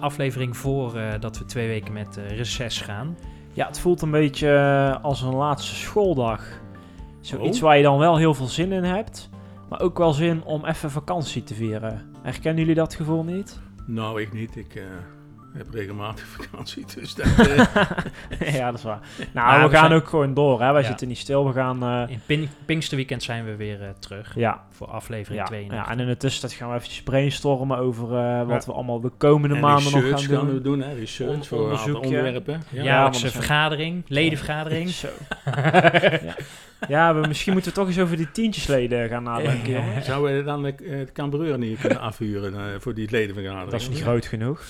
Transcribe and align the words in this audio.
aflevering 0.00 0.56
voor 0.56 0.96
eh, 0.96 1.20
dat 1.20 1.38
we 1.38 1.44
twee 1.44 1.68
weken 1.68 1.92
met 1.92 2.16
eh 2.16 2.36
reces 2.36 2.80
gaan. 2.80 3.16
Ja, 3.52 3.66
het 3.66 3.80
voelt 3.80 4.02
een 4.02 4.10
beetje 4.10 4.50
eh, 4.50 5.04
als 5.04 5.22
een 5.22 5.34
laatste 5.34 5.74
schooldag. 5.74 6.46
Zoiets 7.20 7.58
Oh. 7.58 7.64
waar 7.64 7.76
je 7.76 7.82
dan 7.82 7.98
wel 7.98 8.16
heel 8.16 8.34
veel 8.34 8.46
zin 8.46 8.72
in 8.72 8.84
hebt, 8.84 9.28
maar 9.68 9.80
ook 9.80 9.98
wel 9.98 10.12
zin 10.12 10.44
om 10.44 10.64
even 10.64 10.90
vakantie 10.90 11.42
te 11.42 11.54
vieren. 11.54 12.10
Herkennen 12.22 12.60
jullie 12.60 12.74
dat 12.74 12.94
gevoel 12.94 13.24
niet? 13.24 13.60
Nou, 13.86 14.20
ik 14.20 14.32
niet. 14.32 14.56
Ik 14.56 14.82
eh, 15.52 15.58
heb 15.58 15.74
regelmatig 15.74 16.26
vakantie, 16.40 16.84
dus 16.94 17.14
dat... 17.14 17.26
eh, 18.38 18.54
ja, 18.54 18.66
dat 18.70 18.78
is 18.78 18.82
waar. 18.84 19.00
Nou, 19.32 19.46
Maar 19.46 19.60
we, 19.62 19.68
we 19.68 19.74
gaan 19.76 19.88
zijn- 19.88 20.00
ook 20.00 20.08
gewoon 20.08 20.34
door, 20.34 20.60
hè. 20.62 20.72
Wij 20.72 20.80
Ja. 20.82 20.86
zitten 20.88 21.08
niet 21.08 21.18
stil, 21.18 21.46
we 21.46 21.52
gaan... 21.52 21.82
eh, 21.82 22.04
In 22.12 22.20
Pin 22.26 22.48
Pinksterweekend 22.64 23.22
zijn 23.22 23.44
we 23.44 23.56
weer 23.56 23.82
eh, 23.82 23.88
terug 23.98 24.34
ja, 24.34 24.64
voor 24.70 24.86
aflevering 24.86 25.40
ja, 25.40 25.46
32. 25.46 25.86
ja, 25.86 25.92
en 25.92 26.00
in 26.00 26.06
de 26.06 26.16
tussentijd 26.16 26.52
gaan 26.52 26.68
we 26.70 26.74
eventjes 26.76 27.02
brainstormen 27.02 27.78
over 27.78 28.16
eh, 28.18 28.46
wat 28.46 28.66
we 28.66 28.72
allemaal 28.72 29.00
de 29.00 29.12
komende 29.16 29.54
en 29.54 29.60
maanden 29.60 29.92
nog 29.92 30.08
gaan 30.08 30.18
gaan 30.18 30.46
doen. 30.46 30.54
we 30.54 30.60
doen, 30.60 30.80
hè. 30.82 30.94
Research 30.94 31.30
On- 31.36 31.44
voor 31.44 31.58
een 31.58 31.64
onderzoekje. 31.64 32.06
onderwerpen. 32.08 32.62
Ja. 32.70 32.82
Jaarlijkse 32.82 33.20
zijn- 33.20 33.32
vergadering, 33.32 34.02
ledenvergadering. 34.08 34.88
Zo. 34.88 35.08
ja, 35.54 36.34
ja 36.88 37.14
we, 37.14 37.26
misschien 37.28 37.52
moeten 37.52 37.70
we 37.70 37.76
toch 37.78 37.86
eens 37.86 37.98
over 37.98 38.16
die 38.16 38.30
tientjesleden 38.30 39.08
gaan 39.08 39.22
nadenken, 39.22 39.72
jongen. 39.72 40.02
Zouden 40.04 40.36
we 40.36 40.42
dan 40.42 40.62
de, 40.62 40.74
de 40.76 41.08
Cambreur 41.12 41.58
niet 41.58 41.80
kunnen 41.80 42.00
afhuren 42.00 42.54
eh, 42.54 42.60
voor 42.78 42.94
die 42.94 43.10
ledenvergadering? 43.10 43.70
Dat 43.70 43.80
is 43.80 43.88
niet 43.88 44.00
groot 44.02 44.26
genoeg. 44.26 44.62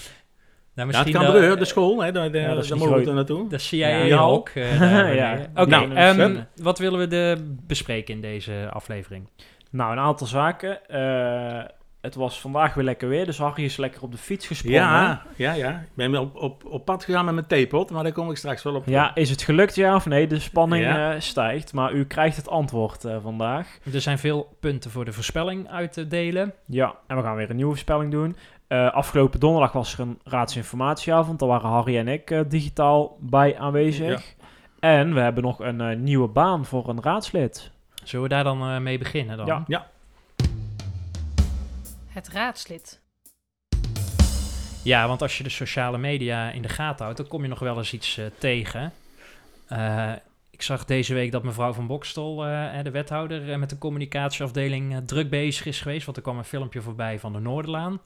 Nou, 0.79 0.91
Ja, 0.91 0.97
het 0.97 1.07
misschien 1.07 1.31
Cambreur, 1.31 1.49
dat- 1.49 1.59
de 1.59 1.65
school, 1.65 2.03
hè, 2.03 2.13
daar, 2.13 2.25
Ja, 2.25 2.55
dat 2.55 2.69
daar 2.69 2.79
mogen 2.79 2.93
we 2.93 2.95
groot. 2.95 3.07
er 3.07 3.15
naartoe. 3.15 3.49
Dat 3.49 3.61
zie 3.61 3.79
jij 3.79 4.07
Ja. 4.07 4.19
ook. 4.21 4.49
eh, 4.49 5.15
Ja. 5.17 5.39
Oké, 5.55 5.71
Nou, 5.71 5.95
ehm, 5.95 6.37
wat 6.63 6.79
willen 6.79 6.99
we 6.99 7.07
de 7.07 7.55
bespreken 7.67 8.15
in 8.15 8.21
deze 8.21 8.53
aflevering? 8.73 9.29
Nou, 9.71 9.93
een 9.93 9.99
aantal 9.99 10.27
zaken. 10.27 10.89
Eh, 10.89 11.65
het 12.01 12.15
was 12.15 12.41
vandaag 12.41 12.75
weer 12.75 12.85
lekker 12.85 13.09
weer, 13.09 13.25
dus 13.27 13.39
Harry 13.39 13.65
is 13.65 13.77
lekker 13.77 14.03
op 14.03 14.13
de 14.13 14.19
fiets 14.19 14.47
gesprongen. 14.47 14.79
Ja, 14.81 15.23
ja, 15.37 15.53
ja. 15.53 15.71
Ik 15.71 15.95
ben 15.95 16.11
wel 16.11 16.23
op, 16.23 16.37
op, 16.37 16.65
op 16.67 16.85
pad 16.85 17.05
gegaan 17.05 17.25
met 17.25 17.35
mijn 17.35 17.47
theepot, 17.47 17.91
maar 17.91 18.03
daar 18.03 18.13
kom 18.13 18.31
ik 18.31 18.37
straks 18.37 18.63
wel 18.63 18.75
op. 18.75 18.87
Ja, 18.87 19.15
is 19.15 19.31
het 19.31 19.43
gelukt 19.43 19.75
ja 19.75 19.95
of 19.95 20.07
nee? 20.07 20.27
De 20.27 20.39
spanning 20.39 20.85
Ja. 20.85 21.13
eh, 21.15 21.21
stijgt, 21.21 21.73
maar 21.73 21.93
u 21.93 22.05
krijgt 22.07 22.37
het 22.37 22.49
antwoord 22.49 23.05
eh, 23.05 23.17
vandaag. 23.23 23.79
Er 23.93 24.01
zijn 24.01 24.19
veel 24.19 24.57
punten 24.61 24.91
voor 24.91 25.05
de 25.05 25.13
voorspelling 25.13 25.71
uit 25.71 25.93
te 25.93 26.07
delen. 26.09 26.53
Ja, 26.67 26.95
en 27.07 27.17
we 27.17 27.23
gaan 27.23 27.37
weer 27.37 27.51
een 27.51 27.57
nieuwe 27.57 27.71
voorspelling 27.71 28.11
doen. 28.13 28.37
Eh, 28.69 28.93
afgelopen 28.93 29.41
donderdag 29.41 29.73
was 29.73 29.93
er 29.93 30.01
een 30.01 30.21
raadsinformatieavond. 30.25 31.39
Daar 31.39 31.49
waren 31.49 31.71
Harry 31.71 31.99
en 31.99 32.09
ik 32.09 32.31
eh, 32.31 32.41
digitaal 32.49 33.17
bij 33.21 33.59
aanwezig. 33.59 34.35
En 34.81 35.15
we 35.15 35.21
hebben 35.21 35.43
nog 35.43 35.61
een 35.61 35.81
eh, 35.81 35.97
nieuwe 35.97 36.29
baan 36.29 36.65
voor 36.65 36.89
een 36.89 37.03
raadslid. 37.03 37.71
Zullen 38.05 38.29
we 38.29 38.35
daar 38.35 38.45
dan 38.45 38.61
eh, 38.61 38.79
mee 38.79 38.99
beginnen 38.99 39.37
dan? 39.37 39.65
Ja. 39.67 39.87
Het 42.09 42.29
raadslid. 42.29 43.01
Ja, 44.83 45.09
want 45.09 45.23
als 45.23 45.39
je 45.39 45.43
de 45.45 45.51
sociale 45.51 45.99
media 45.99 46.51
in 46.51 46.63
de 46.63 46.69
gaten 46.69 47.05
houdt, 47.05 47.19
dan 47.19 47.29
kom 47.29 47.43
je 47.43 47.49
nog 47.49 47.59
wel 47.59 47.77
eens 47.77 47.93
iets 47.93 48.21
tegen. 48.39 48.93
Eh, 49.69 50.13
ik 50.51 50.63
zag 50.63 50.85
deze 50.85 51.15
week 51.15 51.33
dat 51.33 51.43
mevrouw 51.43 51.73
van 51.73 51.87
Bokstel, 51.87 52.47
eh, 52.47 52.83
de 52.83 52.91
wethouder, 52.91 53.53
eh, 53.53 53.59
met 53.59 53.71
de 53.71 53.79
communicatieafdeling 53.79 55.03
druk 55.07 55.31
bezig 55.31 55.67
is 55.67 55.81
geweest. 55.81 56.05
Want 56.05 56.17
er 56.17 56.23
kwam 56.23 56.39
een 56.39 56.45
filmpje 56.45 56.81
voorbij 56.81 57.19
van 57.19 57.33
de 57.33 57.39
Noorderlaan. 57.39 58.01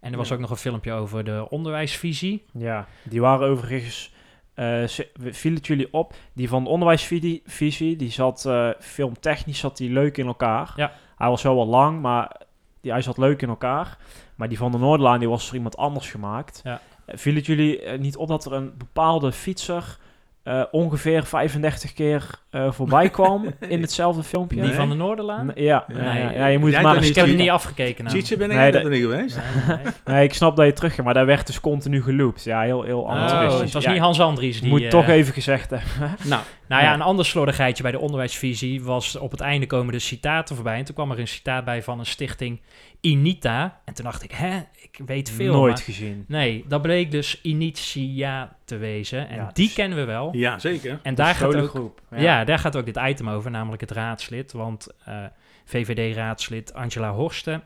En 0.00 0.10
er 0.12 0.18
was 0.18 0.28
Ja. 0.28 0.34
ook 0.34 0.40
nog 0.40 0.50
een 0.50 0.56
filmpje 0.56 0.92
over 0.92 1.24
de 1.24 1.46
onderwijsvisie. 1.50 2.44
Ja, 2.52 2.86
die 3.02 3.20
waren 3.20 3.48
overigens... 3.48 4.12
eh, 4.54 4.84
ze- 4.84 5.10
viel 5.20 5.54
het 5.54 5.66
jullie 5.66 5.92
op? 5.92 6.14
Die 6.32 6.48
van 6.48 6.64
de 6.64 6.70
onderwijsvisie, 6.70 7.42
visie, 7.46 7.96
die 7.96 8.10
zat 8.10 8.44
eh, 8.46 8.68
filmtechnisch 8.78 9.58
zat 9.58 9.76
die 9.76 9.90
leuk 9.92 10.16
in 10.18 10.26
elkaar. 10.26 10.72
Ja. 10.76 10.92
Hij 11.16 11.28
was 11.28 11.42
wel 11.42 11.56
wat 11.56 11.66
lang, 11.66 12.00
maar 12.00 12.36
die, 12.80 12.92
hij 12.92 13.02
zat 13.02 13.18
leuk 13.18 13.42
in 13.42 13.48
elkaar. 13.48 13.98
Maar 14.34 14.48
die 14.48 14.58
van 14.58 14.72
de 14.72 14.78
Noorderlaan, 14.78 15.18
die 15.18 15.28
was 15.28 15.46
voor 15.46 15.54
iemand 15.56 15.76
anders 15.76 16.10
gemaakt. 16.10 16.60
Ja. 16.64 16.80
Eh, 17.04 17.16
viel 17.18 17.34
het 17.34 17.46
jullie 17.46 17.82
eh, 17.82 17.98
niet 17.98 18.16
op 18.16 18.28
dat 18.28 18.44
er 18.44 18.52
een 18.52 18.72
bepaalde 18.78 19.32
fietser 19.32 19.98
eh, 20.42 20.62
ongeveer 20.70 21.24
35 21.24 21.92
keer 21.92 22.26
eh, 22.50 22.72
voorbij 22.72 23.10
kwam 23.10 23.46
in 23.68 23.80
hetzelfde 23.80 24.22
filmpje? 24.22 24.56
Die 24.56 24.66
Nee. 24.66 24.74
van 24.76 24.88
de 24.88 24.94
Noorderlaan? 24.94 25.50
Ja, 25.54 25.84
Nee. 25.88 26.02
ja, 26.02 26.14
ja, 26.16 26.30
ja, 26.30 26.46
je 26.46 26.58
moet 26.58 26.72
het 26.72 26.82
maar 26.82 26.96
ik 26.96 27.04
heb 27.04 27.14
kijken. 27.14 27.36
niet 27.36 27.50
afgekeken. 27.50 28.04
Nou. 28.04 28.16
Zietje, 28.16 28.36
ben 28.36 28.50
ik 28.50 28.56
Nee, 28.56 28.72
dat- 28.72 28.84
er 28.84 28.90
niet 28.90 29.00
geweest? 29.02 29.36
Nee, 29.66 29.76
nee. 29.76 29.92
Nee, 30.04 30.24
ik 30.28 30.34
snap 30.34 30.56
dat 30.56 30.66
je 30.66 30.72
terug 30.72 31.02
maar 31.02 31.14
daar 31.14 31.26
werd 31.26 31.46
dus 31.46 31.60
continu 31.60 32.02
geloopt. 32.02 32.44
Ja, 32.44 32.60
heel, 32.60 32.82
heel 32.82 33.00
Oh, 33.00 33.10
amateuristisch. 33.10 33.60
het 33.60 33.72
was 33.72 33.84
Ja, 33.84 33.90
niet 33.92 34.00
Hans 34.00 34.20
Andries 34.20 34.60
die... 34.60 34.70
Moet 34.70 34.82
eh, 34.82 34.88
toch 34.88 35.06
even 35.08 35.32
gezegd 35.32 35.70
hebben. 35.70 35.88
Nou, 36.24 36.42
Nou 36.68 36.82
ja, 36.82 36.88
Ja. 36.88 36.94
een 36.94 37.02
ander 37.02 37.24
slordigheidje 37.24 37.82
bij 37.82 37.92
de 37.92 37.98
onderwijsvisie 37.98 38.82
was 38.82 39.16
op 39.18 39.30
het 39.30 39.40
einde 39.40 39.66
komen 39.66 39.92
de 39.92 39.98
citaten 39.98 40.54
voorbij. 40.54 40.78
En 40.78 40.84
toen 40.84 40.94
kwam 40.94 41.10
er 41.10 41.18
een 41.18 41.28
citaat 41.28 41.64
bij 41.64 41.82
van 41.82 41.98
een 41.98 42.06
stichting 42.06 42.60
Inita. 43.00 43.80
En 43.84 43.94
toen 43.94 44.04
dacht 44.04 44.22
ik, 44.22 44.30
hè, 44.30 44.60
ik 44.80 45.00
weet 45.06 45.30
veel. 45.30 45.52
Nooit 45.52 45.74
maar- 45.74 45.82
gezien. 45.82 46.24
Nee, 46.28 46.64
dat 46.68 46.82
bleek 46.82 47.10
dus 47.10 47.40
Initia 47.42 48.56
te 48.64 48.76
wezen. 48.76 49.28
En 49.28 49.36
Ja, 49.36 49.50
die 49.52 49.64
dus- 49.66 49.74
kennen 49.74 49.98
we 49.98 50.04
wel. 50.04 50.36
ja, 50.36 50.58
zeker. 50.58 51.00
En 51.02 51.14
daar 51.14 51.34
gaat, 51.34 51.54
ook, 51.56 51.68
groep. 51.68 52.00
ja. 52.16 52.44
daar 52.44 52.58
gaat 52.58 52.76
ook 52.76 52.84
dit 52.84 52.96
item 53.02 53.28
over, 53.28 53.50
namelijk 53.50 53.80
het 53.80 53.90
raadslid. 53.90 54.52
Want 54.52 54.86
eh, 55.04 55.24
VVD-raadslid 55.64 56.74
Angela 56.74 57.12
Horsten, 57.12 57.62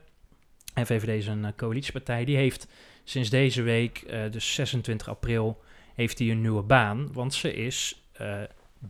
en 0.75 0.87
VVD 0.87 1.09
is 1.09 1.27
een 1.27 1.45
eh, 1.45 1.51
coalitiepartij, 1.57 2.25
die 2.25 2.37
heeft 2.37 2.69
sinds 3.05 3.31
deze 3.31 3.63
week, 3.63 3.99
eh, 3.99 4.21
dus 4.31 4.55
26 4.55 5.09
april, 5.09 5.63
heeft 5.95 6.19
hij 6.19 6.31
een 6.31 6.41
nieuwe 6.41 6.63
baan. 6.63 7.13
Want 7.13 7.35
ze 7.35 7.55
is 7.55 8.03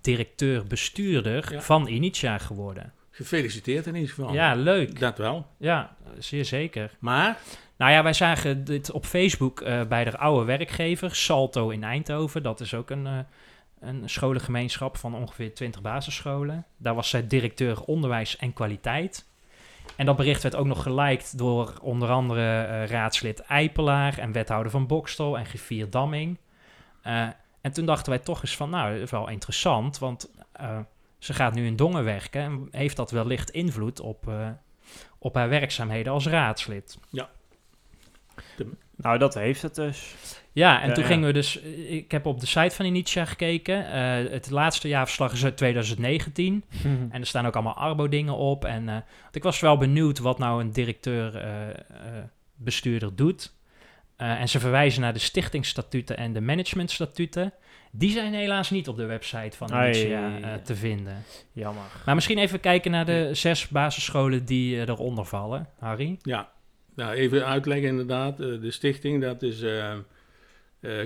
directeur-bestuurder 0.00 1.53
Ja. 1.53 1.60
van 1.60 1.88
Initia 1.88 2.38
geworden. 2.38 2.93
Gefeliciteerd 3.15 3.87
in 3.87 3.95
ieder 3.95 4.15
geval. 4.15 4.33
Ja, 4.33 4.55
leuk. 4.55 5.01
Dat 5.01 5.19
wel. 5.19 5.47
Ja, 5.59 5.97
zeer 6.19 6.45
zeker. 6.45 6.91
Maar, 6.99 7.39
Nou 7.77 7.93
ja, 7.93 8.03
wij 8.03 8.13
zagen 8.13 8.65
dit 8.65 8.91
op 8.91 9.07
Facebook 9.07 9.61
eh, 9.61 9.83
bij 9.83 10.05
de 10.05 10.19
oude 10.19 10.45
werkgever, 10.45 11.15
Salto 11.15 11.69
in 11.71 11.85
Eindhoven. 11.85 12.43
Dat 12.43 12.61
is 12.61 12.75
ook 12.75 12.91
een, 12.91 13.07
eh, 13.07 13.19
een 13.81 14.09
scholengemeenschap 14.09 14.97
van 14.97 15.15
ongeveer 15.15 15.55
20 15.55 15.83
basisscholen. 15.83 16.67
Daar 16.77 16.95
was 16.95 17.09
zij 17.09 17.27
directeur 17.27 17.83
onderwijs 17.83 18.37
en 18.37 18.53
kwaliteit. 18.53 19.27
En 19.97 20.07
dat 20.07 20.17
bericht 20.17 20.43
werd 20.43 20.57
ook 20.57 20.67
nog 20.67 20.83
geliked 20.83 21.39
door 21.39 21.75
onder 21.83 22.09
andere 22.09 22.63
eh, 22.63 22.87
raadslid 22.87 23.41
Eipelaar 23.41 24.19
en 24.19 24.33
wethouder 24.33 24.71
van 24.71 24.87
Bokstel 24.87 25.39
en 25.39 25.47
Griffier 25.47 25.91
Damming. 25.91 26.39
En 27.61 27.73
toen 27.73 27.87
dachten 27.87 28.13
wij 28.13 28.21
toch 28.21 28.43
eens 28.43 28.57
van, 28.57 28.71
nou, 28.71 28.93
dat 28.93 29.03
is 29.03 29.11
wel 29.11 29.29
interessant, 29.29 29.99
want 29.99 30.31
ze 31.25 31.35
gaat 31.35 31.55
nu 31.55 31.67
in 31.67 31.77
Dongen 31.77 32.05
werken 32.05 32.41
en 32.43 32.69
heeft 32.71 32.97
dat 32.97 33.11
wellicht 33.11 33.51
invloed 33.51 34.01
op, 34.01 34.29
eh, 34.29 34.49
op 35.19 35.35
haar 35.35 35.49
werkzaamheden 35.49 36.12
als 36.12 36.27
raadslid. 36.27 36.99
Nou, 38.97 39.19
dat 39.19 39.34
heeft 39.34 39.63
het 39.63 39.75
dus. 39.75 40.15
Ja, 40.53 40.83
en 40.83 40.89
Ja, 40.89 40.95
toen 40.95 41.03
ja. 41.03 41.09
gingen 41.09 41.27
we 41.27 41.33
dus... 41.33 41.61
eh, 41.61 41.93
Ik 41.93 42.11
heb 42.11 42.27
op 42.27 42.41
de 42.41 42.47
site 42.47 42.75
van 42.75 42.84
Initia 42.84 43.25
gekeken. 43.25 43.87
Eh, 43.93 44.31
het 44.33 44.51
laatste 44.51 44.89
jaarverslag 44.89 45.33
is 45.33 45.45
uit 45.45 45.57
2019. 45.57 46.65
En 47.11 47.21
er 47.21 47.27
staan 47.27 47.47
ook 47.47 47.55
allemaal 47.55 47.77
Arbo-dingen 47.77 48.37
op. 48.37 48.65
En 48.65 48.89
eh, 48.89 48.95
want 49.23 49.37
ik 49.37 49.43
was 49.43 49.60
wel 49.60 49.77
benieuwd 49.77 50.19
wat 50.19 50.39
nou 50.39 50.60
een 50.60 50.72
directeur-bestuurder 50.72 53.16
doet. 53.16 53.53
Eh, 54.16 54.41
en 54.41 54.48
ze 54.48 54.60
verwijzen 54.60 55.01
naar 55.01 55.13
de 55.13 55.19
stichtingsstatuten 55.19 56.16
en 56.16 56.33
de 56.33 56.41
managementstatuten. 56.41 57.53
Die 57.97 58.11
zijn 58.11 58.35
helaas 58.35 58.71
niet 58.71 58.89
op 58.89 58.97
de 58.97 59.05
website 59.07 59.57
van 59.57 59.73
Ai. 59.73 59.91
Initia 59.93 60.41
eh, 60.41 60.55
te 60.55 60.77
vinden. 60.77 61.25
Jammer. 61.53 61.83
Maar 62.07 62.15
misschien 62.15 62.39
even 62.39 62.61
kijken 62.61 62.91
naar 62.91 63.07
de 63.07 63.31
zes 63.33 63.69
basisscholen 63.69 64.45
die 64.45 64.75
eh, 64.77 64.89
eronder 64.89 65.25
vallen, 65.25 65.69
Harry. 65.79 66.19
ja, 66.23 66.53
nou, 66.95 67.13
even 67.15 67.47
uitleggen 67.47 67.89
inderdaad. 67.89 68.41
Eh, 68.41 68.61
de 68.61 68.71
stichting, 68.71 69.23
dat 69.23 69.43
is 69.43 69.63
eh, 69.63 69.93
eh, 69.93 69.99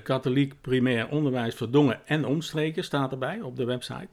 Katholiek 0.02 0.60
Primair 0.60 1.08
Onderwijs 1.08 1.54
voor 1.54 1.70
Dongen 1.70 2.00
en 2.06 2.24
Omstreken, 2.26 2.84
staat 2.84 3.12
erbij 3.12 3.40
op 3.40 3.56
de 3.56 3.64
website. 3.64 4.08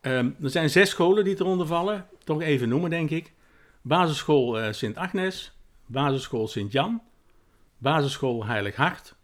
Ehm, 0.00 0.30
er 0.42 0.50
zijn 0.50 0.70
zes 0.70 0.90
scholen 0.90 1.24
die 1.24 1.40
eronder 1.40 1.66
vallen. 1.66 2.06
Toch 2.24 2.42
even 2.42 2.68
noemen, 2.68 2.90
denk 2.90 3.10
ik. 3.10 3.32
Basisschool 3.82 4.60
eh, 4.60 4.72
Sint-Agnes, 4.72 5.52
Basisschool 5.86 6.48
Sint-Jan, 6.48 7.02
Basisschool 7.78 8.46
Heilig 8.46 8.76
Hart, 8.76 9.14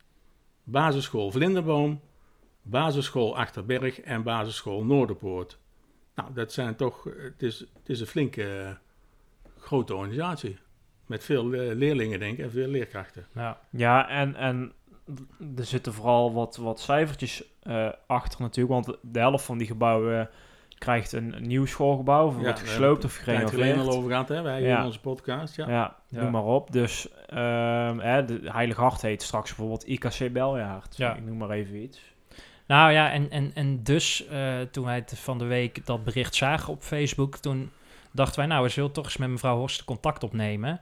Basisschool 0.65 1.31
Vlinderboom, 1.31 2.01
Basisschool 2.71 3.37
Achterberg 3.37 4.01
en 4.01 4.23
Basisschool 4.23 4.85
Noorderpoort. 4.85 5.59
Nou, 6.15 6.33
dat 6.35 6.53
zijn 6.53 6.77
toch, 6.77 7.05
het 7.05 7.43
is, 7.43 7.59
het 7.59 7.89
is 7.89 8.01
een 8.01 8.07
flinke 8.07 8.43
eh, 8.61 8.71
grote 9.59 9.95
organisatie. 9.95 10.59
Met 11.07 11.25
veel 11.25 11.53
eh, 11.53 11.75
leerlingen, 11.75 12.19
denk 12.19 12.39
ik, 12.39 12.45
en 12.45 12.51
veel 12.51 12.69
leerkrachten. 12.69 13.27
Ja. 13.35 13.59
Ja, 13.71 14.09
en, 14.09 14.35
en 14.35 14.73
er 15.57 15.65
zitten 15.65 15.93
vooral 15.93 16.33
wat, 16.33 16.57
wat 16.57 16.81
cijfertjes 16.81 17.45
eh, 17.63 17.89
achter 18.07 18.41
natuurlijk. 18.41 18.87
Want 18.87 18.99
de 19.03 19.19
helft 19.19 19.45
van 19.45 19.59
die 19.59 19.67
gebouwen 19.67 20.31
krijgt 20.79 21.13
een, 21.13 21.37
een 21.37 21.47
nieuw 21.47 21.67
schoolgebouw. 21.67 22.27
Of 22.27 22.37
Ja, 22.37 22.41
wordt 22.41 22.61
gesloopt 22.61 23.05
of 23.05 23.13
Tijd 23.25 23.25
geleden 23.25 23.43
al 23.43 23.49
gerenoveerd. 23.59 23.97
over 23.97 24.11
gehad, 24.11 24.29
hè? 24.29 24.43
Wij 24.43 24.63
Ja. 24.63 24.79
in 24.81 24.85
onze 24.87 25.01
podcast. 25.01 25.57
Ja. 25.57 25.69
Ja, 25.69 25.97
Ja. 26.09 26.21
noem 26.23 26.31
maar 26.31 26.45
op. 26.45 26.73
Dus 26.73 27.09
ehm, 27.27 27.99
hè, 27.99 28.25
de 28.25 28.41
Heilig 28.45 28.77
Hart 28.77 29.03
heet 29.03 29.23
straks 29.23 29.49
bijvoorbeeld 29.49 29.87
IKC 29.87 30.33
Beljaard. 30.33 30.97
Ja. 30.97 31.15
Ik 31.15 31.25
noem 31.25 31.37
maar 31.37 31.51
even 31.51 31.77
iets. 31.77 32.15
Nou 32.67 32.93
ja, 32.93 33.13
en, 33.13 33.31
en, 33.31 33.51
en 33.55 33.83
dus 33.83 34.27
eh, 34.27 34.61
toen 34.71 34.85
wij 34.85 35.05
van 35.07 35.39
de 35.39 35.45
week 35.45 35.87
dat 35.87 36.05
bericht 36.05 36.35
zagen 36.35 36.73
op 36.73 36.83
Facebook, 36.83 37.37
toen 37.37 37.71
dachten 38.13 38.39
wij, 38.39 38.47
nou, 38.47 38.63
we 38.63 38.69
zullen 38.69 38.93
toch 38.93 39.05
eens 39.05 39.17
met 39.17 39.29
mevrouw 39.29 39.57
Horst 39.57 39.85
contact 39.85 40.23
opnemen. 40.23 40.81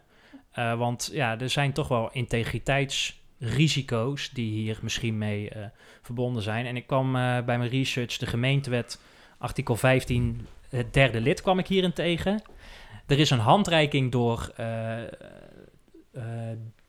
Eh, 0.52 0.78
want 0.78 1.10
ja, 1.12 1.38
er 1.38 1.50
zijn 1.50 1.72
toch 1.72 1.88
wel 1.88 2.10
integriteitsrisico's 2.12 4.30
die 4.30 4.52
hier 4.52 4.78
misschien 4.82 5.18
mee 5.18 5.50
eh, 5.50 5.64
verbonden 6.02 6.42
zijn. 6.42 6.66
En 6.66 6.76
ik 6.76 6.86
kwam 6.86 7.12
bij 7.12 7.58
mijn 7.58 7.68
research 7.68 8.16
de 8.16 8.26
gemeentewet, 8.26 9.00
artikel 9.38 9.76
15, 9.76 10.46
het 10.68 10.94
derde 10.94 11.20
lid 11.20 11.42
kwam 11.42 11.58
ik 11.58 11.66
hierin 11.66 11.92
tegen. 11.92 12.42
Er 13.06 13.18
is 13.18 13.30
een 13.30 13.38
handreiking 13.38 14.12
door 14.12 14.52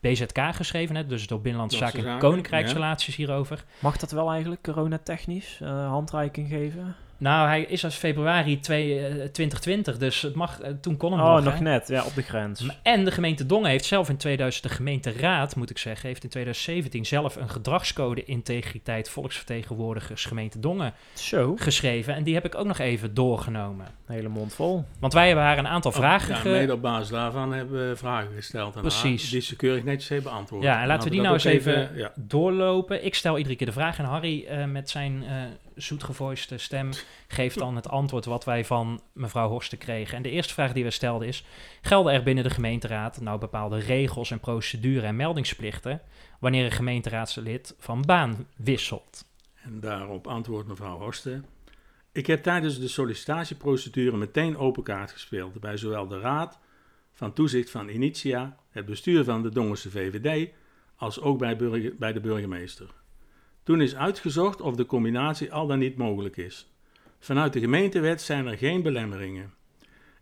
BZK 0.09 0.39
geschreven, 0.55 0.95
hè, 0.95 1.05
dus 1.05 1.27
door 1.27 1.41
Binnenlandse 1.41 1.77
Binnenlandse 1.77 1.77
Zaken 1.77 1.99
en 1.99 2.05
Zaken, 2.05 2.19
Koninkrijksrelaties 2.19 3.15
hierover. 3.15 3.63
Mag 3.79 3.97
dat 3.97 4.11
wel 4.11 4.29
eigenlijk 4.29 4.61
coronatechnisch 4.61 5.59
eh 5.61 5.87
handreiking 5.87 6.47
geven? 6.47 6.95
Nou, 7.17 7.47
hij 7.47 7.61
is 7.61 7.83
als 7.83 7.95
februari 7.95 8.59
2, 8.59 8.99
eh, 8.99 9.13
2020, 9.13 9.97
dus 9.97 10.21
het 10.21 10.35
mag, 10.35 10.59
eh, 10.61 10.71
toen 10.81 10.97
kon 10.97 11.11
hem 11.11 11.21
Oh, 11.21 11.33
nog. 11.33 11.43
nog 11.43 11.53
hè. 11.53 11.59
net. 11.59 11.87
Ja, 11.87 12.03
op 12.05 12.15
de 12.15 12.21
grens. 12.21 12.65
En 12.83 13.05
de 13.05 13.11
gemeente 13.11 13.45
Dongen 13.45 13.69
heeft 13.69 13.85
zelf 13.85 14.09
in 14.09 14.17
2000, 14.17 14.63
de 14.63 14.69
gemeenteraad 14.69 15.55
moet 15.55 15.69
ik 15.69 15.77
zeggen, 15.77 16.07
heeft 16.07 16.23
in 16.23 16.29
2017 16.29 17.05
zelf 17.05 17.35
een 17.35 17.49
gedragscode 17.49 18.23
integriteit 18.23 19.09
volksvertegenwoordigers 19.09 20.25
gemeente 20.25 20.59
Dongen 20.59 20.93
Zo, 21.13 21.55
geschreven. 21.55 22.15
En 22.15 22.23
die 22.23 22.33
heb 22.33 22.45
ik 22.45 22.55
ook 22.55 22.65
nog 22.65 22.77
even 22.79 23.13
doorgenomen. 23.13 23.85
een 24.07 24.15
hele 24.15 24.29
mond 24.29 24.53
vol. 24.53 24.83
Want 24.99 25.13
wij 25.13 25.25
hebben 25.27 25.45
haar 25.45 25.57
een 25.57 25.67
aantal 25.67 25.91
vragen 25.91 26.29
Oh, 26.29 26.35
Ja, 26.35 26.41
ge- 26.41 26.49
mede 26.49 26.73
op 26.73 26.81
basis 26.81 27.09
daarvan 27.09 27.53
hebben 27.53 27.89
we 27.89 27.95
vragen 27.95 28.31
gesteld 28.35 28.75
aan 28.75 28.81
Precies. 28.81 29.21
haar, 29.21 29.31
die 29.31 29.41
ze 29.41 29.55
keurig 29.55 29.83
netjes 29.83 30.09
heeft 30.09 30.23
beantwoord. 30.23 30.63
Ja, 30.63 30.81
en 30.81 30.87
laten 30.87 31.03
we 31.03 31.09
die 31.13 31.21
nou 31.21 31.33
eens 31.33 31.43
even 31.43 31.89
ja. 31.95 32.11
doorlopen. 32.15 33.05
Ik 33.05 33.15
stel 33.15 33.37
iedere 33.37 33.55
keer 33.55 33.67
de 33.67 33.73
vraag 33.73 33.97
en 33.97 34.05
Harry 34.05 34.45
eh, 34.45 34.65
met 34.65 34.89
zijn 34.89 35.23
eh 35.23 35.33
zoetgevoiste 35.75 36.57
stem 36.57 36.89
geeft 37.27 37.57
dan 37.59 37.75
het 37.75 37.89
antwoord 37.89 38.25
wat 38.25 38.45
wij 38.45 38.65
van 38.65 39.01
mevrouw 39.13 39.49
Horsten 39.49 39.77
kregen. 39.77 40.17
En 40.17 40.23
de 40.23 40.29
eerste 40.29 40.53
vraag 40.53 40.73
die 40.73 40.83
we 40.83 40.91
stelden 40.91 41.27
is, 41.27 41.45
gelden 41.81 42.13
er 42.13 42.23
binnen 42.23 42.43
de 42.43 42.49
gemeenteraad 42.49 43.21
nou 43.21 43.39
bepaalde 43.39 43.77
regels 43.77 44.31
en 44.31 44.39
procedure 44.39 45.05
en 45.05 45.15
meldingsplichten 45.15 46.01
wanneer 46.39 46.65
een 46.65 46.71
gemeenteraadslid 46.71 47.75
van 47.79 48.01
baan 48.01 48.47
wisselt? 48.55 49.25
En 49.63 49.79
daarop 49.79 50.27
antwoordt 50.27 50.67
mevrouw 50.67 50.97
Horsten. 50.97 51.45
Ik 52.11 52.27
heb 52.27 52.43
tijdens 52.43 52.79
de 52.79 52.87
sollicitatieprocedure 52.87 54.17
meteen 54.17 54.57
open 54.57 54.83
kaart 54.83 55.11
gespeeld 55.11 55.59
bij 55.59 55.77
zowel 55.77 56.07
de 56.07 56.19
Raad 56.19 56.59
van 57.13 57.33
Toezicht 57.33 57.69
van 57.69 57.89
Initia, 57.89 58.57
het 58.69 58.85
bestuur 58.85 59.23
van 59.23 59.41
de 59.41 59.49
Dongense 59.49 59.89
VVD, 59.89 60.49
als 60.95 61.21
ook 61.21 61.37
bij, 61.37 61.55
bij 61.97 62.13
de 62.13 62.19
burgemeester. 62.19 62.89
Toen 63.65 63.81
is 63.81 63.95
uitgezocht 63.95 64.61
of 64.61 64.75
de 64.75 64.85
combinatie 64.85 65.53
al 65.53 65.67
dan 65.67 65.79
niet 65.79 65.97
mogelijk 65.97 66.37
is. 66.37 66.69
Vanuit 67.19 67.53
de 67.53 67.59
gemeentewet 67.59 68.21
zijn 68.21 68.47
er 68.47 68.57
geen 68.57 68.81
belemmeringen. 68.81 69.53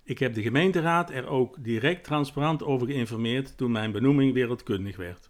Ik 0.04 0.20
heb 0.20 0.34
de 0.34 0.42
gemeenteraad 0.42 1.10
er 1.12 1.28
ook 1.28 1.56
direct 1.60 2.04
transparant 2.04 2.64
over 2.64 2.88
geïnformeerd 2.88 3.58
toen 3.58 3.72
mijn 3.72 3.92
benoeming 3.92 4.34
wereldkundig 4.34 4.96
werd. 4.96 5.30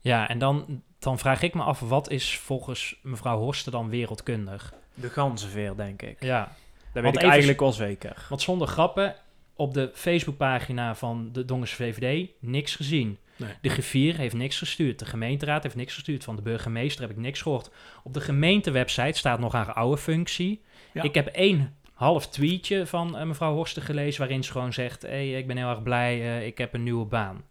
Ja, 0.00 0.28
en 0.28 0.38
dan, 0.38 0.82
dan 0.98 1.18
vraag 1.18 1.42
ik 1.42 1.54
me 1.54 1.62
af, 1.62 1.80
wat 1.80 2.10
is 2.10 2.38
volgens 2.38 2.98
mevrouw 3.02 3.38
Horsten 3.38 3.72
dan 3.72 3.88
wereldkundig? 3.88 4.74
De 4.94 5.10
ganzenveer, 5.10 5.76
denk 5.76 6.02
ik. 6.02 6.22
Ja, 6.22 6.40
Dat 6.44 6.54
Want 6.92 7.04
weet 7.04 7.06
ik 7.14 7.16
even- 7.16 7.28
eigenlijk 7.28 7.60
wel 7.60 7.72
zeker. 7.72 8.26
Want 8.28 8.40
zonder 8.42 8.68
grappen, 8.68 9.14
op 9.54 9.74
de 9.74 9.90
Facebookpagina 9.94 10.94
van 10.94 11.28
de 11.32 11.44
Dongense 11.44 11.76
VVD 11.76 12.30
niks 12.40 12.74
gezien. 12.76 13.18
Nee. 13.36 13.50
De 13.60 13.68
griffier 13.68 14.16
heeft 14.16 14.34
niks 14.34 14.58
gestuurd. 14.58 14.98
De 14.98 15.04
gemeenteraad 15.04 15.62
heeft 15.62 15.74
niks 15.74 15.94
gestuurd. 15.94 16.24
Van 16.24 16.36
de 16.36 16.42
burgemeester 16.42 17.00
heb 17.00 17.10
ik 17.10 17.16
niks 17.16 17.42
gehoord. 17.42 17.70
Op 18.04 18.14
de 18.14 18.20
gemeentewebsite 18.20 19.18
staat 19.18 19.38
nog 19.38 19.52
haar 19.52 19.72
oude 19.72 19.98
functie. 19.98 20.62
Ja. 20.92 21.02
Ik 21.02 21.14
heb 21.14 21.26
één 21.26 21.74
half 21.94 22.28
tweetje 22.28 22.86
van 22.86 23.18
eh, 23.18 23.26
mevrouw 23.26 23.54
Horsten 23.54 23.82
gelezen... 23.82 24.20
waarin 24.20 24.44
ze 24.44 24.52
gewoon 24.52 24.72
zegt... 24.72 25.02
Hey, 25.02 25.32
ik 25.32 25.46
ben 25.46 25.56
heel 25.56 25.68
erg 25.68 25.82
blij, 25.82 26.20
eh, 26.20 26.46
ik 26.46 26.58
heb 26.58 26.74
een 26.74 26.82
nieuwe 26.82 27.04
baan. 27.04 27.44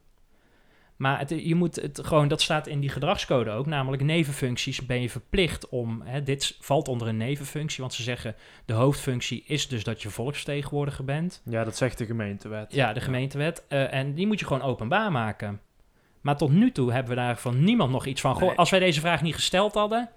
Maar 0.96 1.20
het, 1.20 1.30
je 1.30 1.56
moet 1.56 1.76
het 1.76 2.00
gewoon, 2.04 2.28
dat 2.28 2.42
staat 2.42 2.68
in 2.68 2.80
die 2.80 2.90
gedragscode 2.90 3.50
ook, 3.52 3.66
namelijk 3.66 4.04
nevenfuncties 4.04 4.86
ben 4.86 5.02
je 5.02 5.10
verplicht 5.10 5.70
om, 5.70 6.02
hè, 6.02 6.24
dit 6.24 6.58
valt 6.60 6.88
onder 6.88 7.08
een 7.08 7.18
nevenfunctie, 7.18 7.82
want 7.82 7.94
ze 7.94 8.04
zeggen 8.04 8.36
de 8.66 8.74
hoofdfunctie 8.74 9.44
is 9.48 9.68
dus 9.68 9.84
dat 9.84 10.02
je 10.02 10.10
volksvertegenwoordiger 10.10 11.06
bent. 11.06 11.42
Ja, 11.46 11.64
dat 11.64 11.78
zegt 11.78 11.98
de 11.98 12.06
gemeentewet. 12.06 12.74
Ja, 12.74 12.94
de 12.94 13.00
gemeentewet. 13.02 13.64
eh, 13.68 13.94
en 13.94 14.14
die 14.14 14.28
moet 14.28 14.40
je 14.40 14.46
gewoon 14.46 14.62
openbaar 14.62 15.12
maken. 15.12 15.62
Maar 16.26 16.38
tot 16.38 16.52
nu 16.52 16.72
toe 16.72 16.92
hebben 16.92 17.10
we 17.16 17.22
daar 17.22 17.38
van 17.38 17.64
niemand 17.64 17.92
nog 17.92 18.06
iets 18.06 18.22
van. 18.22 18.34
Goh, 18.36 18.48
Nee. 18.48 18.58
als 18.58 18.70
wij 18.70 18.80
deze 18.80 19.00
vraag 19.00 19.22
niet 19.22 19.36
gesteld 19.36 19.74
hadden. 19.74 20.10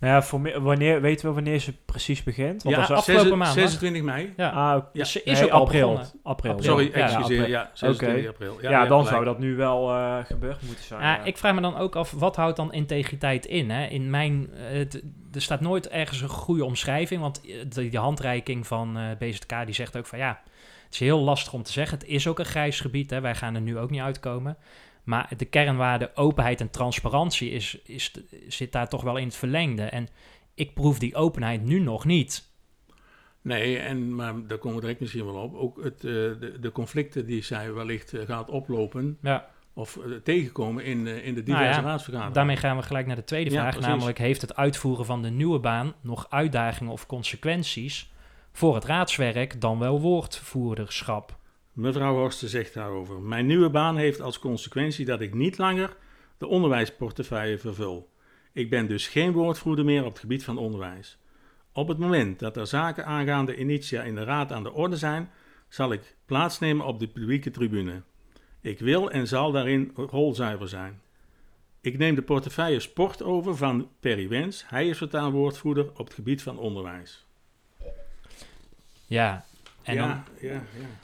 Nou 0.00 0.12
ja, 0.14 0.22
voor 0.22 0.40
me- 0.40 0.60
wanneer, 0.60 1.00
weten 1.00 1.28
we 1.28 1.34
wanneer 1.34 1.58
ze 1.58 1.72
precies 1.84 2.22
begint? 2.22 2.62
Want 2.62 2.74
Ja, 2.76 2.80
dat 2.80 2.90
is 2.90 2.90
af- 2.90 2.98
afgelopen 2.98 3.28
Zes- 3.28 3.38
maand, 3.38 3.52
26 3.52 4.02
mei. 4.02 4.32
Ja, 4.36 4.48
Ah, 4.50 4.84
ze 5.04 5.22
is 5.22 5.38
Nee, 5.38 5.44
ook 5.44 5.50
al 5.54 5.60
april. 5.60 5.80
begonnen. 5.88 6.12
April. 6.22 6.52
April. 6.52 6.70
Sorry, 6.70 6.86
Ja, 6.86 6.92
excuseer. 6.92 7.38
april. 7.38 7.46
Ja, 7.50 7.70
26 7.74 8.18
Oké. 8.18 8.28
april. 8.28 8.70
Ja, 8.70 8.78
dan 8.78 8.88
gelijk. 8.88 9.08
zou 9.08 9.24
dat 9.24 9.38
nu 9.38 9.56
wel 9.56 9.90
eh, 9.90 10.16
gebeurd 10.24 10.62
moeten 10.62 10.84
zijn. 10.84 11.00
Ja, 11.00 11.14
ja. 11.14 11.22
Ik 11.24 11.36
vraag 11.36 11.54
me 11.54 11.60
dan 11.60 11.76
ook 11.76 11.96
af, 11.96 12.10
wat 12.10 12.36
houdt 12.36 12.56
dan 12.56 12.72
integriteit 12.72 13.46
in? 13.46 13.70
Hè? 13.70 13.86
In 13.86 14.10
mijn, 14.10 14.48
eh, 14.54 14.76
het- 14.78 15.02
er 15.32 15.42
staat 15.42 15.60
nooit 15.60 15.88
ergens 15.88 16.20
een 16.20 16.28
goede 16.28 16.64
omschrijving, 16.64 17.20
want 17.20 17.40
eh, 17.44 17.54
de, 17.68 17.88
die 17.88 17.98
handreiking 17.98 18.66
van 18.66 18.96
eh 18.98 19.04
BZK 19.18 19.64
die 19.64 19.74
zegt 19.74 19.96
ook 19.96 20.06
van 20.06 20.18
ja, 20.18 20.40
het 20.84 20.92
is 20.94 20.98
heel 20.98 21.18
lastig 21.20 21.52
om 21.52 21.62
te 21.62 21.72
zeggen. 21.72 21.98
Het 21.98 22.06
is 22.06 22.26
ook 22.26 22.38
een 22.38 22.44
grijs 22.44 22.80
gebied, 22.80 23.10
hè? 23.10 23.20
wij 23.20 23.34
gaan 23.34 23.54
er 23.54 23.60
nu 23.60 23.78
ook 23.78 23.90
niet 23.90 24.00
uitkomen. 24.00 24.56
Maar 25.04 25.32
de 25.36 25.44
kernwaarde 25.44 26.10
openheid 26.14 26.60
en 26.60 26.70
transparantie 26.70 27.50
is, 27.50 27.78
is, 27.84 28.12
zit 28.48 28.72
daar 28.72 28.88
toch 28.88 29.02
wel 29.02 29.16
in 29.16 29.26
het 29.26 29.36
verlengde. 29.36 29.82
En 29.82 30.08
ik 30.54 30.74
proef 30.74 30.98
die 30.98 31.14
openheid 31.14 31.64
nu 31.64 31.80
nog 31.80 32.04
niet. 32.04 32.52
Nee, 33.42 33.78
en, 33.78 34.14
maar 34.14 34.34
daar 34.46 34.58
komen 34.58 34.74
we 34.76 34.80
direct 34.80 35.00
misschien 35.00 35.24
wel 35.24 35.42
op. 35.42 35.54
Ook 35.54 35.82
het, 35.82 35.94
eh, 35.94 36.10
de, 36.10 36.56
de 36.60 36.72
conflicten 36.72 37.26
die 37.26 37.42
zij 37.42 37.72
wellicht 37.72 38.12
eh, 38.14 38.26
gaat 38.26 38.50
oplopen 38.50 39.18
Ja, 39.22 39.48
of 39.72 39.96
eh, 39.96 40.12
tegenkomen 40.22 40.84
in, 40.84 41.06
in 41.06 41.34
de 41.34 41.42
Nou 41.42 41.44
diverse 41.44 41.80
ja, 41.80 41.86
raadsvergaderingen. 41.86 42.32
daarmee 42.34 42.56
gaan 42.56 42.76
we 42.76 42.82
gelijk 42.82 43.06
naar 43.06 43.16
de 43.16 43.24
tweede 43.24 43.50
Ja, 43.50 43.60
vraag, 43.60 43.72
precies. 43.72 43.90
namelijk 43.90 44.18
heeft 44.18 44.40
het 44.40 44.56
uitvoeren 44.56 45.04
van 45.04 45.22
de 45.22 45.30
nieuwe 45.30 45.58
baan 45.58 45.94
nog 46.00 46.26
uitdagingen 46.30 46.92
of 46.92 47.06
consequenties 47.06 48.12
voor 48.52 48.74
het 48.74 48.84
raadswerk 48.84 49.60
dan 49.60 49.78
wel 49.78 50.00
woordvoerderschap? 50.00 51.36
Mevrouw 51.74 52.14
Horsten 52.14 52.48
zegt 52.48 52.74
daarover. 52.74 53.20
Mijn 53.20 53.46
nieuwe 53.46 53.70
baan 53.70 53.96
heeft 53.96 54.20
als 54.20 54.38
consequentie 54.38 55.04
dat 55.04 55.20
ik 55.20 55.34
niet 55.34 55.58
langer 55.58 55.96
de 56.38 56.46
onderwijsportefeuille 56.46 57.58
vervul. 57.58 58.10
Ik 58.52 58.70
ben 58.70 58.86
dus 58.86 59.08
geen 59.08 59.32
woordvoerder 59.32 59.84
meer 59.84 60.04
op 60.04 60.10
het 60.10 60.18
gebied 60.18 60.44
van 60.44 60.58
onderwijs. 60.58 61.18
Op 61.72 61.88
het 61.88 61.98
moment 61.98 62.38
dat 62.38 62.56
er 62.56 62.66
zaken 62.66 63.06
aangaande 63.06 63.56
initia 63.56 64.02
in 64.02 64.14
de 64.14 64.24
raad 64.24 64.52
aan 64.52 64.62
de 64.62 64.72
orde 64.72 64.96
zijn, 64.96 65.30
zal 65.68 65.92
ik 65.92 66.16
plaatsnemen 66.26 66.86
op 66.86 66.98
de 66.98 67.08
publieke 67.08 67.50
tribune. 67.50 68.02
Ik 68.60 68.78
wil 68.78 69.10
en 69.10 69.26
zal 69.26 69.52
daarin 69.52 69.92
rolzuiver 69.94 70.68
zijn. 70.68 71.00
Ik 71.80 71.98
neem 71.98 72.14
de 72.14 72.22
portefeuille 72.22 72.80
sport 72.80 73.22
over 73.22 73.56
van 73.56 73.88
Perry 74.00 74.28
Wens. 74.28 74.64
Hij 74.68 74.88
is 74.88 74.98
voortaan 74.98 75.30
woordvoerder 75.30 75.90
op 75.90 76.06
het 76.06 76.14
gebied 76.14 76.42
van 76.42 76.58
onderwijs. 76.58 77.26
Ja, 79.06 79.44
en 79.82 79.94
ja, 79.94 80.06
dan, 80.06 80.24
ja, 80.40 80.52
ja. 80.52 81.03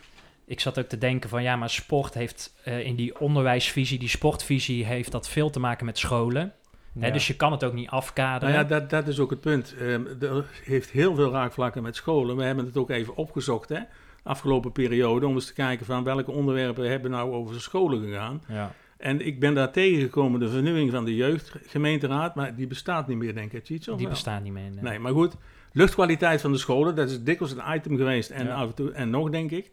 Ik 0.50 0.60
zat 0.60 0.78
ook 0.78 0.86
te 0.86 0.98
denken 0.98 1.28
van 1.30 1.42
ja, 1.42 1.56
maar 1.56 1.70
sport 1.70 2.14
heeft 2.14 2.54
eh, 2.64 2.86
in 2.86 2.94
die 2.96 3.20
onderwijsvisie, 3.20 3.98
die 3.98 4.08
sportvisie, 4.08 4.84
heeft 4.84 5.12
dat 5.12 5.28
veel 5.28 5.50
te 5.50 5.60
maken 5.60 5.86
met 5.86 5.98
scholen. 5.98 6.52
Hè, 6.98 7.10
dus 7.10 7.26
je 7.26 7.36
kan 7.36 7.52
het 7.52 7.64
ook 7.64 7.72
niet 7.72 7.88
afkaderen. 7.88 8.54
Nou 8.54 8.62
ja, 8.68 8.78
dat, 8.78 8.90
dat 8.90 9.08
is 9.08 9.18
ook 9.18 9.30
het 9.30 9.40
punt. 9.40 9.74
Ehm, 9.78 10.04
er 10.20 10.44
heeft 10.64 10.90
heel 10.90 11.14
veel 11.14 11.30
raakvlakken 11.32 11.82
met 11.82 11.96
scholen. 11.96 12.36
We 12.36 12.42
hebben 12.42 12.64
het 12.64 12.76
ook 12.76 12.90
even 12.90 13.16
opgezocht, 13.16 13.68
hè, 13.68 13.78
afgelopen 14.22 14.72
periode, 14.72 15.26
om 15.26 15.34
eens 15.34 15.46
te 15.46 15.52
kijken 15.52 15.86
van 15.86 16.04
welke 16.04 16.30
onderwerpen 16.30 16.90
hebben 16.90 17.10
nou 17.10 17.32
over 17.32 17.54
de 17.54 17.60
scholen 17.60 18.02
gegaan. 18.02 18.42
ja. 18.48 18.72
En 18.96 19.26
ik 19.26 19.40
ben 19.40 19.54
daar 19.54 19.72
tegengekomen, 19.72 20.40
de 20.40 20.48
vernieuwing 20.48 20.90
van 20.90 21.04
de 21.04 21.14
jeugdgemeenteraad, 21.14 22.34
maar 22.34 22.54
die 22.56 22.66
bestaat 22.66 23.08
niet 23.08 23.16
meer, 23.16 23.34
denk 23.34 23.52
ik, 23.52 23.64
Tjits, 23.64 23.88
of 23.88 23.94
die 23.96 24.04
wel? 24.06 24.14
bestaan 24.14 24.42
niet 24.42 24.52
meer. 24.52 24.70
nee. 24.70 24.82
Nee, 24.82 24.98
maar 24.98 25.12
goed. 25.12 25.36
Luchtkwaliteit 25.72 26.40
van 26.40 26.52
de 26.52 26.58
scholen, 26.58 26.94
dat 26.94 27.10
is 27.10 27.22
dikwijls 27.22 27.54
een 27.54 27.74
item 27.74 27.96
geweest 27.96 28.30
en 28.30 28.46
Ja. 28.46 28.54
af 28.54 28.68
en 28.68 28.74
toe 28.74 28.92
en 28.92 29.10
nog, 29.10 29.30
denk 29.30 29.50
ik. 29.50 29.70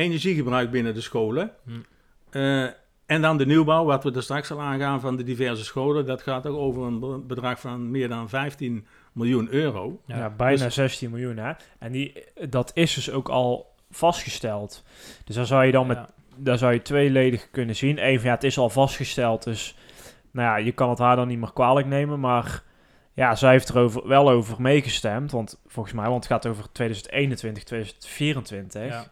Energiegebruik 0.00 0.70
binnen 0.70 0.94
de 0.94 1.00
scholen. 1.00 1.50
Hm. 1.64 1.70
Eh, 2.30 2.62
en 3.06 3.22
dan 3.22 3.36
de 3.38 3.46
nieuwbouw, 3.46 3.84
wat 3.84 4.04
we 4.04 4.12
er 4.12 4.22
straks 4.22 4.50
al 4.50 4.60
aangaan 4.60 5.00
van 5.00 5.16
de 5.16 5.22
diverse 5.22 5.64
scholen. 5.64 6.06
Dat 6.06 6.22
gaat 6.22 6.46
ook 6.46 6.56
over 6.56 6.82
een 6.82 7.00
be- 7.00 7.18
bedrag 7.26 7.60
van 7.60 7.90
meer 7.90 8.08
dan 8.08 8.28
15 8.28 8.86
miljoen 9.12 9.48
euro. 9.52 10.00
Ja, 10.06 10.16
Ja, 10.16 10.30
bijna 10.30 10.64
dus- 10.64 10.74
16 10.74 11.10
miljoen, 11.10 11.36
hè. 11.36 11.52
En 11.78 11.92
die, 11.92 12.24
dat 12.48 12.70
is 12.74 12.94
dus 12.94 13.10
ook 13.10 13.28
al 13.28 13.74
vastgesteld. 13.90 14.84
Dus 15.24 15.36
dan 15.36 15.46
zou 15.46 15.64
je 15.64 15.72
dan 15.72 15.86
met, 15.86 15.96
Ja. 15.96 16.08
daar 16.36 16.58
zou 16.58 16.72
je 16.72 16.82
tweeledig 16.82 17.50
kunnen 17.50 17.76
zien. 17.76 18.06
Eén 18.06 18.16
van, 18.18 18.28
ja, 18.28 18.34
het 18.34 18.44
is 18.44 18.58
al 18.58 18.70
vastgesteld, 18.70 19.42
dus 19.44 19.76
Nou 20.32 20.46
ja, 20.48 20.56
je 20.64 20.72
kan 20.72 20.90
het 20.90 20.98
haar 20.98 21.16
dan 21.16 21.28
niet 21.28 21.38
meer 21.38 21.52
kwalijk 21.52 21.86
nemen, 21.86 22.20
maar 22.20 22.62
ja, 23.14 23.34
zij 23.34 23.50
heeft 23.50 23.68
er 23.68 23.78
over, 23.78 24.08
wel 24.08 24.30
over 24.30 24.60
meegestemd. 24.62 25.30
Want 25.30 25.60
volgens 25.66 25.94
mij, 25.94 26.08
want 26.08 26.24
het 26.24 26.32
gaat 26.32 26.46
over 26.46 26.72
2021, 26.72 27.64
2024. 27.64 28.84
Ja. 28.86 29.06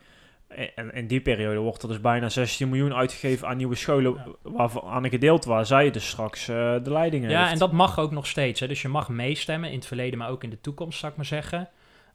En 0.75 0.93
in 0.95 1.07
die 1.07 1.21
periode 1.21 1.59
wordt 1.59 1.83
er 1.83 1.89
dus 1.89 2.01
bijna 2.01 2.29
16 2.29 2.69
miljoen 2.69 2.95
uitgegeven 2.95 3.49
aan 3.49 3.57
nieuwe 3.57 3.75
scholen, 3.75 4.15
Ja. 4.15 4.27
waarvan 4.43 5.05
een 5.05 5.11
gedeelte 5.11 5.49
waar 5.49 5.67
zij 5.67 5.91
dus 5.91 6.09
straks 6.09 6.49
eh, 6.49 6.57
de 6.83 6.91
leiding 6.91 7.31
Ja, 7.31 7.41
heeft. 7.41 7.53
en 7.53 7.59
dat 7.59 7.73
mag 7.73 7.99
ook 7.99 8.11
nog 8.11 8.27
steeds. 8.27 8.61
Hè. 8.61 8.69
Dus 8.69 8.83
je 8.83 8.89
mag 8.89 9.09
meestemmen 9.09 9.71
in 9.71 9.77
het 9.77 9.87
verleden, 9.87 10.19
maar 10.19 10.29
ook 10.31 10.45
in 10.45 10.51
de 10.51 10.61
toekomst, 10.61 10.99
zou 10.99 11.11
ik 11.13 11.17
maar 11.19 11.27
zeggen. 11.27 11.69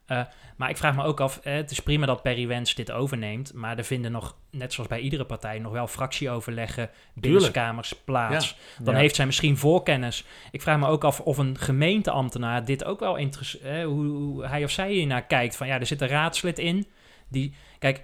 Eh, 0.06 0.20
maar 0.56 0.70
ik 0.70 0.76
vraag 0.76 0.96
me 0.96 1.04
ook 1.04 1.20
af, 1.20 1.40
eh, 1.42 1.54
het 1.54 1.70
is 1.70 1.80
prima 1.80 2.06
dat 2.06 2.22
Perry 2.22 2.46
Wens 2.46 2.74
dit 2.74 2.90
overneemt, 2.92 3.52
maar 3.54 3.78
er 3.78 3.84
vinden 3.84 4.12
nog, 4.12 4.36
net 4.50 4.72
zoals 4.72 4.88
bij 4.88 5.00
iedere 5.00 5.24
partij, 5.24 5.58
nog 5.58 5.72
wel 5.72 5.86
fractieoverleggen, 5.86 6.90
binnenkamers 7.14 7.92
plaats. 8.04 8.56
Dan 8.82 8.94
Ja. 8.94 9.00
heeft 9.00 9.14
zij 9.14 9.26
misschien 9.26 9.56
voorkennis. 9.56 10.24
Ik 10.50 10.62
vraag 10.62 10.78
me 10.78 10.86
ook 10.86 11.04
af 11.04 11.20
of 11.20 11.38
een 11.38 11.58
gemeenteambtenaar 11.58 12.64
dit 12.64 12.84
ook 12.84 13.00
wel 13.00 13.16
interesseert, 13.16 13.84
hoe, 13.84 14.04
hoe 14.06 14.46
hij 14.46 14.64
of 14.64 14.70
zij 14.70 14.92
hiernaar 14.92 15.24
kijkt. 15.24 15.56
Van 15.56 15.66
ja, 15.66 15.80
er 15.80 15.86
zit 15.86 16.00
een 16.00 16.08
raadslid 16.08 16.58
in, 16.58 16.86
die, 17.28 17.54
kijk, 17.78 18.00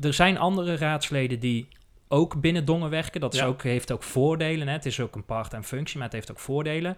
er 0.00 0.14
zijn 0.14 0.38
andere 0.38 0.76
raadsleden 0.76 1.40
die 1.40 1.68
ook 2.08 2.40
binnen 2.40 2.64
Dongen 2.64 2.90
werken. 2.90 3.20
Dat 3.20 3.34
is 3.34 3.40
Ja. 3.40 3.46
ook, 3.46 3.62
heeft 3.62 3.92
ook 3.92 4.02
voordelen. 4.02 4.66
Hè. 4.66 4.72
Het 4.72 4.86
is 4.86 5.00
ook 5.00 5.14
een 5.14 5.24
part-time 5.24 5.62
functie, 5.64 5.96
maar 5.96 6.06
het 6.06 6.14
heeft 6.16 6.30
ook 6.30 6.38
voordelen. 6.38 6.96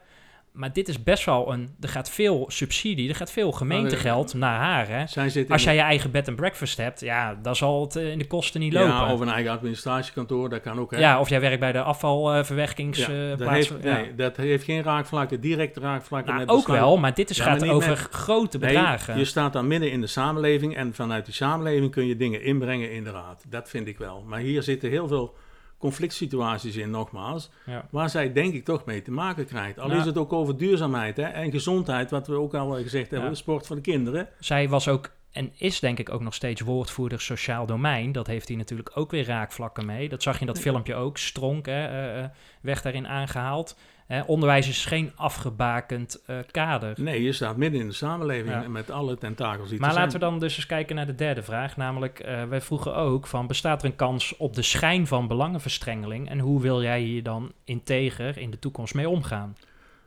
Maar 0.57 0.73
dit 0.73 0.89
is 0.89 1.03
best 1.03 1.25
wel 1.25 1.53
een... 1.53 1.75
Er 1.81 1.89
gaat 1.89 2.11
veel 2.11 2.45
subsidie, 2.49 3.09
er 3.09 3.15
gaat 3.15 3.31
veel 3.31 3.53
gemeentegeld 3.53 4.35
naar 4.35 4.59
haar. 4.61 4.89
Hè. 4.89 5.01
Als 5.49 5.63
jij 5.65 5.75
je 5.75 5.81
eigen 5.81 6.11
bed 6.11 6.29
and 6.29 6.37
breakfast 6.37 6.77
hebt, 6.77 7.01
ja, 7.01 7.35
dan 7.43 7.57
zal 7.57 7.81
het 7.83 7.97
eh, 7.97 8.11
in 8.11 8.19
de 8.19 8.27
kosten 8.27 8.61
niet 8.61 8.73
lopen. 8.73 8.89
Ja, 8.89 9.07
Ja, 9.07 9.13
of 9.13 9.21
een 9.21 9.29
eigen 9.29 9.53
administratiekantoor, 9.53 10.49
dat 10.49 10.61
kan 10.61 10.79
ook. 10.79 10.91
Hè? 10.91 11.19
of 11.19 11.29
jij 11.29 11.41
werkt 11.41 11.61
bij 11.61 11.73
de 11.73 11.83
afvalverwerkingsplaats. 11.83 13.39
dat, 13.39 13.49
heeft, 13.49 13.83
nee, 13.83 14.15
dat 14.15 14.37
heeft 14.37 14.65
geen 14.65 14.83
raakvlakken, 14.83 15.41
directe 15.41 15.81
raakvlakken. 15.81 16.35
nou, 16.35 16.47
met 16.47 16.55
ook 16.55 16.67
wel, 16.67 16.97
maar 16.97 17.15
dit 17.15 17.31
is, 17.31 17.37
Ja, 17.37 17.45
gaat 17.45 17.69
over 17.69 17.89
met- 17.91 17.99
grote 18.11 18.59
Nee, 18.59 18.69
bedragen. 18.69 19.19
je 19.19 19.25
staat 19.25 19.53
dan 19.53 19.67
midden 19.67 19.91
in 19.91 20.01
de 20.01 20.07
samenleving 20.07 20.77
en 20.77 20.95
vanuit 20.95 21.25
die 21.25 21.35
samenleving 21.35 21.91
kun 21.91 22.07
je 22.07 22.17
dingen 22.17 22.43
inbrengen 22.43 22.93
in 22.93 23.05
de 23.05 23.11
raad. 23.11 23.45
Dat 23.49 23.69
vind 23.69 23.87
ik 23.87 23.99
wel. 23.99 24.25
Maar 24.27 24.39
hier 24.39 24.63
zitten 24.63 24.91
heel 24.91 25.09
veel 25.09 25.35
conflict 25.79 26.15
situaties 26.15 26.77
in, 26.77 26.91
nogmaals, 26.91 27.51
Ja. 27.67 27.87
waar 27.91 28.11
zij 28.11 28.33
denk 28.33 28.55
ik 28.55 28.65
toch 28.65 28.85
mee 28.85 29.03
te 29.03 29.11
maken 29.11 29.47
krijgt. 29.47 29.79
Al 29.79 29.91
is 29.91 30.05
het 30.05 30.19
ook 30.19 30.33
over 30.33 30.57
duurzaamheid 30.57 31.17
hè, 31.17 31.23
en 31.23 31.51
gezondheid, 31.51 32.11
wat 32.11 32.27
we 32.27 32.35
ook 32.35 32.55
al 32.55 32.71
gezegd 32.75 33.11
hebben, 33.11 33.29
Ja. 33.31 33.35
sport 33.37 33.67
voor 33.67 33.77
de 33.77 33.83
kinderen. 33.83 34.29
Zij 34.39 34.69
was 34.69 34.89
ook 34.89 35.15
en 35.33 35.53
is 35.59 35.81
denk 35.81 35.99
ik 35.99 36.11
ook 36.13 36.21
nog 36.21 36.35
steeds 36.35 36.61
woordvoerder 36.61 37.21
sociaal 37.21 37.67
domein. 37.67 38.13
Dat 38.13 38.27
heeft 38.27 38.49
hij 38.49 38.57
natuurlijk 38.57 38.91
ook 38.95 39.11
weer 39.11 39.25
raakvlakken 39.27 39.87
mee. 39.87 40.09
Dat 40.09 40.23
zag 40.23 40.35
je 40.35 40.41
in 40.41 40.47
dat 40.47 40.59
filmpje 40.59 40.95
ook. 40.95 41.19
Stronk 41.19 41.67
hè, 41.67 41.87
eh, 41.87 42.23
eh, 42.25 42.31
werd 42.61 42.83
daarin 42.83 43.09
aangehaald. 43.09 43.77
Hè, 44.07 44.21
onderwijs 44.23 44.69
is 44.69 44.85
geen 44.85 45.13
afgebakend 45.17 46.23
eh, 46.27 46.39
kader. 46.51 46.95
Nee, 47.01 47.23
je 47.23 47.33
staat 47.33 47.57
midden 47.57 47.81
in 47.81 47.87
de 47.87 47.93
samenleving 47.95 48.63
Ja. 48.63 48.69
met 48.69 48.91
alle 48.91 49.19
tentakels 49.19 49.69
die 49.69 49.81
Maar 49.81 49.95
laten 49.95 50.13
we 50.13 50.19
dan 50.19 50.39
dus 50.39 50.57
eens 50.57 50.67
kijken 50.67 50.97
naar 50.97 51.07
de 51.07 51.15
derde 51.15 51.43
vraag. 51.43 51.77
Namelijk, 51.77 52.19
eh, 52.19 52.45
wij 52.45 52.61
vroegen 52.61 52.95
ook 52.97 53.27
van, 53.27 53.47
bestaat 53.47 53.83
er 53.83 53.89
een 53.89 53.97
kans 53.97 54.37
op 54.37 54.55
de 54.55 54.63
schijn 54.63 55.07
van 55.07 55.27
belangenverstrengeling? 55.29 56.29
En 56.29 56.39
hoe 56.39 56.61
wil 56.61 56.83
jij 56.83 57.01
hier 57.01 57.23
dan 57.23 57.53
integer 57.65 58.39
in 58.39 58.51
de 58.51 58.59
toekomst 58.59 58.95
mee 58.95 59.09
omgaan? 59.09 59.57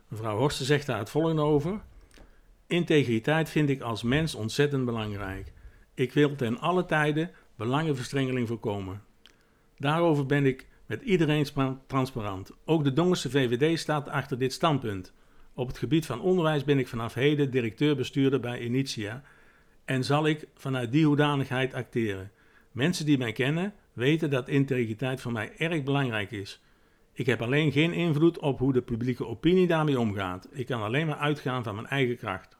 Mevrouw 0.08 0.36
Horsten 0.36 0.66
zegt 0.66 0.86
daar 0.86 0.98
het 0.98 1.10
volgende 1.10 1.42
over. 1.42 1.80
Integriteit 2.66 3.50
vind 3.50 3.68
ik 3.68 3.80
als 3.80 4.02
mens 4.02 4.34
ontzettend 4.34 4.84
belangrijk. 4.84 5.52
Ik 5.94 6.12
wil 6.12 6.36
ten 6.36 6.58
alle 6.58 6.84
tijden 6.84 7.30
belangenverstrengeling 7.56 8.48
voorkomen. 8.48 9.02
Daarover 9.76 10.26
ben 10.26 10.46
ik 10.46 10.66
met 10.90 11.02
iedereen 11.02 11.46
spa- 11.46 11.78
transparant. 11.86 12.50
Ook 12.64 12.84
de 12.84 12.92
Dongense 12.92 13.30
VVD 13.30 13.78
staat 13.78 14.08
achter 14.08 14.38
dit 14.38 14.52
standpunt. 14.52 15.12
Op 15.54 15.66
het 15.66 15.78
gebied 15.78 16.06
van 16.06 16.20
onderwijs 16.20 16.64
ben 16.64 16.78
ik 16.78 16.88
vanaf 16.88 17.14
heden 17.14 17.50
directeur-bestuurder 17.50 18.40
bij 18.40 18.60
Initia 18.60 19.22
en 19.84 20.04
zal 20.04 20.26
ik 20.26 20.46
vanuit 20.54 20.92
die 20.92 21.06
hoedanigheid 21.06 21.74
acteren. 21.74 22.30
Mensen 22.72 23.06
die 23.06 23.18
mij 23.18 23.32
kennen 23.32 23.74
weten 23.92 24.30
dat 24.30 24.48
integriteit 24.48 25.20
voor 25.20 25.32
mij 25.32 25.52
erg 25.56 25.82
belangrijk 25.82 26.30
is. 26.30 26.60
Ik 27.12 27.26
heb 27.26 27.42
alleen 27.42 27.72
geen 27.72 27.92
invloed 27.92 28.38
op 28.38 28.58
hoe 28.58 28.72
de 28.72 28.82
publieke 28.82 29.26
opinie 29.26 29.66
daarmee 29.66 30.00
omgaat. 30.00 30.48
Ik 30.50 30.66
kan 30.66 30.82
alleen 30.82 31.06
maar 31.06 31.16
uitgaan 31.18 31.62
van 31.62 31.74
mijn 31.74 31.86
eigen 31.86 32.16
kracht. 32.16 32.58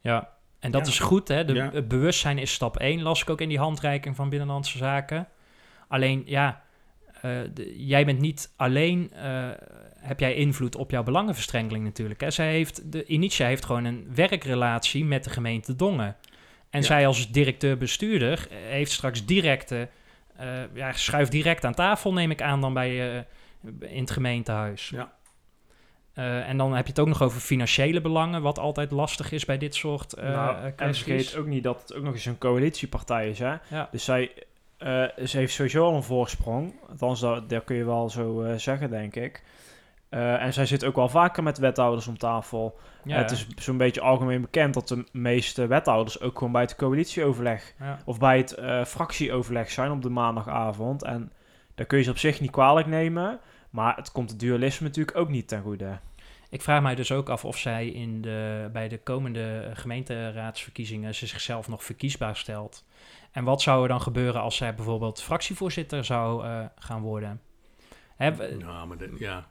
Ja, 0.00 0.36
en 0.58 0.70
dat 0.70 0.86
Ja. 0.86 0.92
is 0.92 0.98
goed, 0.98 1.28
hè? 1.28 1.44
De, 1.44 1.52
Ja. 1.54 1.70
Het 1.70 1.88
bewustzijn 1.88 2.38
is 2.38 2.52
stap 2.52 2.76
1, 2.76 3.02
las 3.02 3.22
ik 3.22 3.30
ook 3.30 3.40
in 3.40 3.48
die 3.48 3.58
handreiking 3.58 4.16
van 4.16 4.28
Binnenlandse 4.28 4.78
Zaken. 4.78 5.28
Alleen, 5.94 6.22
ja, 6.26 6.62
eh, 7.22 7.30
de- 7.54 7.86
jij 7.86 8.04
bent 8.04 8.20
niet 8.20 8.52
alleen, 8.56 9.12
eh, 9.12 9.48
heb 9.98 10.20
jij 10.20 10.34
invloed 10.34 10.76
op 10.76 10.90
jouw 10.90 11.02
belangenverstrengeling 11.02 11.84
natuurlijk. 11.84 12.20
Hè? 12.20 12.30
Zij 12.30 12.50
heeft, 12.52 12.92
de 12.92 13.04
Initia 13.04 13.46
heeft 13.46 13.64
gewoon 13.64 13.84
een 13.84 14.06
werkrelatie 14.14 15.04
met 15.04 15.24
de 15.24 15.30
gemeente 15.30 15.76
Dongen. 15.76 16.16
En 16.70 16.80
Ja. 16.80 16.86
zij 16.86 17.06
als 17.06 17.30
directeur-bestuurder 17.32 18.46
eh, 18.50 18.56
heeft 18.56 18.90
straks 18.92 19.24
directe, 19.24 19.88
eh 20.36 20.48
ja, 20.74 20.92
schuift 20.92 21.30
direct 21.30 21.64
aan 21.64 21.74
tafel, 21.74 22.12
neem 22.12 22.30
ik 22.30 22.42
aan, 22.42 22.60
dan 22.60 22.74
bij, 22.74 23.24
in 23.80 24.00
het 24.00 24.10
gemeentehuis. 24.10 24.88
Ja. 24.88 25.12
En 26.46 26.56
dan 26.56 26.74
heb 26.74 26.84
je 26.84 26.90
het 26.90 27.00
ook 27.00 27.08
nog 27.08 27.22
over 27.22 27.40
financiële 27.40 28.00
belangen, 28.00 28.42
wat 28.42 28.58
altijd 28.58 28.90
lastig 28.90 29.32
is 29.32 29.44
bij 29.44 29.58
dit 29.58 29.74
soort 29.74 30.12
eh 30.12 30.30
nou, 30.30 30.72
en 30.76 30.94
vergeet 30.94 31.36
ook 31.36 31.46
niet 31.46 31.62
dat 31.62 31.80
het 31.80 31.94
ook 31.94 32.02
nog 32.02 32.14
eens 32.14 32.24
een 32.26 32.38
coalitiepartij 32.38 33.28
is, 33.28 33.38
hè? 33.38 33.54
Ja. 33.70 33.88
Dus 33.90 34.04
zij 34.04 34.30
eh, 34.84 35.26
ze 35.26 35.36
heeft 35.36 35.52
sowieso 35.52 35.84
al 35.84 35.94
een 35.94 36.02
voorsprong. 36.02 36.74
Althans, 36.90 37.20
dat, 37.20 37.64
kun 37.64 37.76
je 37.76 37.84
wel 37.84 38.10
zo 38.10 38.42
eh, 38.42 38.54
zeggen, 38.54 38.90
denk 38.90 39.14
ik. 39.16 39.42
Eh, 40.08 40.42
en 40.42 40.52
zij 40.52 40.66
zit 40.66 40.84
ook 40.84 40.96
wel 40.96 41.08
vaker 41.08 41.42
met 41.42 41.58
wethouders 41.58 42.06
om 42.06 42.18
tafel. 42.18 42.78
Ja, 43.04 43.16
het 43.16 43.30
is 43.30 43.46
zo'n 43.56 43.76
beetje 43.76 44.00
algemeen 44.00 44.40
bekend 44.40 44.74
dat 44.74 44.88
de 44.88 45.04
meeste 45.12 45.66
wethouders 45.66 46.20
ook 46.20 46.38
gewoon 46.38 46.52
bij 46.52 46.62
het 46.62 46.76
coalitieoverleg 46.76 47.74
ja. 47.80 47.98
of 48.04 48.18
bij 48.18 48.36
het 48.36 48.58
fractieoverleg 48.88 49.70
zijn 49.70 49.90
op 49.90 50.02
de 50.02 50.08
maandagavond. 50.08 51.02
En 51.02 51.32
daar 51.74 51.86
kun 51.86 51.98
je 51.98 52.04
ze 52.04 52.10
op 52.10 52.18
zich 52.18 52.40
niet 52.40 52.50
kwalijk 52.50 52.86
nemen. 52.86 53.40
Maar 53.70 53.96
het 53.96 54.12
komt 54.12 54.30
het 54.30 54.40
dualisme 54.40 54.86
natuurlijk 54.86 55.16
ook 55.16 55.28
niet 55.28 55.48
ten 55.48 55.62
goede. 55.62 55.98
Ik 56.50 56.62
vraag 56.62 56.82
mij 56.82 56.94
dus 56.94 57.12
ook 57.12 57.28
af 57.28 57.44
of 57.44 57.58
zij 57.58 57.88
in 57.88 58.22
de, 58.22 58.68
bij 58.72 58.88
de 58.88 58.98
komende 58.98 59.70
gemeenteraadsverkiezingen 59.74 61.14
ze 61.14 61.26
zichzelf 61.26 61.68
nog 61.68 61.84
verkiesbaar 61.84 62.36
stelt. 62.36 62.84
En 63.34 63.44
wat 63.44 63.62
zou 63.62 63.82
er 63.82 63.88
dan 63.88 64.00
gebeuren 64.00 64.40
als 64.40 64.56
zij 64.56 64.74
bijvoorbeeld 64.74 65.22
fractievoorzitter 65.22 66.04
zou 66.04 66.44
eh, 66.44 66.64
gaan 66.78 67.00
worden? 67.02 67.40
Hè, 68.16 68.30
Nou, 68.56 68.86
maar 68.86 68.96
de- 68.98 69.16
ja. 69.18 69.48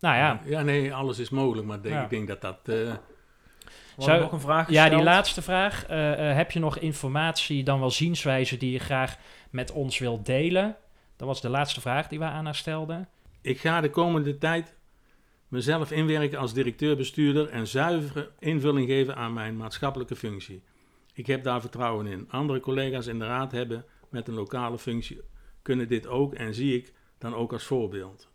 nou 0.00 0.16
ja, 0.16 0.40
ja, 0.44 0.62
nee, 0.62 0.94
alles 0.94 1.18
is 1.18 1.30
mogelijk, 1.30 1.66
maar 1.66 1.82
denk, 1.82 1.94
Ja. 1.94 2.02
ik 2.02 2.10
denk 2.10 2.28
dat 2.28 2.40
dat... 2.40 2.58
eh, 2.64 2.64
We 2.64 4.06
Zou- 4.06 4.10
hadden 4.10 4.20
nog 4.20 4.32
een 4.32 4.40
vraag 4.40 4.70
ja, 4.70 4.82
gesteld. 4.82 4.90
die 5.02 5.10
laatste 5.10 5.42
vraag. 5.42 5.86
eh, 5.86 6.30
eh, 6.30 6.36
heb 6.36 6.50
je 6.50 6.58
nog 6.58 6.78
informatie, 6.78 7.62
dan 7.64 7.80
wel 7.80 7.90
zienswijze 7.90 8.56
die 8.56 8.72
je 8.72 8.78
graag 8.78 9.16
met 9.50 9.72
ons 9.72 9.98
wilt 9.98 10.26
delen? 10.26 10.76
Dat 11.16 11.28
was 11.28 11.40
de 11.40 11.48
laatste 11.48 11.80
vraag 11.80 12.08
die 12.08 12.18
we 12.18 12.24
aan 12.24 12.44
haar 12.44 12.54
stelden. 12.54 13.08
Ik 13.40 13.60
ga 13.60 13.80
de 13.80 13.90
komende 13.90 14.38
tijd 14.38 14.74
mezelf 15.48 15.90
inwerken 15.90 16.38
als 16.38 16.52
directeur-bestuurder 16.52 17.48
en 17.48 17.66
zuivere 17.66 18.30
invulling 18.38 18.86
geven 18.88 19.16
aan 19.16 19.32
mijn 19.32 19.56
maatschappelijke 19.56 20.16
functie. 20.16 20.62
Ik 21.14 21.26
heb 21.26 21.44
daar 21.44 21.60
vertrouwen 21.60 22.06
in. 22.06 22.30
Andere 22.30 22.60
collega's 22.60 23.06
in 23.06 23.18
de 23.18 23.26
raad 23.26 23.52
hebben 23.52 23.84
met 24.08 24.28
een 24.28 24.34
lokale 24.34 24.78
functie 24.78 25.20
kunnen 25.62 25.88
dit 25.88 26.06
ook 26.06 26.34
en 26.34 26.54
zie 26.54 26.76
ik 26.76 26.92
dan 27.18 27.34
ook 27.34 27.52
als 27.52 27.64
voorbeeld. 27.64 28.28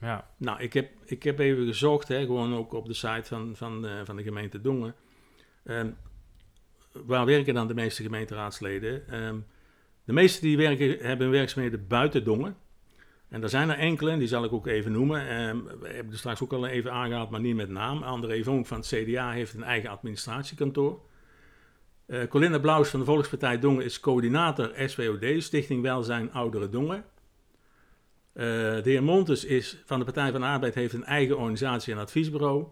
Ja, 0.00 0.30
Nou, 0.36 0.60
ik 0.60 0.72
heb, 0.72 0.90
ik 1.04 1.22
heb 1.22 1.38
even 1.38 1.66
gezocht, 1.66 2.08
hè, 2.08 2.20
gewoon 2.24 2.54
ook 2.54 2.72
op 2.72 2.86
de 2.86 2.94
site 2.94 3.24
van, 3.24 3.56
van, 3.56 3.86
eh, 3.86 4.00
van 4.04 4.16
de 4.16 4.22
gemeente 4.22 4.60
Dongen. 4.60 4.94
Ehm, 5.64 5.90
waar 6.92 7.26
werken 7.26 7.54
dan 7.54 7.68
de 7.68 7.74
meeste 7.74 8.02
gemeenteraadsleden? 8.02 9.08
Ehm, 9.08 9.38
de 10.04 10.12
meeste 10.12 10.40
die 10.40 10.56
werken, 10.56 10.98
hebben 10.98 11.30
werkzaamheden 11.30 11.86
buiten 11.86 12.24
Dongen. 12.24 12.56
En 13.28 13.42
er 13.42 13.48
zijn 13.48 13.70
er 13.70 13.78
enkele, 13.78 14.18
die 14.18 14.28
zal 14.28 14.44
ik 14.44 14.52
ook 14.52 14.66
even 14.66 14.92
noemen. 14.92 15.28
Ehm, 15.28 15.62
we 15.80 15.88
hebben 15.88 16.12
er 16.12 16.18
straks 16.18 16.42
ook 16.42 16.52
al 16.52 16.66
even 16.66 16.92
aangehaald, 16.92 17.30
maar 17.30 17.40
niet 17.40 17.56
met 17.56 17.68
naam. 17.68 18.02
André 18.02 18.42
Vonk 18.42 18.66
van 18.66 18.78
het 18.78 18.86
CDA 18.86 19.30
heeft 19.30 19.54
een 19.54 19.62
eigen 19.62 19.90
administratiekantoor. 19.90 21.00
Eh 22.10 22.26
Colinda 22.28 22.58
Blauws 22.58 22.88
van 22.88 23.00
de 23.00 23.06
Volkspartij 23.06 23.58
Dongen 23.58 23.84
is 23.84 24.00
coördinator 24.00 24.72
SWOD, 24.76 25.24
Stichting 25.38 25.82
Welzijn 25.82 26.32
Ouderen 26.32 26.70
Dongen. 26.70 27.04
Eh, 28.32 28.44
de 28.44 28.80
heer 28.84 29.02
Montes 29.02 29.44
is 29.44 29.82
van 29.84 29.98
de 29.98 30.04
Partij 30.04 30.30
van 30.30 30.40
de 30.40 30.46
Arbeid, 30.46 30.74
heeft 30.74 30.92
een 30.94 31.04
eigen 31.04 31.36
organisatie 31.36 31.92
en 31.92 31.98
adviesbureau. 31.98 32.66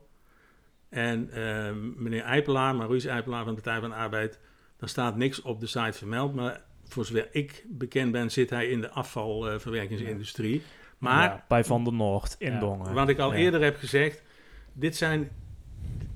En 0.89 1.31
eh, 1.33 1.73
meneer 1.97 2.23
Eipelaar, 2.23 2.75
Maurice 2.77 3.09
Eipelaar 3.09 3.45
van 3.45 3.55
de 3.55 3.61
Partij 3.61 3.81
van 3.81 3.91
de 3.91 3.97
Arbeid, 3.97 4.41
daar 4.77 4.89
staat 4.89 5.17
niks 5.17 5.43
op 5.43 5.61
de 5.61 5.67
site 5.67 5.93
vermeld. 5.99 6.35
Maar 6.35 6.61
voor 6.85 7.05
zover 7.05 7.29
ik 7.31 7.65
bekend 7.69 8.13
ben, 8.13 8.31
zit 8.31 8.51
hij 8.51 8.67
in 8.69 8.81
de 8.81 8.91
afvalverwerkingsindustrie. 8.91 10.63
Maar 10.99 11.23
Ja, 11.25 11.45
bij 11.49 11.65
Van 11.65 11.85
der 11.85 11.93
Noord 11.93 12.37
in 12.39 12.53
Ja. 12.53 12.59
Dongen. 12.61 12.95
wat 12.95 13.09
ik 13.09 13.19
al 13.19 13.33
Ja. 13.33 13.37
eerder 13.39 13.63
heb 13.63 13.77
gezegd, 13.77 14.23
dit 14.73 14.97
zijn 14.97 15.31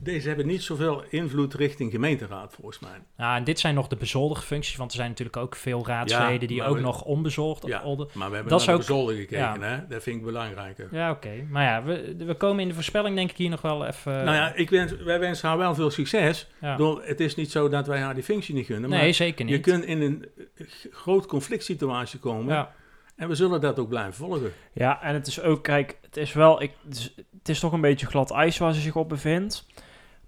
Deze 0.02 0.28
hebben 0.28 0.46
niet 0.46 0.62
zoveel 0.62 1.04
invloed 1.10 1.54
richting 1.54 1.90
gemeenteraad, 1.90 2.52
volgens 2.54 2.78
mij. 2.78 3.02
Ja, 3.16 3.36
en 3.36 3.44
dit 3.44 3.58
zijn 3.60 3.74
nog 3.74 3.88
de 3.88 3.96
bezoldigde 3.96 4.46
functies, 4.46 4.76
want 4.76 4.90
er 4.90 4.96
zijn 4.96 5.08
natuurlijk 5.08 5.36
ook 5.36 5.56
veel 5.56 5.86
raadsleden 5.86 6.40
Ja, 6.40 6.46
die 6.46 6.62
ook 6.62 6.76
we- 6.76 6.82
nog 6.82 7.02
onbezoldigd 7.04 7.66
Ja, 7.66 7.82
maar 7.84 8.28
we 8.28 8.34
hebben 8.34 8.38
Dat 8.38 8.48
naar 8.48 8.58
is 8.58 8.64
de 8.66 8.72
ook- 8.72 8.78
bezolder 8.78 9.14
gekeken, 9.14 9.38
ja. 9.38 9.58
hè? 9.60 9.86
Dat 9.88 10.02
vind 10.02 10.16
ik 10.16 10.24
belangrijker. 10.24 10.88
Ja, 10.90 11.10
oké. 11.10 11.46
Maar 11.50 11.64
ja, 11.64 11.82
we, 11.82 12.14
we 12.18 12.34
komen 12.34 12.60
in 12.62 12.68
de 12.68 12.74
voorspelling 12.74 13.16
denk 13.16 13.30
ik 13.30 13.36
hier 13.36 13.50
nog 13.50 13.60
wel 13.62 13.86
even... 13.86 14.12
nou 14.12 14.36
ja, 14.36 14.54
ik 14.54 14.70
wens, 14.70 14.96
wij 14.96 15.20
wensen 15.20 15.48
haar 15.48 15.58
wel 15.58 15.74
veel 15.74 15.90
succes. 15.90 16.48
ja. 16.60 16.76
Door, 16.76 17.02
het 17.04 17.20
is 17.20 17.34
niet 17.34 17.50
zo 17.50 17.68
dat 17.68 17.86
wij 17.86 18.00
haar 18.00 18.14
die 18.14 18.22
functie 18.22 18.54
niet 18.54 18.66
gunnen, 18.66 18.90
Nee, 18.90 19.04
maar 19.04 19.14
zeker 19.14 19.46
je 19.46 19.52
niet. 19.52 19.62
kunt 19.62 19.84
in 19.84 20.00
een 20.02 20.26
eh, 20.56 20.66
groot 20.90 21.26
conflict 21.26 21.64
situatie 21.64 22.18
komen. 22.18 22.54
ja. 22.54 22.74
En 23.16 23.28
we 23.28 23.34
zullen 23.34 23.60
dat 23.60 23.78
ook 23.78 23.88
blijven 23.88 24.14
volgen. 24.14 24.52
Ja, 24.72 25.02
en 25.02 25.14
het 25.14 25.26
is 25.26 25.40
ook, 25.40 25.62
kijk, 25.62 25.98
het 26.02 26.16
is 26.16 26.32
wel, 26.32 26.62
ik, 26.62 26.72
het, 26.88 26.96
is, 26.96 27.14
het 27.38 27.48
is 27.48 27.60
toch 27.60 27.72
een 27.72 27.80
beetje 27.80 28.06
glad 28.06 28.30
ijs 28.30 28.58
waar 28.58 28.74
ze 28.74 28.80
zich 28.80 28.96
op 28.96 29.08
bevindt. 29.08 29.66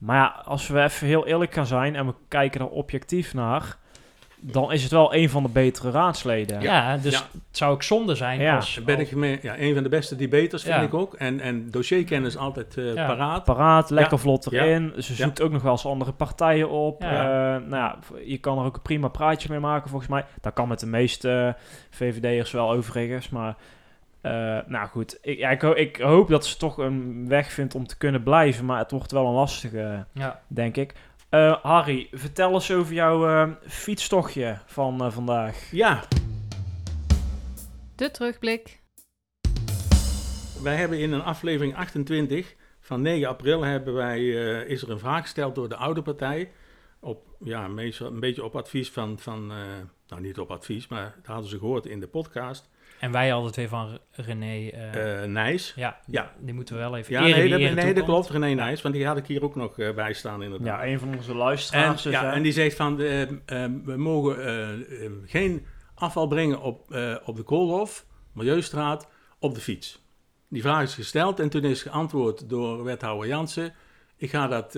Maar 0.04 0.16
ja, 0.16 0.42
als 0.44 0.68
we 0.68 0.82
even 0.82 1.06
heel 1.06 1.26
eerlijk 1.26 1.52
gaan 1.54 1.66
zijn 1.66 1.96
en 1.96 2.06
we 2.06 2.14
kijken 2.28 2.60
er 2.60 2.68
objectief 2.68 3.34
naar, 3.34 3.76
dan 4.40 4.72
is 4.72 4.82
het 4.82 4.92
wel 4.92 5.14
een 5.14 5.30
van 5.30 5.42
de 5.42 5.48
betere 5.48 5.90
raadsleden. 5.90 6.60
Ja, 6.60 6.96
dus 6.96 7.12
Ja. 7.12 7.18
het 7.18 7.56
zou 7.56 7.72
ook 7.72 7.82
zonde 7.82 8.14
zijn 8.14 8.40
Ja. 8.40 8.56
als... 8.56 8.80
Ben 8.84 9.00
ik 9.00 9.14
mee, 9.14 9.38
ja, 9.42 9.58
een 9.58 9.74
van 9.74 9.82
de 9.82 9.88
beste 9.88 10.16
debaters 10.16 10.62
vind 10.62 10.74
Ja. 10.74 10.80
ik 10.82 10.94
ook. 10.94 11.14
En, 11.14 11.40
en 11.40 11.70
dossierkennis 11.70 12.36
altijd 12.36 12.76
eh, 12.78 12.94
Ja. 12.94 13.06
paraat. 13.06 13.44
Paraat, 13.44 13.90
lekker 13.90 14.12
Ja. 14.16 14.18
vlot 14.22 14.52
erin. 14.52 14.92
Ze 14.98 15.14
zoekt 15.14 15.40
ook 15.42 15.52
nog 15.52 15.62
wel 15.62 15.72
eens 15.72 15.86
andere 15.86 16.12
partijen 16.12 16.68
op. 16.70 17.02
Ja. 17.02 17.10
Eh, 17.54 17.60
nou 17.68 17.82
ja, 17.82 17.98
je 18.24 18.38
kan 18.38 18.58
er 18.58 18.64
ook 18.64 18.74
een 18.76 18.82
prima 18.82 19.08
praatje 19.08 19.48
mee 19.50 19.60
maken 19.60 19.88
volgens 19.90 20.10
mij. 20.10 20.24
Dat 20.40 20.52
kan 20.52 20.68
met 20.68 20.80
de 20.80 20.86
meeste 20.86 21.56
VVD'ers 21.90 22.50
wel 22.50 22.70
overigens. 22.72 23.28
Maar 23.28 23.54
eh, 24.24 24.58
nou 24.66 24.86
goed, 24.88 25.18
ik, 25.22 25.38
ja, 25.38 25.50
ik, 25.50 25.60
ho- 25.62 25.72
ik 25.74 25.96
hoop 25.96 26.28
dat 26.28 26.46
ze 26.46 26.56
toch 26.56 26.78
een 26.78 27.28
weg 27.28 27.52
vindt 27.52 27.74
om 27.74 27.86
te 27.86 27.96
kunnen 27.96 28.22
blijven. 28.22 28.64
Maar 28.64 28.78
het 28.78 28.90
wordt 28.90 29.12
wel 29.12 29.26
een 29.26 29.32
lastige, 29.32 30.06
Ja. 30.12 30.40
denk 30.48 30.76
ik. 30.76 30.94
Eh, 31.28 31.56
Harry, 31.62 32.08
vertel 32.12 32.52
eens 32.54 32.70
over 32.70 32.94
jouw 32.94 33.28
eh, 33.28 33.50
fietstochtje 33.66 34.58
van 34.66 35.12
vandaag. 35.12 35.68
Ja, 35.70 36.00
De 37.96 38.10
terugblik. 38.10 38.82
wij 40.62 40.76
hebben 40.76 40.98
in 40.98 41.12
een 41.12 41.22
aflevering 41.22 41.76
28 41.76 42.54
van 42.80 43.02
9 43.02 43.28
april 43.28 43.62
hebben 43.62 43.94
wij, 43.94 44.18
eh, 44.18 44.68
is 44.70 44.82
er 44.82 44.90
een 44.90 44.98
vraag 44.98 45.22
gesteld 45.22 45.54
door 45.54 45.68
de 45.68 45.76
oude 45.76 46.02
partij. 46.02 46.50
Op, 47.00 47.26
ja, 47.40 47.68
meestal 47.68 48.06
een 48.06 48.20
beetje 48.20 48.44
op 48.44 48.56
advies 48.56 48.90
van, 48.90 49.18
van 49.18 49.50
eh, 49.50 49.56
nou 50.08 50.22
niet 50.22 50.38
op 50.38 50.50
advies, 50.50 50.88
maar 50.88 51.14
dat 51.16 51.26
hadden 51.26 51.50
ze 51.50 51.58
gehoord 51.58 51.86
in 51.86 52.00
de 52.00 52.06
podcast. 52.08 52.70
En 53.00 53.12
wij 53.12 53.28
hadden 53.28 53.46
het 53.46 53.56
weer 53.56 53.68
van 53.68 53.98
René... 54.10 54.68
eh, 54.68 55.22
eh 55.22 55.30
Nijs. 55.30 55.72
ja, 55.76 56.00
ja. 56.06 56.32
die 56.38 56.54
moeten 56.54 56.74
we 56.74 56.80
wel 56.80 56.96
even 56.96 57.12
Ja, 57.12 57.20
eren 57.20 57.38
nee, 57.38 57.74
dat, 57.74 57.84
nee, 57.84 58.04
klopt, 58.04 58.28
René 58.28 58.54
Nijs, 58.54 58.82
want 58.82 58.94
die 58.94 59.06
had 59.06 59.16
ik 59.16 59.26
hier 59.26 59.42
ook 59.42 59.54
nog 59.54 59.78
eh, 59.78 59.94
bij 59.94 60.12
staan 60.12 60.42
inderdaad. 60.42 60.66
Ja, 60.66 60.86
een 60.86 60.98
van 60.98 61.16
onze 61.16 61.30
En, 61.30 61.36
luisteraars. 61.36 62.02
dus, 62.02 62.12
ja, 62.12 62.32
en 62.32 62.42
die 62.42 62.52
zegt 62.52 62.76
van, 62.76 62.96
we 62.96 63.94
mogen 63.96 64.36
geen 65.26 65.66
afval 65.94 66.26
brengen 66.26 66.60
op, 66.60 66.92
eh, 66.92 67.16
op 67.24 67.36
de 67.36 67.42
Koolhof, 67.42 68.06
Milieustraat, 68.32 69.08
op 69.38 69.54
de 69.54 69.60
fiets. 69.60 70.02
Die 70.48 70.62
vraag 70.62 70.82
is 70.82 70.94
gesteld 70.94 71.40
en 71.40 71.48
toen 71.48 71.64
is 71.64 71.82
geantwoord 71.82 72.48
door 72.48 72.84
wethouder 72.84 73.28
Jansen. 73.28 73.72
Ik 74.16 74.30
ga 74.30 74.46
dat 74.46 74.76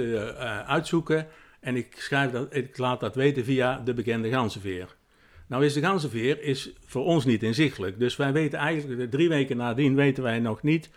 uitzoeken 0.67 1.27
en 1.61 1.77
ik, 1.77 1.95
schrijf 1.97 2.31
dat, 2.31 2.55
ik 2.55 2.79
laat 2.79 3.01
dat 3.01 3.15
weten 3.15 3.45
via 3.45 3.81
de 3.85 3.95
bekende 3.95 4.31
ganzenveer. 4.31 4.96
Nou 5.47 5.65
is 5.65 5.73
de 5.73 5.81
ganzenveer 5.81 6.43
is 6.43 6.71
voor 6.87 7.05
ons 7.05 7.25
niet 7.25 7.43
inzichtelijk. 7.43 7.99
Dus 7.99 8.17
wij 8.17 8.33
weten 8.33 8.59
eigenlijk, 8.59 9.11
drie 9.11 9.29
weken 9.29 9.57
nadien 9.57 9.95
weten 9.95 10.23
wij 10.23 10.39
nog 10.39 10.63
niet 10.63 10.91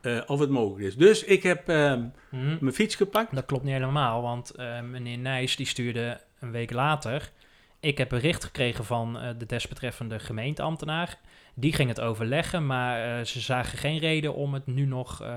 eh, 0.00 0.20
of 0.26 0.40
het 0.40 0.50
mogelijk 0.50 0.84
is. 0.86 0.96
Dus 0.96 1.24
ik 1.24 1.42
heb 1.42 1.68
eh, 1.68 1.94
Mhm. 2.30 2.56
mijn 2.60 2.74
fiets 2.74 2.94
gepakt. 2.94 3.34
Dat 3.34 3.44
klopt 3.46 3.64
niet 3.64 3.72
helemaal, 3.72 4.22
want 4.22 4.50
eh, 4.50 4.80
meneer 4.80 5.18
Nijs 5.18 5.56
die 5.56 5.66
stuurde 5.66 6.20
een 6.40 6.50
week 6.50 6.72
later. 6.72 7.30
Ik 7.80 7.98
heb 7.98 8.08
bericht 8.08 8.44
gekregen 8.44 8.84
van 8.84 9.18
eh, 9.18 9.28
de 9.38 9.46
desbetreffende 9.46 10.18
gemeenteambtenaar. 10.18 11.18
Die 11.54 11.72
ging 11.72 11.88
het 11.88 12.00
overleggen, 12.00 12.66
maar 12.66 13.18
eh, 13.18 13.24
ze 13.24 13.40
zagen 13.40 13.78
geen 13.78 13.98
reden 13.98 14.34
om 14.34 14.54
het 14.54 14.66
nu 14.66 14.84
nog 14.86 15.22
eh, 15.22 15.36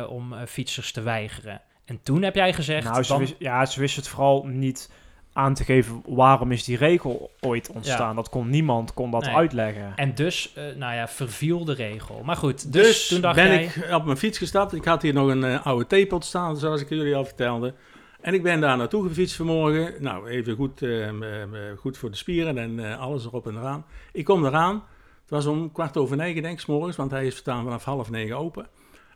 eh, 0.00 0.10
om 0.10 0.34
fietsers 0.46 0.92
te 0.92 1.00
weigeren. 1.00 1.60
En 1.84 2.00
toen 2.02 2.22
heb 2.22 2.34
jij 2.34 2.52
gezegd, 2.52 2.84
Nou, 2.88 3.02
ze 3.02 3.08
dan- 3.12 3.20
wist, 3.20 3.34
ja, 3.38 3.66
ze 3.66 3.80
wist 3.80 3.96
het 3.96 4.08
vooral 4.08 4.46
niet 4.46 4.90
aan 5.32 5.54
te 5.54 5.64
geven 5.64 6.02
waarom 6.06 6.52
is 6.52 6.64
die 6.64 6.76
regel 6.76 7.30
ooit 7.40 7.70
ontstaan. 7.70 8.16
Dat 8.16 8.28
kon 8.28 8.50
niemand 8.50 8.94
kon 8.94 9.10
dat 9.10 9.24
Nee. 9.24 9.34
uitleggen. 9.34 9.92
en 9.96 10.14
dus, 10.14 10.52
eh, 10.54 10.64
nou 10.76 10.94
ja, 10.94 11.08
verviel 11.08 11.64
de 11.64 11.72
regel. 11.74 12.22
Maar 12.24 12.36
goed, 12.36 12.72
Dus, 12.72 12.82
dus, 12.86 13.08
toen 13.08 13.20
dacht 13.20 13.34
ben 13.34 13.46
jij... 13.46 13.64
ik 13.64 13.88
op 13.94 14.04
mijn 14.04 14.16
fiets 14.16 14.38
gestapt. 14.38 14.72
Ik 14.74 14.84
had 14.84 15.02
hier 15.02 15.12
nog 15.14 15.28
een 15.28 15.44
eh, 15.44 15.66
oude 15.66 15.86
theepot 15.86 16.24
staan, 16.24 16.56
zoals 16.56 16.80
ik 16.80 16.88
jullie 16.88 17.16
al 17.16 17.24
vertelde. 17.24 17.74
En 18.20 18.34
ik 18.34 18.42
ben 18.42 18.60
daar 18.60 18.76
naartoe 18.76 19.08
gefietst 19.08 19.36
vanmorgen. 19.36 19.94
Nou, 19.98 20.28
even 20.28 20.56
goed, 20.56 20.82
eh, 20.82 21.10
m- 21.10 21.18
m- 21.18 21.76
goed 21.76 21.98
voor 21.98 22.10
de 22.10 22.16
spieren 22.16 22.58
en 22.58 22.90
eh, 22.90 23.00
alles 23.00 23.24
erop 23.24 23.46
en 23.46 23.56
eraan. 23.56 23.84
Ik 24.12 24.24
kom 24.24 24.44
eraan. 24.46 24.74
Het 25.20 25.30
was 25.30 25.46
om 25.46 25.72
kwart 25.72 25.96
over 25.96 26.16
negen, 26.16 26.42
denk 26.42 26.54
ik, 26.54 26.60
's 26.60 26.66
morgens, 26.66 26.96
want 26.96 27.10
hij 27.10 27.26
is 27.26 27.36
staan 27.36 27.64
vanaf 27.64 27.84
half 27.84 28.10
negen 28.10 28.36
open. 28.36 28.66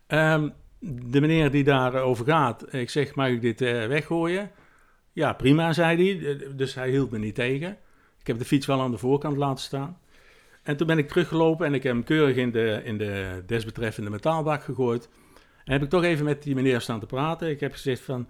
Ehm, 0.06 0.48
de 0.80 1.20
meneer 1.20 1.50
die 1.50 1.64
daarover 1.64 2.24
gaat, 2.24 2.74
ik 2.74 2.90
zeg, 2.90 3.14
mag 3.14 3.28
ik 3.28 3.40
dit 3.40 3.60
eh, 3.60 3.86
weggooien? 3.86 4.50
Ja, 5.14 5.32
prima, 5.32 5.72
zei 5.72 5.96
hij. 5.96 6.36
Eh, 6.36 6.48
Dus 6.56 6.74
hij 6.74 6.90
hield 6.90 7.10
me 7.10 7.18
niet 7.18 7.34
tegen. 7.34 7.76
Ik 8.20 8.26
heb 8.26 8.38
de 8.38 8.44
fiets 8.44 8.66
wel 8.66 8.80
aan 8.80 8.90
de 8.90 8.98
voorkant 8.98 9.36
laten 9.36 9.64
staan. 9.64 9.98
En 10.62 10.76
toen 10.76 10.86
ben 10.86 10.98
ik 10.98 11.08
teruggelopen 11.08 11.66
en 11.66 11.74
ik 11.74 11.82
heb 11.82 11.92
hem 11.92 12.04
keurig 12.04 12.36
in 12.36 12.50
de, 12.50 12.80
in 12.84 12.98
de 12.98 13.42
desbetreffende 13.46 14.10
metaalbak 14.10 14.62
gegooid. 14.62 15.08
En 15.64 15.72
heb 15.72 15.82
ik 15.82 15.88
toch 15.88 16.02
even 16.02 16.24
met 16.24 16.42
die 16.42 16.54
meneer 16.54 16.80
staan 16.80 17.00
te 17.00 17.06
praten. 17.06 17.50
Ik 17.50 17.60
heb 17.60 17.72
gezegd 17.72 18.00
van, 18.00 18.28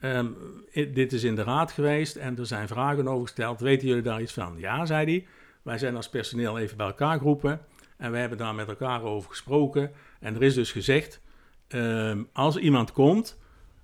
ehm, 0.00 0.26
dit 0.72 1.12
is 1.12 1.24
in 1.24 1.34
de 1.34 1.42
raad 1.42 1.72
geweest 1.72 2.16
en 2.16 2.38
er 2.38 2.46
zijn 2.46 2.68
vragen 2.68 3.08
over 3.08 3.26
gesteld. 3.26 3.60
Weten 3.60 3.88
jullie 3.88 4.02
daar 4.02 4.20
iets 4.20 4.32
van? 4.32 4.54
Ja, 4.58 4.86
zei 4.86 5.04
hij. 5.04 5.26
Wij 5.62 5.78
zijn 5.78 5.96
als 5.96 6.08
personeel 6.08 6.58
even 6.58 6.76
bij 6.76 6.86
elkaar 6.86 7.18
geroepen 7.18 7.60
en 7.96 8.12
we 8.12 8.18
hebben 8.18 8.38
daar 8.38 8.54
met 8.54 8.68
elkaar 8.68 9.02
over 9.02 9.30
gesproken. 9.30 9.90
En 10.20 10.34
er 10.34 10.42
is 10.42 10.54
dus 10.54 10.72
gezegd, 10.72 11.20
ehm, 11.68 12.22
als 12.32 12.56
iemand 12.56 12.92
komt, 12.92 13.38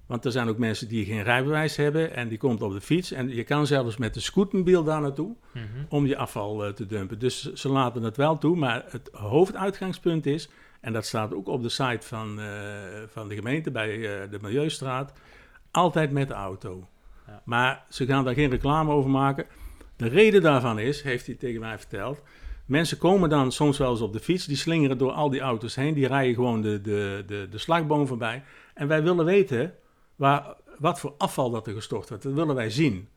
want 0.06 0.24
er 0.24 0.32
zijn 0.32 0.48
ook 0.48 0.58
mensen 0.58 0.88
die 0.88 1.04
geen 1.04 1.22
rijbewijs 1.22 1.76
hebben 1.76 2.14
en 2.14 2.28
die 2.28 2.38
komt 2.38 2.62
op 2.62 2.72
de 2.72 2.80
fiets. 2.80 3.12
En 3.12 3.28
je 3.28 3.44
kan 3.44 3.66
zelfs 3.66 3.96
met 3.96 4.14
de 4.14 4.20
scootmobiel 4.20 4.84
daar 4.84 5.00
naartoe 5.00 5.34
Mhm. 5.52 5.62
om 5.88 6.06
je 6.06 6.16
afval 6.16 6.64
eh, 6.64 6.72
te 6.72 6.86
dumpen. 6.86 7.18
Dus 7.18 7.52
ze 7.52 7.68
laten 7.68 8.02
het 8.02 8.16
wel 8.16 8.38
toe, 8.38 8.56
maar 8.56 8.84
het 8.88 9.08
hoofduitgangspunt 9.12 10.26
is, 10.26 10.48
en 10.80 10.92
dat 10.92 11.06
staat 11.06 11.34
ook 11.34 11.48
op 11.48 11.62
de 11.62 11.68
site 11.68 12.06
van, 12.06 12.40
eh, 12.40 12.46
van 13.08 13.28
de 13.28 13.34
gemeente 13.34 13.70
bij 13.70 13.94
eh, 13.94 14.30
de 14.30 14.38
Milieustraat, 14.42 15.12
altijd 15.70 16.10
met 16.10 16.28
de 16.28 16.34
auto. 16.34 16.88
Ja. 17.26 17.42
Maar 17.44 17.84
ze 17.88 18.06
gaan 18.06 18.24
daar 18.24 18.34
geen 18.34 18.50
reclame 18.50 18.92
over 18.92 19.10
maken. 19.10 19.46
De 19.96 20.08
reden 20.08 20.42
daarvan 20.42 20.78
is, 20.78 21.02
heeft 21.02 21.26
hij 21.26 21.34
tegen 21.34 21.60
mij 21.60 21.78
verteld, 21.78 22.22
mensen 22.66 22.98
komen 22.98 23.28
dan 23.28 23.52
soms 23.52 23.78
wel 23.78 23.90
eens 23.90 24.00
op 24.00 24.12
de 24.12 24.20
fiets, 24.20 24.46
die 24.46 24.56
slingeren 24.56 24.98
door 24.98 25.12
al 25.12 25.30
die 25.30 25.40
auto's 25.40 25.74
heen, 25.74 25.94
die 25.94 26.06
rijden 26.06 26.34
gewoon 26.34 26.62
de, 26.62 26.80
de, 26.80 27.24
de, 27.26 27.46
de 27.50 27.58
slagboom 27.58 28.06
voorbij. 28.06 28.42
En 28.74 28.88
wij 28.88 29.02
willen 29.02 29.24
weten 29.24 29.74
waar, 30.16 30.54
wat 30.78 31.00
voor 31.00 31.14
afval 31.18 31.50
dat 31.50 31.66
er 31.66 31.74
gestort 31.74 32.08
wordt. 32.08 32.24
Dat 32.24 32.32
willen 32.32 32.54
wij 32.54 32.70
zien. 32.70 33.08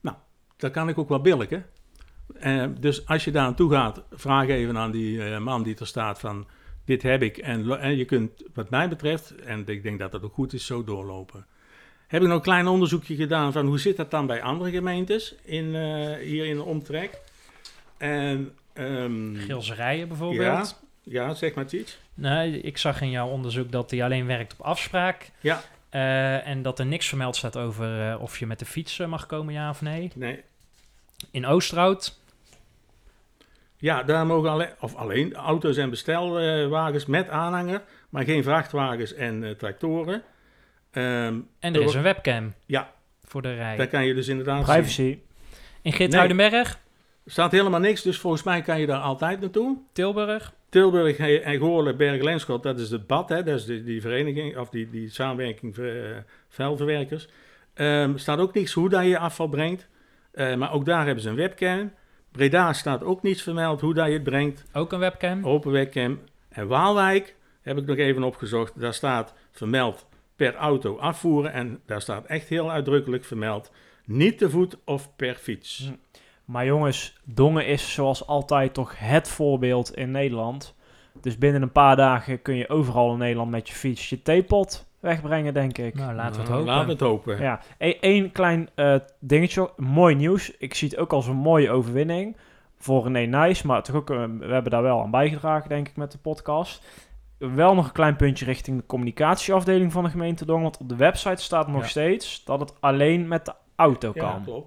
Nou, 0.00 0.16
dat 0.56 0.72
kan 0.72 0.88
ik 0.88 0.98
ook 0.98 1.08
wel 1.08 1.20
billigen. 1.20 1.66
Eh, 2.40 2.66
dus 2.78 3.06
als 3.06 3.24
je 3.24 3.30
daar 3.30 3.44
naartoe 3.44 3.70
gaat, 3.70 4.02
vraag 4.12 4.48
even 4.48 4.78
aan 4.78 4.90
die 4.90 5.24
eh, 5.24 5.38
man 5.38 5.62
die 5.62 5.76
er 5.78 5.86
staat 5.86 6.18
van... 6.20 6.46
dit 6.84 7.02
heb 7.02 7.22
ik 7.22 7.38
en, 7.38 7.80
en 7.80 7.96
je 7.96 8.04
kunt 8.04 8.30
wat 8.54 8.70
mij 8.70 8.88
betreft, 8.88 9.34
en 9.34 9.66
ik 9.66 9.82
denk 9.82 9.98
dat 9.98 10.12
dat 10.12 10.22
ook 10.22 10.34
goed 10.34 10.52
is, 10.52 10.66
zo 10.66 10.84
doorlopen. 10.84 11.46
Heb 12.06 12.22
ik 12.22 12.28
nog 12.28 12.36
een 12.36 12.42
klein 12.42 12.66
onderzoekje 12.66 13.16
gedaan 13.16 13.52
van 13.52 13.66
hoe 13.66 13.78
zit 13.78 13.96
dat 13.96 14.10
dan 14.10 14.26
bij 14.26 14.42
andere 14.42 14.70
gemeentes 14.70 15.34
in, 15.42 15.74
eh, 15.74 16.16
hier 16.16 16.46
in 16.46 16.56
de 16.56 16.62
omtrek. 16.62 17.18
En, 17.96 18.52
ehm, 18.72 19.34
Gilserijen 19.34 20.08
bijvoorbeeld. 20.08 20.82
ja, 21.02 21.34
zeg 21.34 21.54
maar 21.54 21.74
iets. 21.74 21.98
Nee, 22.14 22.60
ik 22.60 22.78
zag 22.78 23.00
in 23.00 23.10
jouw 23.10 23.28
onderzoek 23.28 23.72
dat 23.72 23.90
hij 23.90 24.04
alleen 24.04 24.26
werkt 24.26 24.52
op 24.52 24.60
afspraak. 24.60 25.30
Ja. 25.40 25.62
Eh, 25.94 26.46
en 26.46 26.62
dat 26.62 26.78
er 26.78 26.86
niks 26.86 27.08
vermeld 27.08 27.36
staat 27.36 27.56
over 27.56 28.10
eh, 28.10 28.20
of 28.22 28.38
je 28.38 28.46
met 28.46 28.58
de 28.58 28.64
fiets 28.64 28.98
eh, 28.98 29.06
mag 29.06 29.26
komen, 29.26 29.54
ja 29.54 29.70
of 29.70 29.80
nee. 29.80 30.10
Nee. 30.14 30.42
In 31.30 31.46
Oosterhout, 31.46 32.18
Ja, 33.76 34.02
daar 34.02 34.26
mogen 34.26 34.50
alleen, 34.50 34.68
of 34.80 34.94
alleen 34.94 35.34
auto's 35.34 35.76
en 35.76 35.90
bestelwagens 35.90 37.06
met 37.06 37.28
aanhanger, 37.28 37.82
maar 38.08 38.24
geen 38.24 38.42
vrachtwagens 38.42 39.14
en 39.14 39.44
eh, 39.44 39.50
tractoren. 39.50 40.22
Ehm, 40.90 41.38
en 41.58 41.74
er 41.74 41.82
is 41.82 41.94
een 41.94 42.02
webcam. 42.02 42.54
Ja. 42.66 42.92
Voor 43.24 43.42
de 43.42 43.54
rij. 43.54 43.76
daar 43.76 43.86
kan 43.88 44.04
je 44.06 44.14
dus 44.14 44.28
inderdaad 44.28 44.66
zien. 44.66 44.74
Privacy. 44.74 45.18
In 45.82 45.92
Geertruidenberg, 45.92 46.78
Er 47.24 47.30
staat 47.30 47.52
helemaal 47.52 47.80
niks, 47.80 48.02
dus 48.02 48.18
volgens 48.18 48.42
mij 48.42 48.62
kan 48.62 48.80
je 48.80 48.86
daar 48.86 49.00
altijd 49.00 49.40
naartoe. 49.40 49.76
Tilburg, 49.92 50.52
Tilburg 50.74 51.16
en 51.16 51.96
Bergen 51.96 52.24
Lenschot, 52.24 52.62
dat 52.62 52.78
is 52.78 52.90
het 52.90 53.06
BAD, 53.06 53.28
hè, 53.28 53.42
dat 53.42 53.58
is 53.58 53.64
die, 53.64 53.82
die 53.82 54.00
vereniging, 54.00 54.56
of 54.56 54.68
die, 54.68 54.90
die 54.90 55.10
samenwerking 55.10 55.74
voor 55.74 55.84
eh, 55.84 56.16
vuilverwerkers. 56.48 57.28
Ehm 57.74 58.16
staat 58.16 58.38
ook 58.38 58.54
niks 58.54 58.72
hoe 58.72 58.88
dat 58.88 59.02
je 59.02 59.08
je 59.08 59.18
afval 59.18 59.48
brengt, 59.48 59.88
Eh, 60.30 60.54
maar 60.54 60.72
ook 60.72 60.84
daar 60.84 61.04
hebben 61.04 61.22
ze 61.22 61.28
een 61.28 61.36
webcam. 61.36 61.92
Breda 62.32 62.72
staat 62.72 63.02
ook 63.02 63.22
niets 63.22 63.42
vermeld 63.42 63.80
hoe 63.80 63.94
dat 63.94 64.06
je 64.06 64.12
het 64.12 64.22
brengt, 64.22 64.64
ook 64.72 64.92
een 64.92 64.98
webcam. 64.98 65.46
open 65.46 65.72
webcam. 65.72 66.20
En 66.48 66.66
Waalwijk 66.66 67.34
heb 67.62 67.78
ik 67.78 67.86
nog 67.86 67.96
even 67.96 68.22
opgezocht, 68.22 68.80
daar 68.80 68.94
staat 68.94 69.34
vermeld 69.50 70.06
per 70.36 70.54
auto 70.54 70.96
afvoeren. 70.96 71.52
En 71.52 71.80
daar 71.86 72.00
staat 72.00 72.26
echt 72.26 72.48
heel 72.48 72.70
uitdrukkelijk 72.70 73.24
vermeld, 73.24 73.70
niet 74.04 74.38
te 74.38 74.50
voet 74.50 74.76
of 74.84 75.16
per 75.16 75.34
fiets. 75.34 75.78
Hm. 75.88 76.20
Maar 76.44 76.66
jongens, 76.66 77.16
Dongen 77.24 77.66
is 77.66 77.92
zoals 77.92 78.26
altijd 78.26 78.74
toch 78.74 78.98
het 78.98 79.28
voorbeeld 79.28 79.96
in 79.96 80.10
Nederland. 80.10 80.74
Dus 81.20 81.38
binnen 81.38 81.62
een 81.62 81.72
paar 81.72 81.96
dagen 81.96 82.42
kun 82.42 82.54
je 82.56 82.68
overal 82.68 83.12
in 83.12 83.18
Nederland 83.18 83.50
met 83.50 83.68
je 83.68 83.74
fiets 83.74 84.08
je 84.08 84.22
theepot 84.22 84.86
wegbrengen, 85.00 85.54
denk 85.54 85.78
ik. 85.78 85.94
Nou, 85.94 86.14
laten 86.14 86.32
we 86.32 86.38
het 86.40 86.48
Nou, 86.48 86.58
hopen. 86.58 86.72
Laten 86.72 86.86
we 86.86 86.92
het 86.92 87.00
hopen. 87.00 87.40
Ja, 87.40 87.60
Eén 88.00 88.32
klein 88.32 88.68
eh, 88.74 88.94
dingetje, 89.20 89.70
mooi 89.76 90.14
nieuws. 90.14 90.56
Ik 90.58 90.74
zie 90.74 90.88
het 90.88 90.98
ook 90.98 91.12
als 91.12 91.26
een 91.26 91.36
mooie 91.36 91.70
overwinning 91.70 92.36
voor 92.78 93.02
René 93.02 93.26
Nijs, 93.26 93.62
maar 93.62 93.82
toch 93.82 93.96
ook, 93.96 94.10
eh, 94.10 94.24
we 94.38 94.46
hebben 94.52 94.70
daar 94.70 94.82
wel 94.82 95.00
aan 95.02 95.10
bijgedragen, 95.10 95.68
denk 95.68 95.88
ik, 95.88 95.96
met 95.96 96.12
de 96.12 96.18
podcast. 96.18 96.84
Wel 97.38 97.74
nog 97.74 97.86
een 97.86 97.92
klein 97.92 98.16
puntje 98.16 98.44
richting 98.44 98.76
de 98.76 98.86
communicatieafdeling 98.86 99.92
van 99.92 100.04
de 100.04 100.10
gemeente 100.10 100.44
Dongen, 100.44 100.62
want 100.62 100.78
op 100.78 100.88
de 100.88 100.96
website 100.96 101.42
staat 101.42 101.68
nog 101.68 101.82
Ja. 101.82 101.88
steeds 101.88 102.44
dat 102.44 102.60
het 102.60 102.74
alleen 102.80 103.28
met 103.28 103.44
de 103.44 103.52
auto 103.76 104.10
Ja, 104.14 104.20
kan. 104.20 104.64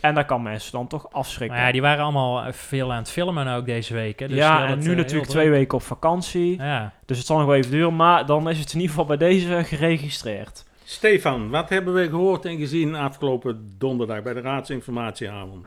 En 0.00 0.14
daar 0.14 0.24
kan 0.24 0.42
mensen 0.42 0.72
dan 0.72 0.86
toch 0.86 1.12
afschrikken. 1.12 1.56
Maar 1.56 1.66
ja, 1.66 1.72
die 1.72 1.82
waren 1.82 2.02
allemaal 2.04 2.42
eh, 2.42 2.52
veel 2.52 2.92
aan 2.92 2.98
het 2.98 3.10
filmen 3.10 3.48
ook 3.48 3.66
deze 3.66 3.94
week. 3.94 4.18
Hè? 4.18 4.28
Dus 4.28 4.36
ja, 4.36 4.66
en 4.66 4.78
nu 4.78 4.90
eh, 4.90 4.96
natuurlijk 4.96 5.30
twee 5.30 5.50
weken 5.50 5.78
op 5.78 5.82
vakantie. 5.82 6.56
Ja. 6.56 6.92
Dus 7.06 7.18
het 7.18 7.26
zal 7.26 7.36
nog 7.36 7.46
wel 7.46 7.54
even 7.54 7.70
duren, 7.70 7.96
maar 7.96 8.26
dan 8.26 8.48
is 8.48 8.58
het 8.58 8.72
in 8.72 8.80
ieder 8.80 8.90
geval 8.90 9.06
bij 9.06 9.28
deze 9.28 9.64
geregistreerd. 9.64 10.64
Stefan, 10.84 11.50
wat 11.50 11.68
hebben 11.68 11.94
we 11.94 12.08
gehoord 12.08 12.44
en 12.44 12.58
gezien 12.58 12.94
afgelopen 12.94 13.74
donderdag 13.78 14.22
bij 14.22 14.34
de 14.34 14.40
raadsinformatieavond? 14.40 15.66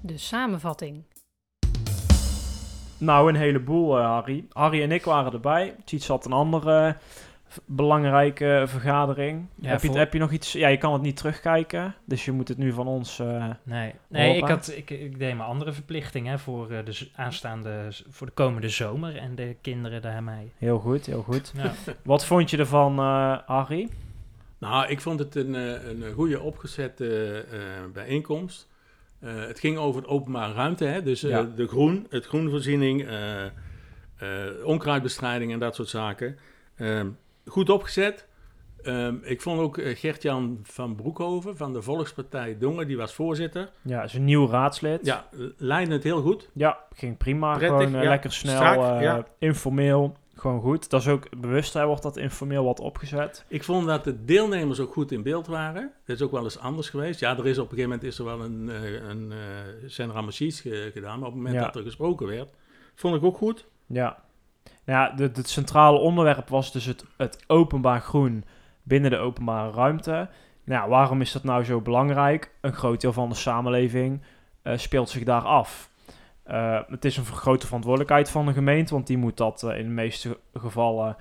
De 0.00 0.18
samenvatting. 0.18 1.04
Nou, 2.98 3.28
een 3.28 3.36
heleboel, 3.36 3.98
eh, 3.98 4.04
Harry. 4.04 4.44
Harry 4.52 4.82
en 4.82 4.92
ik 4.92 5.04
waren 5.04 5.32
erbij. 5.32 5.74
Tiet 5.84 6.06
had 6.06 6.24
een 6.24 6.32
andere 6.32 6.96
belangrijke 7.64 8.64
vergadering. 8.66 9.46
Ja, 9.54 9.68
heb, 9.70 9.80
je, 9.82 9.86
voor- 9.88 9.96
heb 9.96 10.12
je 10.12 10.18
nog 10.18 10.30
iets? 10.32 10.52
Ja, 10.52 10.68
je 10.68 10.76
kan 10.76 10.92
het 10.92 11.02
niet 11.02 11.16
terugkijken, 11.16 11.94
dus 12.04 12.24
je 12.24 12.32
moet 12.32 12.48
het 12.48 12.58
nu 12.58 12.72
van 12.72 12.86
ons... 12.86 13.18
eh, 13.18 13.50
Nee, 13.62 13.94
nee 14.08 14.36
ik, 14.36 14.48
had, 14.48 14.72
ik, 14.76 14.90
ik 14.90 15.18
deed 15.18 15.36
mijn 15.36 15.48
andere 15.48 15.72
verplichting 15.72 16.26
hè, 16.26 16.38
voor, 16.38 16.70
eh, 16.70 16.84
de 16.84 17.08
aanstaande, 17.14 17.88
voor 18.08 18.26
de 18.26 18.32
komende 18.32 18.68
zomer 18.68 19.16
en 19.16 19.34
de 19.34 19.56
kinderen 19.60 20.02
daarmee. 20.02 20.52
heel 20.58 20.78
goed, 20.78 21.06
heel 21.06 21.22
goed. 21.22 21.52
Ja. 21.56 21.72
Wat 22.02 22.24
vond 22.26 22.50
je 22.50 22.56
ervan, 22.56 22.98
eh, 22.98 23.38
Harry? 23.46 23.88
Nou, 24.58 24.86
ik 24.88 25.00
vond 25.00 25.18
het 25.18 25.34
een, 25.34 25.54
eh, 25.54 25.88
een 25.88 26.12
goede 26.14 26.40
opgezette 26.40 27.44
eh, 27.50 27.58
bijeenkomst. 27.92 28.68
Eh, 29.20 29.34
het 29.46 29.60
ging 29.60 29.76
over 29.76 30.00
het 30.00 30.10
openbare 30.10 30.52
ruimte, 30.52 30.84
hè? 30.84 31.02
dus 31.02 31.22
eh, 31.22 31.30
Ja. 31.30 31.42
de 31.56 31.66
groen, 31.66 32.06
het 32.10 32.26
groenvoorziening, 32.26 33.06
eh, 33.06 33.44
eh, 33.44 33.50
onkruidbestrijding 34.64 35.52
en 35.52 35.58
dat 35.58 35.74
soort 35.74 35.88
zaken. 35.88 36.38
Ehm, 36.76 37.06
goed 37.46 37.70
opgezet. 37.70 38.26
Ehm, 38.82 39.14
ik 39.22 39.40
vond 39.42 39.60
ook 39.60 39.78
eh, 39.78 39.96
Gert-Jan 39.96 40.58
van 40.62 40.94
Broekhoven 40.94 41.56
van 41.56 41.72
de 41.72 41.82
Volkspartij 41.82 42.58
Dongen, 42.58 42.86
die 42.86 42.96
was 42.96 43.14
voorzitter. 43.14 43.70
Ja, 43.82 44.02
is 44.02 44.14
een 44.14 44.24
nieuw 44.24 44.48
raadslid. 44.48 45.06
Ja, 45.06 45.28
leidde 45.56 45.92
het 45.94 46.02
heel 46.02 46.22
goed. 46.22 46.48
Ja, 46.52 46.78
ging 46.94 47.16
prima. 47.16 47.56
Prettig, 47.56 47.76
gewoon 47.78 47.94
eh, 47.94 48.02
ja. 48.02 48.08
lekker 48.08 48.32
snel, 48.32 48.56
Strak, 48.56 48.76
eh, 48.96 49.02
ja. 49.02 49.26
informeel. 49.38 50.16
Gewoon 50.34 50.60
goed. 50.60 50.90
Dat 50.90 51.00
is 51.00 51.08
ook 51.08 51.40
bewust, 51.40 51.72
hè, 51.72 51.86
wordt 51.86 52.02
dat 52.02 52.16
informeel 52.16 52.64
wat 52.64 52.80
opgezet. 52.80 53.44
Ik 53.48 53.64
vond 53.64 53.86
dat 53.86 54.04
de 54.04 54.24
deelnemers 54.24 54.80
ook 54.80 54.92
goed 54.92 55.12
in 55.12 55.22
beeld 55.22 55.46
waren. 55.46 55.92
Dat 56.04 56.16
is 56.16 56.22
ook 56.22 56.30
wel 56.30 56.44
eens 56.44 56.58
anders 56.58 56.88
geweest. 56.90 57.20
Ja, 57.20 57.38
er 57.38 57.46
is 57.46 57.58
op 57.58 57.64
een 57.64 57.76
gegeven 57.76 57.90
moment 57.90 58.02
is 58.08 58.18
er 58.18 58.24
wel 58.24 58.40
een, 58.40 58.70
een 59.96 60.12
ramassies 60.12 60.60
ge- 60.60 60.90
gedaan. 60.92 61.18
Maar 61.18 61.28
op 61.28 61.34
het 61.34 61.42
moment 61.42 61.54
Ja. 61.54 61.64
dat 61.64 61.76
er 61.76 61.82
gesproken 61.82 62.26
werd, 62.26 62.50
vond 62.94 63.16
ik 63.16 63.24
ook 63.24 63.36
goed. 63.36 63.66
Ja. 63.86 64.24
Ja, 64.86 65.14
het 65.16 65.48
centrale 65.48 65.98
onderwerp 65.98 66.48
was 66.48 66.72
dus 66.72 66.84
het, 66.84 67.04
het 67.16 67.44
openbaar 67.46 68.00
groen 68.00 68.44
binnen 68.82 69.10
de 69.10 69.16
openbare 69.16 69.70
ruimte. 69.70 70.28
Nou, 70.64 70.88
waarom 70.88 71.20
is 71.20 71.32
dat 71.32 71.44
nou 71.44 71.64
zo 71.64 71.80
belangrijk? 71.80 72.50
Een 72.60 72.72
groot 72.72 73.00
deel 73.00 73.12
van 73.12 73.28
de 73.28 73.34
samenleving 73.34 74.22
eh, 74.62 74.76
speelt 74.76 75.08
zich 75.08 75.24
daar 75.24 75.42
af. 75.42 75.90
Eh, 76.42 76.80
het 76.88 77.04
is 77.04 77.16
een 77.16 77.24
grote 77.24 77.66
verantwoordelijkheid 77.66 78.30
van 78.30 78.46
de 78.46 78.52
gemeente, 78.52 78.94
want 78.94 79.06
die 79.06 79.18
moet 79.18 79.36
dat 79.36 79.62
eh, 79.62 79.78
in 79.78 79.84
de 79.84 79.90
meeste 79.90 80.38
gevallen 80.54 81.16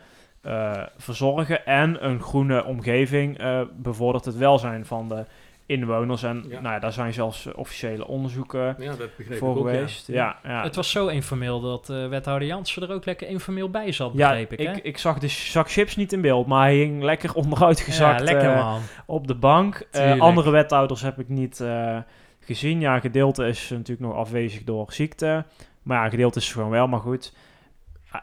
verzorgen. 0.97 1.65
En 1.65 2.05
een 2.05 2.21
groene 2.21 2.65
omgeving 2.65 3.37
bevordert 3.75 4.25
het 4.25 4.37
welzijn 4.37 4.85
van 4.85 5.07
de 5.07 5.25
inwoners. 5.65 6.23
En 6.23 6.45
Ja. 6.49 6.61
nou 6.61 6.73
ja, 6.73 6.79
daar 6.79 6.91
zijn 6.91 7.13
zelfs 7.13 7.45
eh, 7.45 7.53
officiële 7.57 8.07
onderzoeken 8.07 8.75
Ja, 8.79 8.95
dat 8.95 9.15
begreep 9.17 9.37
voor 9.37 9.51
ik 9.51 9.57
ook. 9.57 9.67
geweest. 9.69 10.07
Ja. 10.07 10.39
Ja, 10.43 10.63
Het 10.63 10.75
was 10.75 10.91
zo 10.91 11.07
informeel 11.07 11.61
dat 11.61 11.89
eh, 11.89 12.07
wethouder 12.07 12.47
Jansen 12.47 12.81
er 12.81 12.91
ook 12.91 13.05
lekker 13.05 13.27
informeel 13.27 13.69
bij 13.69 13.91
zat, 13.91 14.11
Ja, 14.13 14.29
begreep 14.29 14.51
ik. 14.51 14.59
ik, 14.59 14.67
hè? 14.67 14.73
ik, 14.81 14.97
zag 14.97 15.19
de 15.19 15.27
zak 15.27 15.71
chips 15.71 15.95
niet 15.95 16.13
in 16.13 16.21
beeld, 16.21 16.47
maar 16.47 16.61
hij 16.63 16.75
hing 16.75 17.03
lekker 17.03 17.33
onderuit 17.43 17.79
gezakt 17.79 18.19
ja, 18.19 18.25
lekker 18.25 18.49
eh, 18.49 18.63
man. 18.63 18.81
op 19.05 19.27
de 19.27 19.35
bank. 19.35 19.87
Eh, 19.91 20.19
andere 20.19 20.51
wethouders 20.51 21.01
heb 21.01 21.19
ik 21.19 21.29
niet 21.29 21.59
eh, 21.59 21.97
gezien. 22.39 22.79
Ja, 22.79 22.95
een 22.95 23.01
gedeelte 23.01 23.47
is 23.47 23.69
natuurlijk 23.69 23.99
nog 24.07 24.15
afwezig 24.15 24.63
door 24.63 24.93
ziekte. 24.93 25.45
Maar 25.83 25.97
ja, 25.97 26.03
een 26.05 26.09
gedeelte 26.11 26.39
is 26.39 26.51
gewoon 26.51 26.69
wel, 26.69 26.87
maar 26.87 26.99
goed. 26.99 27.33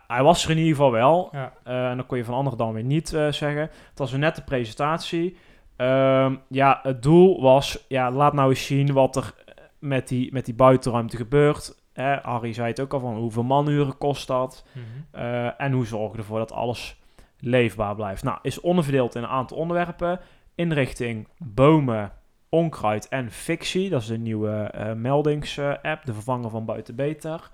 Hij- 0.09 0.23
was 0.23 0.45
er 0.45 0.51
in 0.51 0.57
ieder 0.57 0.71
geval 0.73 0.93
wel. 0.93 1.29
Ja. 1.33 1.53
En 1.65 1.97
dan 1.97 2.07
kon 2.07 2.19
je 2.19 2.25
van 2.25 2.35
anderen 2.35 2.59
dan 2.59 2.73
weer 2.73 2.83
niet 2.85 3.13
eh, 3.13 3.21
zeggen. 3.33 3.61
Het 3.61 3.99
was 3.99 4.13
een 4.13 4.21
nette 4.21 4.43
presentatie. 4.45 5.37
Ehm, 5.83 6.37
ja, 6.49 6.81
het 6.83 7.03
doel 7.03 7.41
was, 7.41 7.85
ja, 7.89 8.11
laat 8.11 8.33
nou 8.33 8.49
eens 8.49 8.67
zien 8.67 8.93
wat 8.93 9.17
er 9.17 9.35
met 9.79 10.09
die, 10.09 10.33
met 10.33 10.45
die 10.45 10.55
buitenruimte 10.55 11.17
gebeurt. 11.17 11.81
Hè, 11.93 12.17
Harry 12.17 12.53
zei 12.53 12.69
het 12.69 12.81
ook 12.81 12.93
al 12.93 13.01
van 13.01 13.17
hoeveel 13.17 13.43
manuren 13.43 13.99
kost 13.99 14.27
dat. 14.27 14.67
Mhm. 14.73 14.85
Eh, 15.25 15.61
en 15.61 15.73
hoe 15.73 15.87
zorgen 15.87 16.13
we 16.13 16.19
ervoor 16.19 16.39
dat 16.39 16.53
alles 16.53 17.01
leefbaar 17.39 17.95
blijft. 17.95 18.23
Nou, 18.23 18.39
is 18.43 18.61
onderverdeeld 18.61 19.15
in 19.15 19.23
een 19.23 19.29
aantal 19.29 19.57
onderwerpen. 19.57 20.21
Inrichting, 20.55 21.29
bomen, 21.39 22.13
onkruid 22.49 23.09
en 23.09 23.31
fictie. 23.31 23.91
Dat 23.91 24.01
is 24.01 24.07
de 24.07 24.19
nieuwe 24.19 24.51
eh, 24.51 24.93
meldings-app, 24.93 26.05
de 26.05 26.15
vervanger 26.15 26.51
van 26.51 26.65
Buiten 26.65 26.95
Beter. 26.95 27.51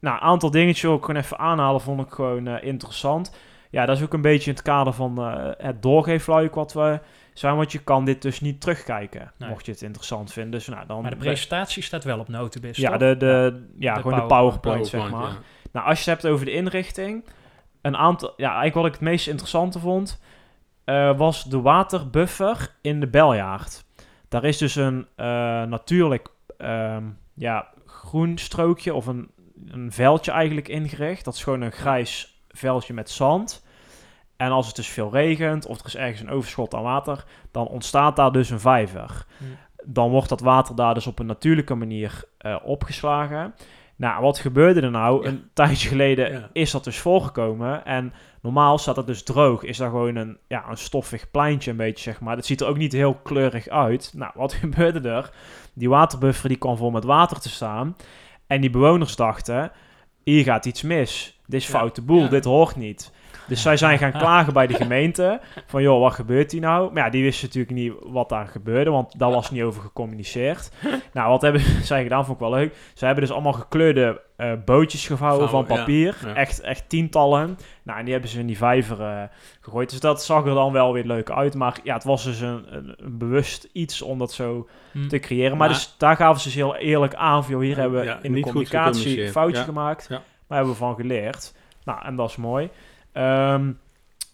Nou, 0.00 0.16
een 0.16 0.22
aantal 0.22 0.50
dingetjes 0.50 0.82
wil 0.82 0.94
ik 0.94 1.04
gewoon 1.04 1.20
even 1.20 1.38
aanhalen, 1.38 1.80
vond 1.80 2.00
ik 2.00 2.10
gewoon 2.10 2.46
eh, 2.46 2.66
interessant. 2.66 3.34
Ja, 3.72 3.86
dat 3.86 3.96
is 3.96 4.02
ook 4.02 4.12
een 4.12 4.20
beetje 4.20 4.50
in 4.50 4.56
het 4.56 4.64
kader 4.64 4.92
van 4.92 5.18
eh, 5.18 5.50
het 5.56 5.82
doorgeefluik 5.82 6.54
wat 6.54 6.72
we 6.72 7.00
zijn. 7.34 7.56
Want 7.56 7.72
je 7.72 7.78
kan 7.78 8.04
dit 8.04 8.22
dus 8.22 8.40
niet 8.40 8.60
terugkijken, 8.60 9.32
Nee. 9.36 9.48
mocht 9.48 9.66
je 9.66 9.72
het 9.72 9.82
interessant 9.82 10.32
vinden. 10.32 10.52
Dus 10.52 10.66
nou, 10.66 10.86
dan 10.86 11.02
Maar 11.02 11.10
de 11.10 11.16
presentatie 11.16 11.82
staat 11.82 12.04
wel 12.04 12.18
op 12.18 12.28
Notibis, 12.28 12.76
ja, 12.76 12.90
toch? 12.90 12.98
de, 12.98 13.16
de, 13.16 13.66
ja, 13.78 13.94
De 13.94 14.00
gewoon 14.00 14.18
de 14.18 14.26
PowerPoint, 14.26 14.60
PowerPoint, 14.60 14.86
zeg 14.86 15.10
maar. 15.10 15.30
ja. 15.30 15.38
Nou, 15.72 15.86
als 15.86 16.04
je 16.04 16.10
het 16.10 16.22
hebt 16.22 16.34
over 16.34 16.46
de 16.46 16.52
inrichting, 16.52 17.24
een 17.82 17.96
aantal, 17.96 18.32
ja, 18.36 18.46
eigenlijk 18.46 18.74
wat 18.74 18.86
ik 18.86 18.92
het 18.92 19.00
meest 19.00 19.26
interessante 19.28 19.78
vond, 19.78 20.20
eh, 20.84 21.16
was 21.18 21.44
de 21.44 21.60
waterbuffer 21.60 22.74
in 22.80 23.00
de 23.00 23.06
Beljaard. 23.08 23.84
Daar 24.28 24.44
is 24.44 24.58
dus 24.58 24.74
een 24.74 25.06
eh, 25.16 25.26
natuurlijk 25.62 26.28
ehm, 26.58 27.04
ja, 27.34 27.68
groen 27.86 28.38
strookje 28.38 28.94
of 28.94 29.06
een, 29.06 29.30
een 29.66 29.92
veldje 29.92 30.30
eigenlijk 30.30 30.68
ingericht. 30.68 31.24
Dat 31.24 31.34
is 31.34 31.42
gewoon 31.42 31.60
een 31.60 31.72
grijs 31.72 32.42
veldje 32.48 32.94
met 32.94 33.10
zand. 33.10 33.64
En 34.42 34.50
als 34.50 34.66
het 34.66 34.76
dus 34.76 34.88
veel 34.88 35.10
regent 35.12 35.66
of 35.66 35.78
er 35.78 35.86
is 35.86 35.96
ergens 35.96 36.20
een 36.20 36.30
overschot 36.30 36.74
aan 36.74 36.82
water, 36.82 37.24
dan 37.50 37.66
ontstaat 37.68 38.16
daar 38.16 38.32
dus 38.32 38.50
een 38.50 38.60
vijver. 38.60 39.26
Hm. 39.38 39.44
Dan 39.84 40.10
wordt 40.10 40.28
dat 40.28 40.40
water 40.40 40.74
daar 40.74 40.94
dus 40.94 41.06
op 41.06 41.18
een 41.18 41.26
natuurlijke 41.26 41.74
manier 41.74 42.24
eh, 42.38 42.56
opgeslagen. 42.64 43.54
Nou, 43.96 44.22
wat 44.22 44.38
gebeurde 44.38 44.80
er 44.80 44.90
nou? 44.90 45.22
Ja. 45.22 45.28
Een 45.28 45.50
tijdje 45.52 45.88
geleden 45.88 46.32
Ja. 46.32 46.48
is 46.52 46.70
dat 46.70 46.84
dus 46.84 46.98
voorgekomen. 46.98 47.84
En 47.84 48.12
normaal 48.40 48.78
staat 48.78 48.96
het 48.96 49.06
dus 49.06 49.22
droog. 49.22 49.62
Is 49.62 49.76
daar 49.76 49.90
gewoon 49.90 50.16
een, 50.16 50.38
ja, 50.48 50.64
een 50.68 50.76
stoffig 50.76 51.30
pleintje 51.30 51.70
een 51.70 51.76
beetje, 51.76 52.02
zeg 52.02 52.20
maar. 52.20 52.36
Dat 52.36 52.46
ziet 52.46 52.60
er 52.60 52.66
ook 52.66 52.76
niet 52.76 52.92
heel 52.92 53.14
kleurig 53.14 53.68
uit. 53.68 54.12
Nou, 54.16 54.32
wat 54.34 54.52
gebeurde 54.62 55.08
er? 55.08 55.30
Die 55.72 55.88
waterbuffer 55.88 56.48
die 56.48 56.58
kwam 56.58 56.76
vol 56.76 56.90
met 56.90 57.04
water 57.04 57.40
te 57.40 57.50
staan. 57.50 57.96
En 58.46 58.60
die 58.60 58.70
bewoners 58.70 59.16
dachten, 59.16 59.72
hier 60.24 60.44
gaat 60.44 60.66
iets 60.66 60.82
mis. 60.82 61.40
Dit 61.46 61.60
is 61.60 61.66
Ja. 61.66 61.78
foute 61.78 62.02
boel, 62.02 62.28
dit 62.28 62.44
hoort 62.44 62.76
niet. 62.76 63.12
Dus 63.52 63.62
zij 63.62 63.76
zijn 63.76 63.98
gaan 63.98 64.12
klagen 64.24 64.52
bij 64.52 64.66
de 64.66 64.74
gemeente. 64.74 65.40
Van 65.66 65.82
joh, 65.82 66.00
wat 66.00 66.12
gebeurt 66.12 66.52
hier 66.52 66.60
nou? 66.60 66.92
Maar 66.92 67.04
ja, 67.04 67.10
die 67.10 67.22
wisten 67.22 67.46
natuurlijk 67.46 67.74
niet 67.74 67.92
wat 68.02 68.28
daar 68.28 68.46
gebeurde, 68.46 68.90
want 68.90 69.18
daar 69.18 69.30
was 69.30 69.50
niet 69.50 69.62
over 69.62 69.82
gecommuniceerd. 69.82 70.70
Nou, 71.12 71.28
wat 71.30 71.42
hebben 71.42 71.60
zij 71.84 72.02
gedaan? 72.02 72.24
Vond 72.24 72.36
ik 72.40 72.42
wel 72.48 72.52
leuk. 72.58 72.74
Ze 72.94 73.04
hebben 73.04 73.24
dus 73.24 73.32
allemaal 73.32 73.52
gekleurde 73.52 74.20
eh, 74.36 74.52
bootjes 74.64 75.06
gevouwen 75.06 75.48
Vouwen, 75.48 75.66
van 75.68 75.76
papier. 75.76 76.16
Ja. 76.24 76.34
Echt, 76.34 76.60
echt 76.60 76.88
tientallen. 76.88 77.58
Nou, 77.82 77.98
en 77.98 78.04
die 78.04 78.12
hebben 78.12 78.30
ze 78.30 78.38
in 78.38 78.46
die 78.46 78.56
vijver 78.56 79.00
eh, 79.00 79.22
gegooid. 79.60 79.90
Dus 79.90 80.00
dat 80.00 80.24
zag 80.24 80.46
er 80.46 80.54
dan 80.54 80.72
wel 80.72 80.92
weer 80.92 81.04
leuk 81.04 81.30
uit. 81.30 81.54
Maar 81.54 81.78
ja, 81.82 81.94
het 81.94 82.04
was 82.04 82.24
dus 82.24 82.40
een, 82.40 82.64
een, 82.76 82.94
een 82.96 83.18
bewust 83.18 83.68
iets 83.72 84.02
om 84.02 84.18
dat 84.18 84.32
zo 84.32 84.68
Hm. 84.92 85.08
te 85.08 85.18
creëren. 85.18 85.50
Maar, 85.56 85.58
Maar- 85.58 85.68
dus, 85.68 85.94
daar 85.98 86.16
gaven 86.16 86.40
ze 86.40 86.46
dus 86.46 86.56
heel 86.56 86.76
eerlijk 86.76 87.14
aan 87.14 87.42
van, 87.44 87.52
joh, 87.52 87.62
hier 87.62 87.74
Ja, 87.74 87.80
hebben 87.80 88.00
we 88.00 88.16
in 88.22 88.32
de 88.32 88.40
communicatie 88.40 89.24
een 89.24 89.30
foutje 89.30 89.62
gemaakt. 89.62 90.08
Maar 90.08 90.20
hebben 90.48 90.70
we 90.72 90.78
van 90.78 90.94
geleerd. 90.94 91.54
Nou, 91.84 92.04
en 92.04 92.16
dat 92.16 92.28
is 92.28 92.36
mooi. 92.36 92.68
Ehm, 93.12 93.72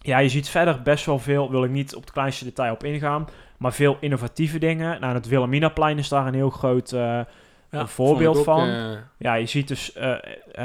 ja, 0.01 0.17
je 0.17 0.29
ziet 0.29 0.49
verder 0.49 0.81
best 0.81 1.05
wel 1.05 1.19
veel, 1.19 1.51
wil 1.51 1.63
ik 1.63 1.69
niet 1.71 1.95
op 1.95 2.01
het 2.01 2.11
kleinste 2.11 2.43
detail 2.43 2.73
op 2.73 2.83
ingaan, 2.83 3.27
maar 3.57 3.73
veel 3.73 3.97
innovatieve 3.99 4.59
dingen. 4.59 5.01
Nou, 5.01 5.13
het 5.13 5.27
Wilhelminaplein 5.27 5.97
is 5.97 6.09
daar 6.09 6.27
een 6.27 6.33
heel 6.33 6.49
groot 6.49 6.91
eh, 6.91 6.99
Ja, 6.99 7.25
een 7.69 7.87
vond 7.87 8.09
voorbeeld 8.09 8.37
ook, 8.37 8.43
van. 8.43 8.67
eh, 8.67 8.97
ja, 9.17 9.33
je 9.33 9.45
ziet 9.45 9.67
dus, 9.67 9.93
eh, 9.93 10.15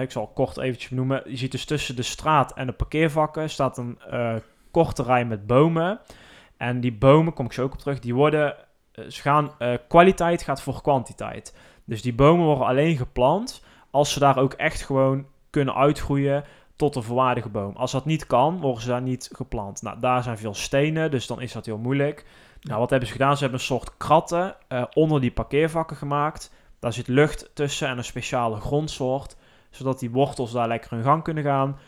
ik 0.01 0.11
zal 0.11 0.27
kort 0.27 0.59
eventjes 0.59 0.89
benoemen, 0.91 1.23
je 1.27 1.37
ziet 1.37 1.53
dus 1.53 1.65
tussen 1.65 1.97
de 1.97 2.03
straat 2.03 2.53
en 2.53 2.67
de 2.67 2.73
parkeervakken 2.73 3.51
staat 3.51 3.79
een 3.79 3.99
korte 4.71 5.03
rij 5.03 5.25
met 5.25 5.47
bomen. 5.47 6.01
En 6.57 6.81
die 6.81 6.93
bomen, 6.93 7.33
kom 7.33 7.47
ik 7.47 7.53
zo 7.53 7.63
ook 7.63 7.73
op 7.73 7.79
terug, 7.79 8.01
die 8.01 8.15
worden, 8.15 8.55
ze 9.09 9.23
gaan, 9.23 9.51
kwaliteit 9.89 10.43
gaat 10.43 10.63
voor 10.63 10.83
kwantiteit. 10.83 11.57
Dus 11.85 12.03
die 12.03 12.15
bomen 12.15 12.47
worden 12.47 12.67
alleen 12.67 12.97
geplant 12.97 13.65
als 13.91 14.13
ze 14.13 14.19
daar 14.19 14.39
ook 14.39 14.53
echt 14.53 14.83
gewoon 14.83 15.27
kunnen 15.51 15.75
uitgroeien 15.75 16.45
tot 16.77 16.97
een 16.97 17.03
volwaardige 17.03 17.49
boom. 17.49 17.77
Als 17.77 17.93
dat 17.93 18.05
niet 18.05 18.27
kan, 18.27 18.61
worden 18.61 18.83
ze 18.83 18.89
daar 18.89 19.03
niet 19.03 19.31
geplant. 19.33 19.83
Nou, 19.83 20.01
daar 20.01 20.23
zijn 20.23 20.39
veel 20.39 20.55
stenen, 20.55 21.11
dus 21.11 21.27
dan 21.27 21.41
is 21.41 21.53
dat 21.53 21.67
heel 21.67 21.79
moeilijk. 21.79 22.25
Nou, 22.61 22.81
wat 22.81 22.91
hebben 22.91 23.09
ze 23.09 23.15
gedaan? 23.15 23.37
Ze 23.37 23.43
hebben 23.43 23.59
een 23.59 23.67
soort 23.67 23.97
kratten 23.97 24.57
eh, 24.69 24.85
onder 24.93 25.21
die 25.21 25.33
parkeervakken 25.33 25.97
gemaakt. 25.97 26.53
Daar 26.79 26.93
zit 26.93 27.09
lucht 27.09 27.51
tussen 27.55 27.89
en 27.89 27.99
een 27.99 28.05
speciale 28.05 28.61
grondsoort, 28.61 29.37
zodat 29.71 29.99
die 29.99 30.11
wortels 30.11 30.53
daar 30.53 30.69
lekker 30.69 30.91
hun 30.91 31.03
gang 31.03 31.23
kunnen 31.23 31.45
gaan. 31.45 31.79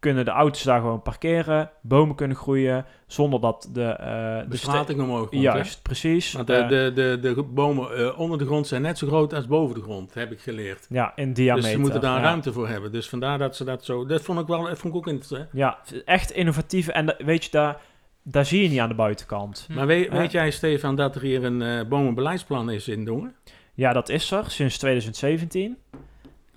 Kunnen 0.00 0.24
de 0.24 0.30
auto's 0.30 0.62
daar 0.62 0.80
gewoon 0.80 1.02
parkeren, 1.02 1.70
bomen 1.82 2.16
kunnen 2.16 2.36
groeien, 2.36 2.84
zonder 3.06 3.40
dat 3.40 3.68
de... 3.72 3.82
eh 3.84 4.38
De 4.38 4.44
de 4.48 4.56
ste- 4.56 4.66
strating 4.68 5.00
omhoog 5.00 5.28
komt, 5.28 5.42
hè? 5.42 5.62
Precies. 5.82 6.32
Want 6.32 6.46
de, 6.46 6.54
Eh, 6.54 6.68
de, 6.68 6.92
de, 6.94 7.18
de 7.34 7.42
bomen 7.42 7.96
eh, 7.96 8.18
onder 8.18 8.38
de 8.38 8.44
grond 8.44 8.66
zijn 8.66 8.82
net 8.82 8.98
zo 8.98 9.06
groot 9.06 9.34
als 9.34 9.46
boven 9.46 9.74
de 9.74 9.82
grond, 9.82 10.14
heb 10.14 10.32
ik 10.32 10.40
geleerd. 10.40 10.86
ja, 10.88 11.12
in 11.16 11.32
diameter. 11.32 11.62
dus 11.62 11.72
ze 11.72 11.78
moeten 11.78 12.00
daar 12.00 12.16
ja. 12.16 12.22
ruimte 12.22 12.52
voor 12.52 12.68
hebben. 12.68 12.92
Dus 12.92 13.08
vandaar 13.08 13.38
dat 13.38 13.56
ze 13.56 13.64
dat 13.64 13.84
zo... 13.84 14.06
Dat 14.06 14.22
vond 14.22 14.40
ik 14.40 14.46
wel 14.46 14.62
dat 14.62 14.78
vond 14.78 14.94
ik 14.94 14.98
ook 15.00 15.06
interessant. 15.06 15.48
Ja, 15.52 15.78
echt 16.04 16.30
innovatief. 16.30 16.88
En 16.88 17.14
weet 17.18 17.44
je, 17.44 17.50
daar, 17.50 17.76
daar 18.22 18.46
zie 18.46 18.62
je 18.62 18.68
niet 18.68 18.78
aan 18.80 18.88
de 18.88 18.94
buitenkant. 18.94 19.64
Hm. 19.68 19.74
Maar 19.74 19.86
weet, 19.86 20.08
weet 20.10 20.32
jij, 20.32 20.50
Stefan, 20.50 20.96
dat 20.96 21.14
er 21.14 21.20
hier 21.22 21.44
een 21.44 21.62
eh 21.62 21.88
bomenbeleidsplan 21.88 22.70
is 22.70 22.88
in 22.88 23.04
Dongen? 23.04 23.34
Ja, 23.74 23.92
dat 23.92 24.08
is 24.08 24.30
er 24.30 24.44
sinds 24.50 24.78
2017. 24.78 25.76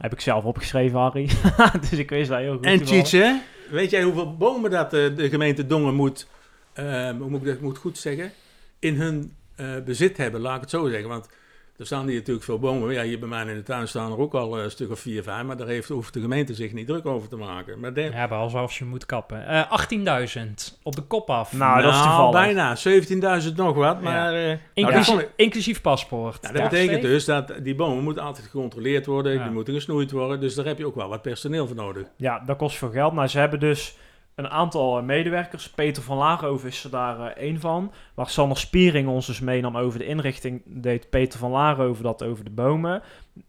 Heb 0.04 0.14
ik 0.14 0.22
zelf 0.22 0.44
opgeschreven, 0.44 1.00
Harry. 1.00 1.30
dus 1.90 2.00
ik 2.00 2.10
wist 2.10 2.30
dat 2.30 2.40
heel 2.40 2.56
goed. 2.56 2.66
En. 2.66 2.84
Tjitse, 2.84 3.42
weet 3.70 3.90
jij 3.90 4.04
hoeveel 4.04 4.38
bomen 4.38 4.72
dat 4.72 4.94
eh, 4.94 5.16
de 5.16 5.30
gemeente 5.30 5.66
Dongen 5.66 5.94
moet, 5.94 6.28
hoe 6.76 7.30
moet 7.30 7.42
ik 7.42 7.48
dat 7.48 7.60
moet 7.60 7.78
goed 7.78 7.98
zeggen, 7.98 8.32
in 8.80 8.96
hun 8.96 9.34
eh, 9.56 9.68
bezit 9.86 10.18
hebben, 10.18 10.42
laat 10.42 10.56
ik 10.56 10.62
het 10.62 10.70
zo 10.70 10.90
zeggen. 10.90 11.10
Want 11.10 11.30
er 11.78 11.86
staan 11.86 12.08
hier 12.08 12.16
natuurlijk 12.18 12.46
veel 12.46 12.60
bomen. 12.60 12.94
Ja, 12.94 13.02
hier 13.04 13.20
bij 13.20 13.28
mij 13.30 13.46
in 13.46 13.56
de 13.56 13.64
tuin 13.64 13.88
staan 13.88 14.12
er 14.12 14.18
ook 14.18 14.34
al 14.34 14.58
eh, 14.58 14.64
een 14.64 14.72
stuk 14.72 14.92
of 14.92 15.00
vier, 15.00 15.24
vijf, 15.24 15.44
maar 15.46 15.58
daar 15.58 15.68
heeft, 15.68 15.90
hoeft 15.90 16.14
de 16.14 16.20
gemeente 16.22 16.54
zich 16.54 16.74
niet 16.74 16.88
druk 16.88 17.06
over 17.06 17.30
te 17.30 17.36
maken. 17.36 17.80
Maar 17.80 17.94
de, 17.94 18.02
Ja, 18.02 18.28
behalve 18.28 18.58
als 18.58 18.78
je 18.78 18.86
moet 18.86 19.06
kappen. 19.06 19.48
Eh 19.48 19.82
18.000 20.38 20.44
op 20.84 20.96
de 20.96 21.02
kop 21.02 21.30
af. 21.30 21.54
Nou, 21.54 21.82
dat 21.82 21.94
is 21.94 22.02
toevallig. 22.02 22.32
bijna, 22.32 22.78
17.000 23.50 23.56
nog 23.56 23.76
wat, 23.76 24.02
maar... 24.02 24.34
eh, 24.34 24.46
nou, 24.46 24.58
inclusief, 24.74 25.20
ik- 25.20 25.30
inclusief 25.36 25.82
paspoort. 25.82 26.42
Nou, 26.42 26.54
dat 26.54 26.64
Ja. 26.64 26.70
betekent 26.70 27.02
dus 27.02 27.26
dat 27.26 27.54
die 27.64 27.76
bomen 27.76 28.04
moeten 28.04 28.24
altijd 28.24 28.46
gecontroleerd 28.46 29.06
worden, 29.06 29.34
Ja. 29.34 29.44
die 29.44 29.52
moeten 29.52 29.74
gesnoeid 29.74 30.12
worden, 30.12 30.40
dus 30.40 30.56
daar 30.56 30.66
heb 30.66 30.78
je 30.78 30.86
ook 30.86 30.96
wel 30.96 31.10
wat 31.10 31.22
personeel 31.22 31.68
voor 31.68 31.76
nodig. 31.76 32.08
Ja, 32.16 32.40
dat 32.46 32.58
kost 32.58 32.78
veel 32.78 32.90
geld. 32.92 33.14
Nou, 33.14 33.28
ze 33.28 33.40
hebben 33.40 33.60
dus 33.60 33.98
een 34.36 34.50
aantal 34.50 34.98
eh, 34.98 35.04
medewerkers. 35.04 35.70
Peter 35.70 36.04
van 36.04 36.18
Laarhoven 36.18 36.70
is 36.70 36.84
er 36.84 36.90
daar 36.90 37.20
eh, 37.20 37.44
één 37.44 37.60
van. 37.60 37.92
Waar 38.14 38.30
Sander 38.30 38.58
Spiering 38.58 39.08
ons 39.08 39.26
dus 39.26 39.40
meenam 39.40 39.78
over 39.78 40.00
de 40.00 40.06
inrichting, 40.06 40.62
deed 40.66 41.10
Peter 41.10 41.40
van 41.40 41.52
Laarhoven 41.52 42.04
dat 42.04 42.24
over 42.24 42.44
de 42.44 42.52
bomen. 42.52 43.02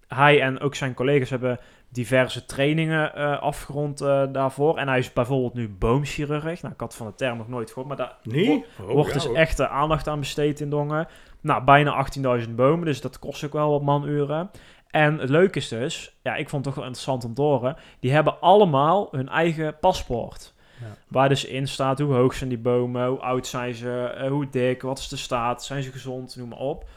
Hij 0.09 0.41
en 0.41 0.61
ook 0.61 0.75
zijn 0.75 0.95
collega's 0.95 1.31
hebben 1.31 1.61
diverse 1.95 2.45
trainingen 2.45 3.15
eh, 3.15 3.41
afgerond 3.41 3.99
daarvoor. 4.33 4.77
En 4.77 4.89
hij 4.89 4.99
is 4.99 5.13
bijvoorbeeld 5.13 5.55
nu 5.55 5.69
boomchirurg. 5.69 6.63
Nou, 6.63 6.75
ik 6.75 6.81
had 6.81 6.97
van 6.97 7.07
de 7.07 7.15
term 7.15 7.37
nog 7.37 7.49
nooit 7.49 7.69
gehoord, 7.69 7.89
maar 7.89 7.97
daar 7.97 8.17
Nee? 8.23 8.65
Oh, 8.81 8.91
wordt 8.91 9.09
ja, 9.09 9.15
dus 9.15 9.25
hoor. 9.25 9.37
echt 9.37 9.61
eh, 9.61 9.71
aandacht 9.71 10.09
aan 10.09 10.19
besteed 10.19 10.61
in 10.61 10.71
Dongen. 10.71 11.09
Nou, 11.41 11.65
bijna 11.65 12.07
18.000 12.47 12.51
bomen, 12.55 12.87
dus 12.87 13.01
dat 13.01 13.19
kost 13.19 13.45
ook 13.45 13.53
wel 13.53 13.71
wat 13.71 13.83
manuren. 13.83 14.51
En 14.91 15.19
het 15.19 15.31
leuke 15.31 15.59
is 15.59 15.69
dus, 15.69 16.17
ja, 16.23 16.35
ik 16.35 16.49
vond 16.49 16.65
het 16.65 16.75
toch 16.75 16.75
wel 16.75 16.85
interessant 16.85 17.25
om 17.25 17.35
te 17.35 17.43
horen, 17.43 17.77
die 18.01 18.13
hebben 18.13 18.41
allemaal 18.41 19.09
hun 19.11 19.29
eigen 19.29 19.79
paspoort. 19.79 20.54
Waar 21.09 21.29
dus 21.29 21.45
in 21.45 21.69
staat 21.69 21.99
hoe 21.99 22.15
hoog 22.15 22.35
zijn 22.35 22.49
die 22.49 22.59
bomen, 22.59 23.07
hoe 23.07 23.19
oud 23.19 23.47
zijn 23.47 23.75
ze, 23.75 24.15
eh, 24.17 24.29
hoe 24.29 24.49
dik, 24.51 24.83
wat 24.83 24.99
is 24.99 25.09
de 25.09 25.17
staat, 25.17 25.65
zijn 25.65 25.83
ze 25.83 25.91
gezond, 25.91 26.37
noem 26.37 26.49
maar 26.49 26.59
op. 26.59 26.89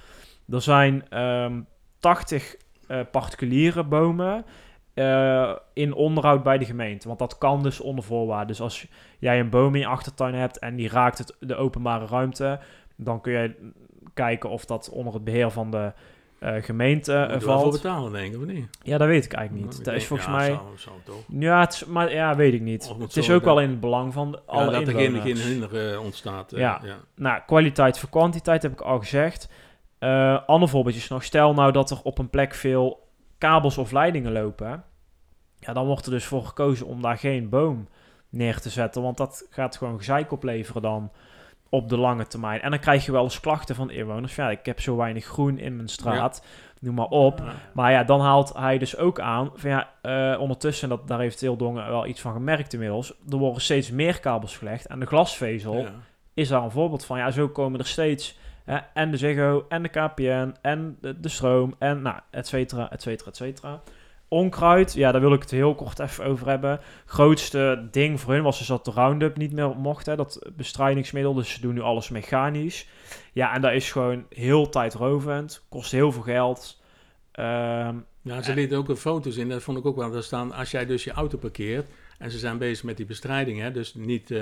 Er 0.49 0.61
zijn 0.61 1.09
ehm 1.09 1.59
80 1.99 2.55
eh, 2.87 2.99
particuliere 3.11 3.83
bomen 3.83 4.45
eh, 4.93 5.55
in 5.73 5.93
onderhoud 5.93 6.43
bij 6.43 6.57
de 6.57 6.65
gemeente. 6.65 7.07
Want 7.07 7.19
dat 7.19 7.37
kan 7.37 7.63
dus 7.63 7.79
onder 7.79 8.03
voorwaarden. 8.03 8.47
Dus 8.47 8.61
als 8.61 8.87
jij 9.19 9.39
een 9.39 9.49
boom 9.49 9.75
in 9.75 9.81
je 9.81 9.87
achtertuin 9.87 10.33
hebt 10.33 10.59
en 10.59 10.75
die 10.75 10.89
raakt 10.89 11.35
de 11.39 11.55
openbare 11.55 12.05
ruimte, 12.05 12.59
dan 12.95 13.21
kun 13.21 13.31
je 13.31 13.71
kijken 14.13 14.49
of 14.49 14.65
dat 14.65 14.89
onder 14.89 15.13
het 15.13 15.23
beheer 15.23 15.51
van 15.51 15.71
de 15.71 15.91
eh, 16.39 16.63
gemeente 16.63 17.13
eh, 17.13 17.34
Moet 17.34 17.43
valt. 17.43 17.71
betalen, 17.71 18.12
denk 18.12 18.34
ik, 18.34 18.39
of 18.39 18.45
niet? 18.45 18.67
Ja, 18.82 18.97
dat 18.97 19.08
weet 19.08 19.26
ik 19.26 19.34
eigenlijk 19.34 19.65
niet. 19.65 19.80
Ik 19.80 19.86
dat 19.86 19.93
is 19.93 20.06
volgens 20.06 20.30
ja, 20.30 20.36
mij... 20.36 20.47
Zou, 20.47 20.62
zou 20.76 20.95
toch. 21.06 21.23
Ja, 21.28 21.60
het 21.60 21.73
is, 21.73 21.86
maar 21.86 22.13
ja, 22.13 22.36
weet 22.36 22.54
ik 22.54 22.62
niet. 22.62 22.89
Of 22.91 22.97
het 23.00 23.17
is 23.17 23.30
ook 23.32 23.43
wel 23.43 23.60
in 23.60 23.69
het 23.69 23.80
belang 23.80 24.13
van 24.13 24.32
de, 24.32 24.38
Ja, 24.38 24.54
alle 24.54 24.71
dat 24.71 24.88
er 24.88 24.93
geen, 24.93 25.21
hinder 25.21 25.91
eh, 25.91 26.04
ontstaat. 26.04 26.52
Ja. 26.52 26.82
ja. 26.84 26.97
Nou, 27.15 27.41
kwaliteit 27.45 28.00
voor 28.00 28.10
kwantiteit 28.10 28.62
heb 28.62 28.71
ik 28.71 28.82
al 28.82 29.00
gezegd. 29.00 29.50
Ander 30.45 30.69
voorbeeldje 30.69 31.13
nog. 31.13 31.23
Stel 31.23 31.54
nou 31.54 31.71
dat 31.71 31.91
er 31.91 32.00
op 32.04 32.17
een 32.17 32.30
plek 32.30 32.54
veel 32.54 33.08
kabels 33.38 33.78
of 33.78 33.91
leidingen 33.91 34.32
lopen. 34.32 34.84
Ja, 35.60 35.73
dan 35.73 35.86
wordt 35.86 36.06
er 36.06 36.12
dus 36.12 36.26
voor 36.26 36.45
gekozen 36.45 36.86
om 36.86 37.02
daar 37.02 37.17
geen 37.17 37.50
boom 37.50 37.88
neer 38.30 38.60
te 38.60 38.69
zetten. 38.69 39.02
Want 39.02 39.17
dat 39.17 39.47
gaat 39.50 39.78
gewoon 39.78 39.97
gezeik 39.97 40.32
opleveren 40.32 40.82
dan 40.82 41.12
op 41.69 41.89
de 41.89 41.97
lange 41.97 42.27
termijn. 42.27 42.62
En 42.62 42.69
dan 42.69 42.80
krijg 42.80 43.06
je 43.06 43.12
wel 43.12 43.23
eens 43.23 43.39
klachten 43.39 43.75
van 43.75 43.91
inwoners. 43.91 44.36
Ja, 44.36 44.49
ik 44.49 44.65
heb 44.65 44.82
zo 44.82 44.95
weinig 44.95 45.25
groen 45.25 45.60
in 45.60 45.75
mijn 45.75 45.88
straat. 45.88 46.45
Noem 46.80 46.95
maar 46.95 47.08
op. 47.08 47.39
Ja. 47.39 47.53
Maar 47.73 47.91
ja, 47.91 48.03
dan 48.03 48.21
haalt 48.21 48.53
hij 48.53 48.77
dus 48.77 48.97
ook 48.97 49.19
aan 49.19 49.51
van 49.53 49.69
ja, 49.69 49.89
eh, 50.01 50.39
ondertussen, 50.39 50.89
dat, 50.89 51.08
daar 51.08 51.19
heeft 51.19 51.41
Heel 51.41 51.58
Dongen 51.58 51.89
wel 51.89 52.06
iets 52.06 52.21
van 52.21 52.34
gemerkt 52.34 52.73
inmiddels, 52.73 53.13
er 53.30 53.38
worden 53.38 53.62
steeds 53.62 53.91
meer 53.91 54.19
kabels 54.19 54.58
gelegd 54.58 54.88
en 54.88 54.99
de 54.99 55.06
glasvezel 55.06 55.77
Ja. 55.77 55.91
is 56.34 56.47
daar 56.47 56.63
een 56.63 56.71
voorbeeld 56.71 57.06
van. 57.06 57.17
Ja, 57.17 57.32
zo 57.32 57.49
komen 57.49 57.80
er 57.80 57.86
steeds 57.88 58.38
hè, 58.63 58.77
en 58.93 59.12
de 59.12 59.17
Ziggo 59.17 59.65
en 59.69 59.84
de 59.84 59.89
KPN 59.89 60.56
en 60.62 60.97
de, 61.01 61.19
de 61.19 61.30
stroom 61.30 61.75
en 61.80 62.01
nou, 62.01 62.19
et 62.30 62.47
cetera, 62.47 62.91
et 62.91 63.01
cetera, 63.01 63.30
et 63.30 63.36
cetera. 63.36 63.82
Onkruid, 64.29 64.93
ja, 64.93 65.11
daar 65.11 65.21
wil 65.21 65.33
ik 65.33 65.41
het 65.41 65.51
heel 65.51 65.75
kort 65.75 65.99
even 65.99 66.25
over 66.25 66.47
hebben. 66.47 66.79
Grootste 67.05 67.87
ding 67.91 68.19
voor 68.19 68.33
hun 68.33 68.43
was 68.43 68.57
dus 68.57 68.67
dat 68.67 68.85
de 68.85 68.91
Roundup 68.91 69.37
niet 69.37 69.53
meer 69.53 69.69
mocht, 69.77 70.05
hè, 70.05 70.15
dat 70.15 70.49
bestrijdingsmiddel. 70.55 71.33
Dus 71.33 71.53
ze 71.53 71.61
doen 71.61 71.73
nu 71.73 71.81
alles 71.81 72.09
mechanisch. 72.09 72.87
Ja, 73.33 73.53
en 73.53 73.61
dat 73.61 73.71
is 73.71 73.91
gewoon 73.91 74.25
heel 74.29 74.69
tijdrovend, 74.69 75.65
kost 75.69 75.91
heel 75.91 76.11
veel 76.11 76.21
geld. 76.21 76.81
Ehm, 77.31 77.95
Ja, 78.21 78.41
ze 78.41 78.53
lieten 78.53 78.77
ook 78.77 78.89
een 78.89 78.97
foto's 78.97 79.35
in, 79.37 79.49
dat 79.49 79.63
vond 79.63 79.77
ik 79.77 79.85
ook 79.85 79.95
wel. 79.95 80.11
Daar 80.11 80.23
staan, 80.23 80.51
als 80.53 80.71
jij 80.71 80.85
dus 80.85 81.03
je 81.03 81.11
auto 81.11 81.37
parkeert 81.37 81.89
en 82.17 82.31
ze 82.31 82.37
zijn 82.37 82.57
bezig 82.57 82.83
met 82.83 82.97
die 82.97 83.05
bestrijding, 83.05 83.59
hè, 83.59 83.71
dus 83.71 83.93
niet, 83.93 84.31
eh, 84.31 84.41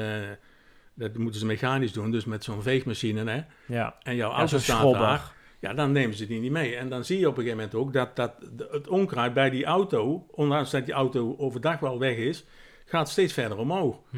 dat 0.94 1.18
moeten 1.18 1.40
ze 1.40 1.46
mechanisch 1.46 1.94
doen, 1.94 2.12
dus 2.12 2.26
met 2.26 2.44
zo'n 2.44 2.62
veegmachine, 2.62 3.32
hè, 3.32 3.42
ja, 3.76 3.96
en 4.04 4.16
jouw 4.16 4.30
ja 4.30 4.36
auto 4.38 4.58
zo'n 4.58 4.60
staat 4.60 4.92
daar, 4.92 5.34
ja, 5.66 5.74
dan 5.74 5.92
nemen 5.92 6.16
ze 6.16 6.28
die 6.28 6.40
niet 6.40 6.52
mee. 6.52 6.76
En 6.76 6.90
dan 6.90 7.06
zie 7.06 7.20
je 7.20 7.28
op 7.28 7.38
een 7.38 7.44
gegeven 7.44 7.58
moment 7.64 7.76
ook 7.76 7.94
dat, 7.94 8.16
dat 8.16 8.34
het 8.72 8.88
onkruid 8.88 9.34
bij 9.34 9.50
die 9.50 9.66
auto, 9.66 10.26
ondanks 10.32 10.72
dat 10.72 10.86
die 10.86 10.94
auto 10.94 11.36
overdag 11.38 11.80
wel 11.80 12.00
weg 12.00 12.16
is, 12.16 12.46
gaat 12.86 13.10
steeds 13.10 13.34
verder 13.34 13.58
omhoog. 13.58 14.00
Hm. 14.10 14.18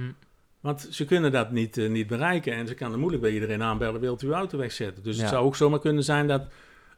Want 0.59 0.87
ze 0.91 1.05
kunnen 1.05 1.31
dat 1.31 1.51
niet, 1.51 1.77
eh, 1.77 1.89
niet 1.89 2.07
bereiken 2.07 2.53
en 2.53 2.67
ze 2.67 2.73
kan 2.73 2.91
er 2.91 2.97
moeilijk 2.99 3.21
bij 3.23 3.31
iedereen 3.31 3.63
aanbellen, 3.63 4.01
wilt 4.01 4.21
u 4.21 4.27
uw 4.27 4.33
auto 4.33 4.57
wegzetten. 4.57 5.03
Dus 5.03 5.15
Ja. 5.15 5.21
het 5.21 5.31
zou 5.31 5.45
ook 5.45 5.55
zomaar 5.55 5.79
kunnen 5.79 6.03
zijn 6.03 6.27
dat 6.27 6.41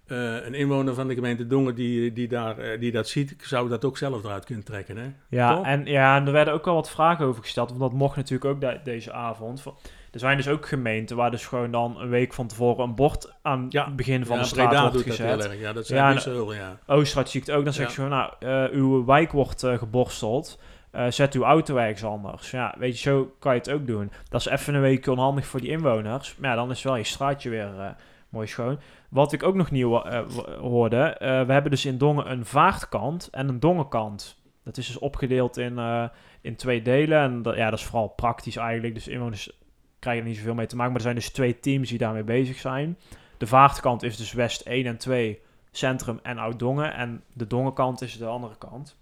eh, 0.06 0.46
een 0.46 0.54
inwoner 0.54 0.94
van 0.94 1.08
de 1.08 1.14
gemeente 1.14 1.48
Dongen 1.48 1.76
die, 1.76 2.14
die, 2.14 2.28
daar, 2.28 2.58
eh, 2.58 2.80
die 2.80 2.92
dat 2.92 3.08
ziet, 3.08 3.36
zou 3.42 3.70
dat 3.70 3.86
ook 3.86 3.98
zelf 3.98 4.24
eruit 4.24 4.46
kunnen 4.46 4.66
trekken. 4.66 4.98
Hè? 4.98 5.12
Ja, 5.30 5.56
Toch? 5.56 5.66
en, 5.66 5.86
ja, 5.86 6.18
en 6.18 6.26
er 6.26 6.32
werden 6.32 6.54
ook 6.54 6.66
wel 6.66 6.74
wat 6.74 6.90
vragen 6.90 7.26
over 7.26 7.42
gesteld, 7.44 7.70
want 7.70 7.82
dat 7.82 7.94
mocht 7.94 8.16
natuurlijk 8.16 8.46
ook 8.46 8.62
de- 8.62 8.80
deze 8.84 9.12
avond. 9.12 9.62
Van- 9.62 9.76
Er 10.12 10.20
zijn 10.20 10.38
dus 10.38 10.48
ook 10.48 10.68
gemeenten 10.68 11.16
waar 11.16 11.32
dus 11.32 11.46
gewoon 11.48 11.72
dan 11.72 12.00
een 12.00 12.10
week 12.10 12.34
van 12.34 12.48
tevoren 12.48 12.84
een 12.84 12.96
bord 12.96 13.34
aan 13.42 13.66
Ja. 13.70 13.86
het 13.86 13.96
begin 13.96 14.26
van 14.26 14.36
ja, 14.36 14.42
de 14.42 14.48
straat 14.48 14.68
Breda 14.68 14.82
wordt 14.82 14.96
doet 14.96 15.06
dat 15.06 15.16
gezet. 15.16 15.42
heel 15.42 15.52
erg. 15.52 15.60
Ja, 15.62 15.74
dat 15.74 15.88
zijn 15.88 16.00
Ja, 16.04 16.12
Brussel, 16.12 16.54
ja. 16.54 16.78
Oosterhout 16.88 17.30
zie 17.30 17.42
ik 17.42 17.48
het 17.48 17.56
ook, 17.56 17.64
dan 17.64 17.74
zeg 17.74 17.84
Ja. 17.84 17.90
je 17.90 17.96
gewoon, 17.96 18.10
nou, 18.40 18.66
eh, 18.70 18.78
uw 18.78 19.06
wijk 19.06 19.32
wordt 19.32 19.64
eh, 19.64 19.78
geborsteld. 19.78 20.60
Eh, 20.92 21.06
zet 21.10 21.34
uw 21.34 21.44
auto 21.44 21.76
ergens 21.76 22.04
anders. 22.04 22.52
Ja, 22.52 22.76
weet 22.78 22.92
je, 23.02 23.10
zo 23.10 23.36
kan 23.40 23.54
je 23.54 23.60
het 23.60 23.72
ook 23.72 23.88
doen. 23.88 24.12
Dat 24.30 24.40
is 24.42 24.46
even 24.48 24.74
een 24.74 24.82
week 24.82 25.08
onhandig 25.08 25.46
voor 25.46 25.62
die 25.62 25.70
inwoners. 25.70 26.36
Maar 26.38 26.50
ja, 26.50 26.56
dan 26.56 26.72
is 26.72 26.84
wel 26.84 26.96
je 26.96 27.04
straatje 27.04 27.50
weer 27.50 27.80
eh, 27.80 27.90
mooi 28.30 28.48
schoon. 28.48 28.80
Wat 29.10 29.34
ik 29.34 29.44
ook 29.44 29.56
nog 29.56 29.72
nieuw 29.72 30.02
eh, 30.04 30.22
hoorde, 30.60 30.98
eh, 31.04 31.42
we 31.46 31.54
hebben 31.54 31.72
dus 31.72 31.86
in 31.86 31.98
Dongen 31.98 32.32
een 32.32 32.46
vaartkant 32.46 33.28
en 33.32 33.48
een 33.48 33.60
dongenkant. 33.60 34.38
Dat 34.64 34.78
is 34.78 34.88
dus 34.88 34.98
opgedeeld 35.00 35.58
in, 35.58 35.78
eh, 35.78 36.04
in 36.42 36.56
twee 36.56 36.82
delen. 36.82 37.20
En 37.22 37.42
dat, 37.42 37.56
ja, 37.56 37.70
dat 37.70 37.80
is 37.80 37.86
vooral 37.86 38.08
praktisch 38.08 38.56
eigenlijk. 38.56 38.94
Dus 38.94 39.08
inwoners 39.08 39.59
krijgen 40.00 40.24
er 40.24 40.30
niet 40.30 40.38
zoveel 40.38 40.54
mee 40.54 40.66
te 40.66 40.76
maken. 40.76 40.92
Maar 40.92 41.02
er 41.02 41.08
zijn 41.08 41.16
dus 41.20 41.30
twee 41.32 41.60
teams 41.60 41.90
die 41.90 41.98
daarmee 41.98 42.24
bezig 42.24 42.58
zijn. 42.60 42.98
De 43.38 43.48
vaartkant 43.48 44.04
is 44.04 44.18
dus 44.18 44.34
West 44.34 44.62
1 44.62 44.86
en 44.86 44.98
2, 44.98 45.40
Centrum 45.72 46.20
en 46.24 46.38
Oud-Dongen. 46.38 46.94
En 46.94 47.24
de 47.34 47.48
Dongenkant 47.48 48.02
is 48.02 48.18
de 48.18 48.26
andere 48.26 48.58
kant. 48.58 48.98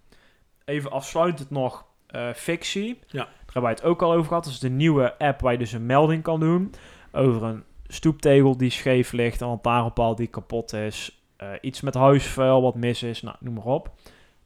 Even 0.64 0.90
afsluitend 0.90 1.50
nog 1.50 1.86
eh 2.06 2.28
fictie. 2.34 2.98
Ja. 3.06 3.24
Daar 3.24 3.34
hebben 3.44 3.62
wij 3.62 3.70
het 3.70 3.82
ook 3.82 4.02
al 4.02 4.12
over 4.12 4.26
gehad. 4.28 4.44
Dat 4.44 4.52
is 4.52 4.58
de 4.58 4.68
nieuwe 4.70 5.18
app 5.18 5.40
waar 5.40 5.52
je 5.52 5.58
dus 5.58 5.72
een 5.72 5.86
melding 5.86 6.22
kan 6.22 6.40
doen 6.40 6.74
over 7.12 7.42
een 7.42 7.62
stoeptegel 7.86 8.56
die 8.56 8.70
scheef 8.70 9.12
ligt, 9.12 9.40
een 9.40 9.48
lantaarnpaal 9.48 10.14
die 10.14 10.26
kapot 10.26 10.72
is, 10.72 11.22
eh, 11.36 11.48
iets 11.60 11.80
met 11.80 11.94
huisvuil 11.94 12.62
wat 12.62 12.74
mis 12.74 13.02
is, 13.02 13.22
nou, 13.22 13.36
noem 13.40 13.54
maar 13.54 13.64
op. 13.64 13.90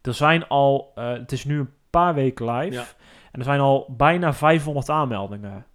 Er 0.02 0.14
zijn 0.14 0.48
al, 0.48 0.92
eh, 0.94 1.12
het 1.12 1.32
is 1.32 1.44
nu 1.44 1.58
een 1.58 1.70
paar 1.90 2.14
weken 2.14 2.50
live, 2.54 2.74
Ja. 2.74 2.84
en 3.32 3.38
er 3.38 3.44
zijn 3.44 3.60
al 3.60 3.86
bijna 3.96 4.32
500 4.32 4.88
aanmeldingen 4.88 5.66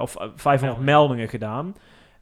of 0.00 0.16
eh, 0.16 0.28
500 0.34 0.80
meldingen 0.80 1.28
gedaan 1.28 1.74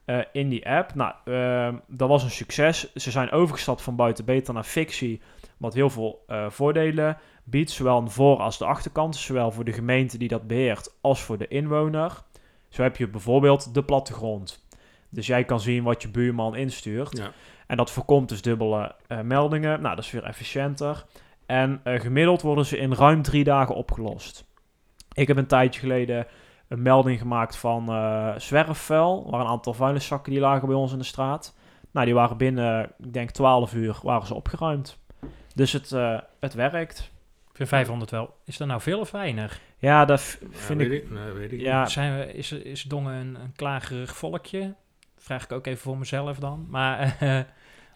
eh, 0.05 0.18
in 0.33 0.48
die 0.48 0.68
app. 0.68 0.94
Nou, 0.94 1.14
ehm, 1.25 1.77
dat 1.87 2.09
was 2.09 2.22
een 2.22 2.31
succes. 2.31 2.92
Ze 2.94 3.11
zijn 3.11 3.31
overgestapt 3.31 3.83
van 3.83 3.96
buiten 3.96 4.25
beter 4.25 4.55
naar 4.55 4.64
fictie, 4.64 5.20
wat 5.57 5.75
heel 5.75 5.90
veel 5.90 6.25
eh, 6.27 6.51
voordelen 6.51 7.16
biedt, 7.44 7.70
zowel 7.70 7.96
aan 7.96 8.05
de 8.05 8.11
voor- 8.11 8.38
als 8.38 8.59
de 8.59 8.64
achterkant, 8.64 9.16
zowel 9.16 9.51
voor 9.51 9.64
de 9.64 9.72
gemeente 9.72 10.18
die 10.18 10.29
dat 10.29 10.46
beheert 10.46 10.94
als 11.01 11.20
voor 11.20 11.38
de 11.38 11.48
inwoner. 11.48 12.22
Zo 12.68 12.83
heb 12.83 12.96
je 12.96 13.09
bijvoorbeeld 13.09 13.75
de 13.75 13.85
plattegrond. 13.85 14.66
Dus 15.09 15.27
jij 15.27 15.44
kan 15.44 15.61
zien 15.61 15.83
wat 15.83 16.03
je 16.03 16.09
buurman 16.09 16.57
instuurt. 16.57 17.16
Ja. 17.18 17.33
En 17.66 17.77
dat 17.77 17.90
voorkomt 17.90 18.29
dus 18.29 18.42
dubbele 18.42 18.94
eh, 19.07 19.20
meldingen. 19.20 19.81
Nou, 19.81 19.96
dat 19.96 20.05
is 20.05 20.11
weer 20.11 20.25
efficiënter. 20.25 21.05
En 21.46 21.81
eh, 21.85 22.01
gemiddeld 22.01 22.42
worden 22.42 22.66
ze 22.66 22.79
in 22.79 22.94
ruim 22.94 23.22
drie 23.22 23.44
dagen 23.44 23.75
opgelost. 23.75 24.44
Ik 25.12 25.29
heb 25.29 25.37
een 25.37 25.46
tijdje 25.46 25.81
geleden 25.81 26.27
een 26.73 26.83
melding 26.83 27.19
gemaakt 27.19 27.57
van 27.57 27.89
eh 27.89 28.35
zwerfvuil. 28.37 29.23
Er 29.25 29.31
waren 29.31 29.47
een 29.47 29.53
aantal 29.53 29.75
vuilniszakken 29.75 30.33
die 30.33 30.41
lagen 30.41 30.69
bij 30.69 30.77
ons 30.77 30.93
in 30.93 30.99
de 30.99 31.05
straat. 31.05 31.55
Nou, 31.91 32.07
die 32.07 32.15
waren 32.15 32.37
binnen, 32.37 32.93
ik 32.99 33.13
denk 33.13 33.31
12 33.31 33.75
uur, 33.75 33.99
waren 34.03 34.27
ze 34.27 34.35
opgeruimd. 34.35 34.99
Dus 35.55 35.73
het, 35.73 35.93
eh, 35.93 36.19
het 36.41 36.55
werkt. 36.55 37.11
Ik 37.51 37.57
vind 37.57 37.69
500 37.69 38.11
wel. 38.11 38.35
Is 38.45 38.57
dat 38.57 38.69
nou 38.69 38.81
veel 38.81 39.01
of 39.01 39.11
weinig? 39.11 39.61
Ja, 39.79 40.05
dat 40.05 40.39
Ja, 40.41 40.47
vind 40.51 40.79
weet 40.79 40.93
ik... 40.93 41.03
ik, 41.03 41.11
nee, 41.11 41.33
weet 41.33 41.53
ik 41.53 41.61
Ja, 41.61 41.87
Zijn 41.87 42.19
we, 42.19 42.33
is, 42.33 42.53
is 42.53 42.83
Dongen 42.83 43.15
een, 43.15 43.35
een 43.35 43.53
klagerig 43.57 44.17
volkje? 44.17 44.75
Vraag 45.19 45.45
ik 45.45 45.53
ook 45.53 45.67
even 45.67 45.81
voor 45.81 45.99
mezelf 45.99 46.39
dan. 46.39 46.67
Maar, 46.71 47.17
eh, 47.21 47.41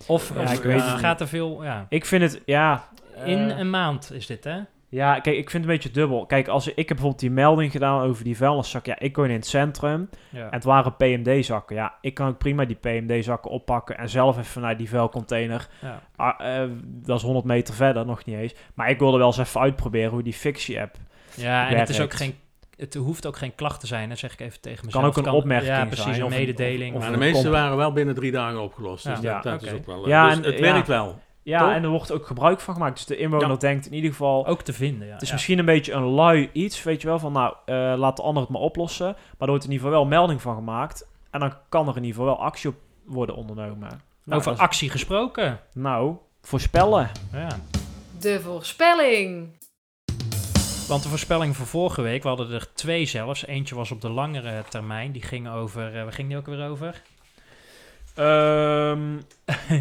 of, 0.06 0.34
Ja, 0.34 0.42
of 0.42 0.52
ik 0.52 0.62
weet 0.62 0.82
gaat 0.82 1.20
er 1.20 1.28
veel... 1.28 1.64
Ja. 1.64 1.86
ik 1.88 2.04
vind 2.04 2.22
het, 2.22 2.42
ja... 2.44 2.88
In 3.24 3.38
een 3.38 3.70
maand 3.70 4.12
is 4.12 4.26
dit, 4.26 4.44
hè? 4.44 4.60
Ja, 4.96 5.20
kijk, 5.20 5.36
ik 5.36 5.50
vind 5.50 5.62
het 5.64 5.72
een 5.72 5.78
beetje 5.78 5.90
dubbel. 6.00 6.26
Kijk, 6.26 6.48
als 6.48 6.66
ik, 6.66 6.76
heb 6.76 6.86
bijvoorbeeld 6.86 7.18
die 7.20 7.30
melding 7.30 7.70
gedaan 7.72 8.00
over 8.02 8.24
die 8.24 8.36
vuilniszak. 8.36 8.86
Ja, 8.86 8.98
ik 8.98 9.16
woon 9.16 9.28
in 9.28 9.34
het 9.34 9.46
centrum. 9.46 10.08
Ja. 10.30 10.44
En 10.44 10.48
het 10.50 10.64
waren 10.64 10.96
PMD-zakken. 10.96 11.76
Ja, 11.76 11.94
ik 12.00 12.14
kan 12.14 12.28
ook 12.28 12.38
prima 12.38 12.64
die 12.64 12.76
PMD-zakken 12.76 13.50
oppakken 13.50 13.98
en 13.98 14.08
zelf 14.08 14.38
even 14.38 14.62
naar 14.62 14.76
die 14.76 14.88
vuilcontainer. 14.88 15.68
ja. 15.82 16.00
Ah, 16.16 16.62
eh, 16.62 16.70
dat 16.82 17.16
is 17.16 17.22
100 17.22 17.44
meter 17.46 17.74
verder, 17.74 18.06
nog 18.06 18.24
niet 18.24 18.36
eens. 18.36 18.54
Maar 18.74 18.90
ik 18.90 18.98
wilde 18.98 19.18
wel 19.18 19.26
eens 19.26 19.38
even 19.38 19.60
uitproberen 19.60 20.10
hoe 20.10 20.22
die 20.22 20.32
fictie-app... 20.32 20.96
Ja, 21.34 21.68
en 21.68 21.76
het 21.78 21.88
is 21.88 22.00
ook 22.00 22.12
geen... 22.14 22.34
Het 22.76 22.94
hoeft 22.94 23.26
ook 23.26 23.36
geen 23.36 23.54
klacht 23.54 23.80
te 23.80 23.86
zijn, 23.86 24.10
hè, 24.10 24.16
zeg 24.16 24.32
ik 24.32 24.40
even 24.40 24.60
tegen 24.60 24.90
Kan 24.90 25.02
mezelf. 25.02 25.18
ook 25.18 25.26
een 25.26 25.32
opmerking 25.32 25.72
Ja, 25.76 25.84
precies, 25.84 26.02
zijn, 26.04 26.16
een 26.16 26.24
of 26.24 26.32
een- 26.32 26.38
mededeling. 26.38 26.94
of- 26.94 27.00
Maar 27.00 27.08
of 27.08 27.14
de 27.14 27.20
meeste 27.20 27.48
waren 27.50 27.76
wel 27.76 27.92
binnen 27.92 28.14
drie 28.14 28.32
dagen 28.32 28.62
opgelost. 28.62 29.04
Dus 29.04 29.20
Ja. 29.20 29.34
dat, 29.34 29.44
Ja, 29.44 29.50
dat 29.50 29.62
is 29.62 29.72
ook 29.72 29.86
wel... 29.86 30.08
Ja, 30.08 30.26
dus 30.28 30.36
en- 30.36 30.42
het 30.44 30.54
ja. 30.54 30.60
werkt 30.60 30.86
wel. 30.88 31.20
Ja, 31.50 31.74
en 31.74 31.82
er 31.82 31.88
wordt 31.88 32.12
ook 32.12 32.26
gebruik 32.26 32.60
van 32.60 32.74
gemaakt. 32.74 32.96
Dus 32.96 33.06
de 33.06 33.16
inwoner 33.16 33.48
Ja. 33.48 33.56
denkt 33.56 33.86
in 33.86 33.92
ieder 33.94 34.10
geval... 34.10 34.46
ook 34.46 34.62
te 34.62 34.72
vinden, 34.72 35.06
ja. 35.06 35.12
Het 35.12 35.22
is 35.22 35.28
ja. 35.28 35.34
misschien 35.34 35.58
een 35.58 35.64
beetje 35.64 35.92
een 35.92 36.02
lui 36.04 36.50
iets, 36.52 36.82
weet 36.82 37.00
je 37.02 37.08
wel, 37.08 37.18
van 37.18 37.32
nou, 37.32 37.54
eh, 37.64 37.74
laat 37.96 38.16
de 38.16 38.22
ander 38.22 38.42
het 38.42 38.52
maar 38.52 38.60
oplossen. 38.60 39.06
Maar 39.06 39.16
er 39.38 39.46
wordt 39.48 39.64
in 39.64 39.70
ieder 39.70 39.86
geval 39.86 40.00
wel 40.00 40.08
melding 40.10 40.42
van 40.42 40.54
gemaakt. 40.54 41.08
En 41.30 41.40
dan 41.40 41.52
kan 41.68 41.88
er 41.88 41.96
in 41.96 42.04
ieder 42.04 42.20
geval 42.20 42.36
wel 42.36 42.44
actie 42.44 42.70
op 42.70 42.76
worden 43.04 43.34
ondernomen. 43.36 43.78
Nou, 44.24 44.38
Over 44.38 44.44
dat 44.50 44.54
is- 44.54 44.58
actie 44.64 44.90
gesproken. 44.90 45.60
nou 45.74 46.16
voorspellen. 46.42 47.10
Ja. 47.32 47.48
De 48.20 48.40
voorspelling. 48.40 49.48
Want 50.88 51.02
de 51.02 51.08
voorspelling 51.08 51.56
voor 51.56 51.66
vorige 51.66 52.02
week, 52.02 52.22
we 52.22 52.28
hadden 52.28 52.50
er 52.50 52.72
twee 52.74 53.06
zelfs. 53.06 53.46
Eentje 53.46 53.74
was 53.74 53.90
op 53.90 54.00
de 54.00 54.08
langere 54.10 54.62
termijn. 54.68 55.12
Die 55.12 55.22
ging 55.22 55.48
over, 55.50 55.96
eh 55.96 56.02
waar 56.02 56.12
ging 56.12 56.28
die 56.28 56.36
ook 56.36 56.46
weer 56.46 56.68
over? 56.68 57.02
Ehm, 58.16 59.16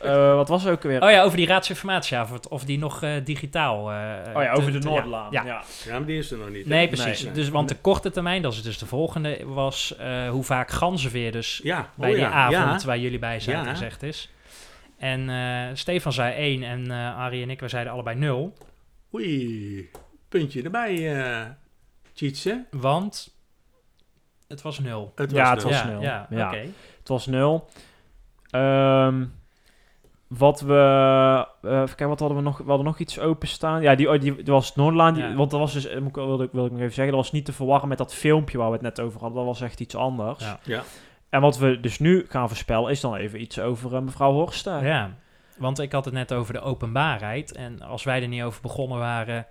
eh, 0.00 0.34
wat 0.34 0.48
was 0.48 0.64
er 0.64 0.72
ook 0.72 0.82
weer? 0.82 1.02
Oh 1.02 1.10
ja, 1.10 1.22
over 1.22 1.36
die 1.36 1.46
raadsinformatieavond. 1.46 2.48
Of 2.48 2.64
die 2.64 2.78
nog 2.78 3.02
eh, 3.02 3.12
digitaal... 3.24 3.90
eh, 3.92 4.36
Oh 4.36 4.42
ja, 4.42 4.52
te- 4.52 4.60
over 4.60 4.72
de 4.72 4.78
Noordlaan. 4.78 5.28
Ja, 5.32 5.44
Ja. 5.44 5.62
Ja, 5.86 5.98
maar 5.98 6.06
die 6.06 6.18
is 6.18 6.30
er 6.30 6.38
nog 6.38 6.48
niet. 6.50 6.64
hè? 6.64 6.70
Nee, 6.70 6.88
precies. 6.88 7.22
Nee. 7.24 7.32
Dus, 7.32 7.48
want 7.48 7.68
de 7.68 7.74
korte 7.76 8.10
termijn, 8.10 8.42
dat 8.42 8.52
is 8.52 8.62
dus 8.62 8.78
de 8.78 8.86
volgende, 8.86 9.38
was 9.44 9.96
eh, 9.96 10.28
hoe 10.28 10.44
vaak 10.44 10.70
ganzenveer 10.70 11.32
dus 11.32 11.60
Ja, 11.62 11.90
bij 11.94 12.08
oh 12.08 12.14
die 12.14 12.24
ja, 12.24 12.30
avond 12.30 12.80
ja. 12.80 12.86
waar 12.86 12.98
jullie 12.98 13.18
bij 13.18 13.40
zaten 13.40 13.64
Ja. 13.64 13.70
gezegd 13.70 14.02
is. 14.02 14.30
En 14.98 15.30
eh, 15.30 15.66
Stefan 15.74 16.12
zei 16.12 16.34
1 16.34 16.62
en 16.62 16.90
eh 16.90 17.16
Arie 17.18 17.42
en 17.42 17.50
ik, 17.50 17.60
we 17.60 17.68
zeiden 17.68 17.92
allebei 17.92 18.16
0. 18.18 18.52
Oei, 19.14 19.90
puntje 20.28 20.62
erbij, 20.62 21.18
eh 21.22 21.40
Tjitse. 22.12 22.64
Want 22.70 23.34
het 24.48 24.62
was 24.62 24.78
0. 24.78 25.12
Het 25.14 25.30
Ja, 25.30 25.54
was 25.54 25.64
het 25.64 25.72
was 25.72 25.84
nul. 25.84 26.00
Ja, 26.02 26.26
Ja. 26.30 26.46
oké. 26.48 26.62
Het 27.00 27.08
was 27.08 27.26
nul. 27.26 27.68
Ehm, 28.50 29.24
wat 30.26 30.60
we... 30.60 30.74
eh, 31.62 31.70
even 31.72 31.86
kijken, 31.86 32.08
wat 32.08 32.18
hadden 32.20 32.38
we 32.38 32.42
nog? 32.44 32.58
We 32.58 32.64
hadden 32.66 32.84
nog 32.86 32.98
iets 32.98 33.18
openstaan. 33.18 33.82
Ja, 33.82 33.94
die, 33.94 34.10
oh, 34.10 34.20
die, 34.20 34.34
die 34.34 34.52
was 34.52 34.74
Noordlaan. 34.76 35.14
Die, 35.14 35.22
Ja. 35.22 35.34
Want 35.34 35.50
dat 35.50 35.60
was 35.60 35.72
dus, 35.72 35.86
eh, 35.86 35.98
moet 35.98 36.08
ik, 36.08 36.14
wilde, 36.14 36.44
ik- 36.44 36.52
wilde 36.52 36.66
ik 36.66 36.72
nog 36.72 36.80
even 36.80 36.94
zeggen, 36.94 37.14
dat 37.14 37.22
was 37.24 37.32
niet 37.32 37.44
te 37.44 37.52
verwarren 37.52 37.88
met 37.88 37.98
dat 37.98 38.14
filmpje 38.14 38.58
waar 38.58 38.66
we 38.66 38.72
het 38.72 38.82
net 38.82 39.00
over 39.00 39.20
hadden. 39.20 39.38
Dat 39.38 39.46
was 39.46 39.60
echt 39.60 39.80
iets 39.80 39.94
anders. 39.94 40.44
Ja. 40.44 40.58
Ja. 40.62 40.82
En 41.28 41.40
wat 41.40 41.58
we 41.58 41.80
dus 41.80 41.98
nu 41.98 42.26
gaan 42.28 42.48
voorspellen 42.48 42.90
is 42.90 43.00
dan 43.00 43.14
even 43.14 43.40
iets 43.40 43.58
over 43.60 43.94
eh, 43.94 44.00
mevrouw 44.00 44.32
Horsten. 44.32 44.84
Ja, 44.84 45.14
want 45.58 45.78
ik 45.78 45.92
had 45.92 46.04
het 46.04 46.14
net 46.14 46.32
over 46.32 46.52
de 46.52 46.60
openbaarheid. 46.60 47.52
En 47.52 47.82
als 47.82 48.04
wij 48.04 48.22
er 48.22 48.28
niet 48.28 48.42
over 48.42 48.62
begonnen 48.62 48.98
waren, 48.98 49.46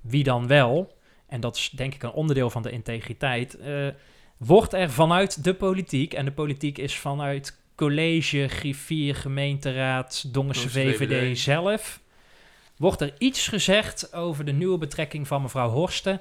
wie 0.00 0.24
dan 0.24 0.46
wel? 0.46 0.96
En 1.28 1.40
dat 1.40 1.56
is 1.56 1.70
denk 1.70 1.94
ik 1.94 2.02
een 2.02 2.12
onderdeel 2.12 2.50
van 2.50 2.62
de 2.62 2.70
integriteit. 2.70 3.54
eh, 3.58 3.86
wordt 4.36 4.72
er 4.72 4.90
vanuit 4.90 5.44
de 5.44 5.54
politiek, 5.54 6.14
en 6.14 6.24
de 6.24 6.32
politiek 6.32 6.78
is 6.78 6.96
vanuit 6.98 7.58
college, 7.74 8.48
griffier, 8.48 9.14
gemeenteraad, 9.14 10.24
Dongense 10.32 10.70
VVD, 10.70 11.38
zelf... 11.38 12.00
wordt 12.76 13.00
er 13.00 13.14
iets 13.18 13.48
gezegd 13.48 14.14
over 14.14 14.44
de 14.44 14.52
nieuwe 14.52 14.78
betrekking 14.78 15.26
van 15.26 15.42
mevrouw 15.42 15.68
Horsten... 15.68 16.20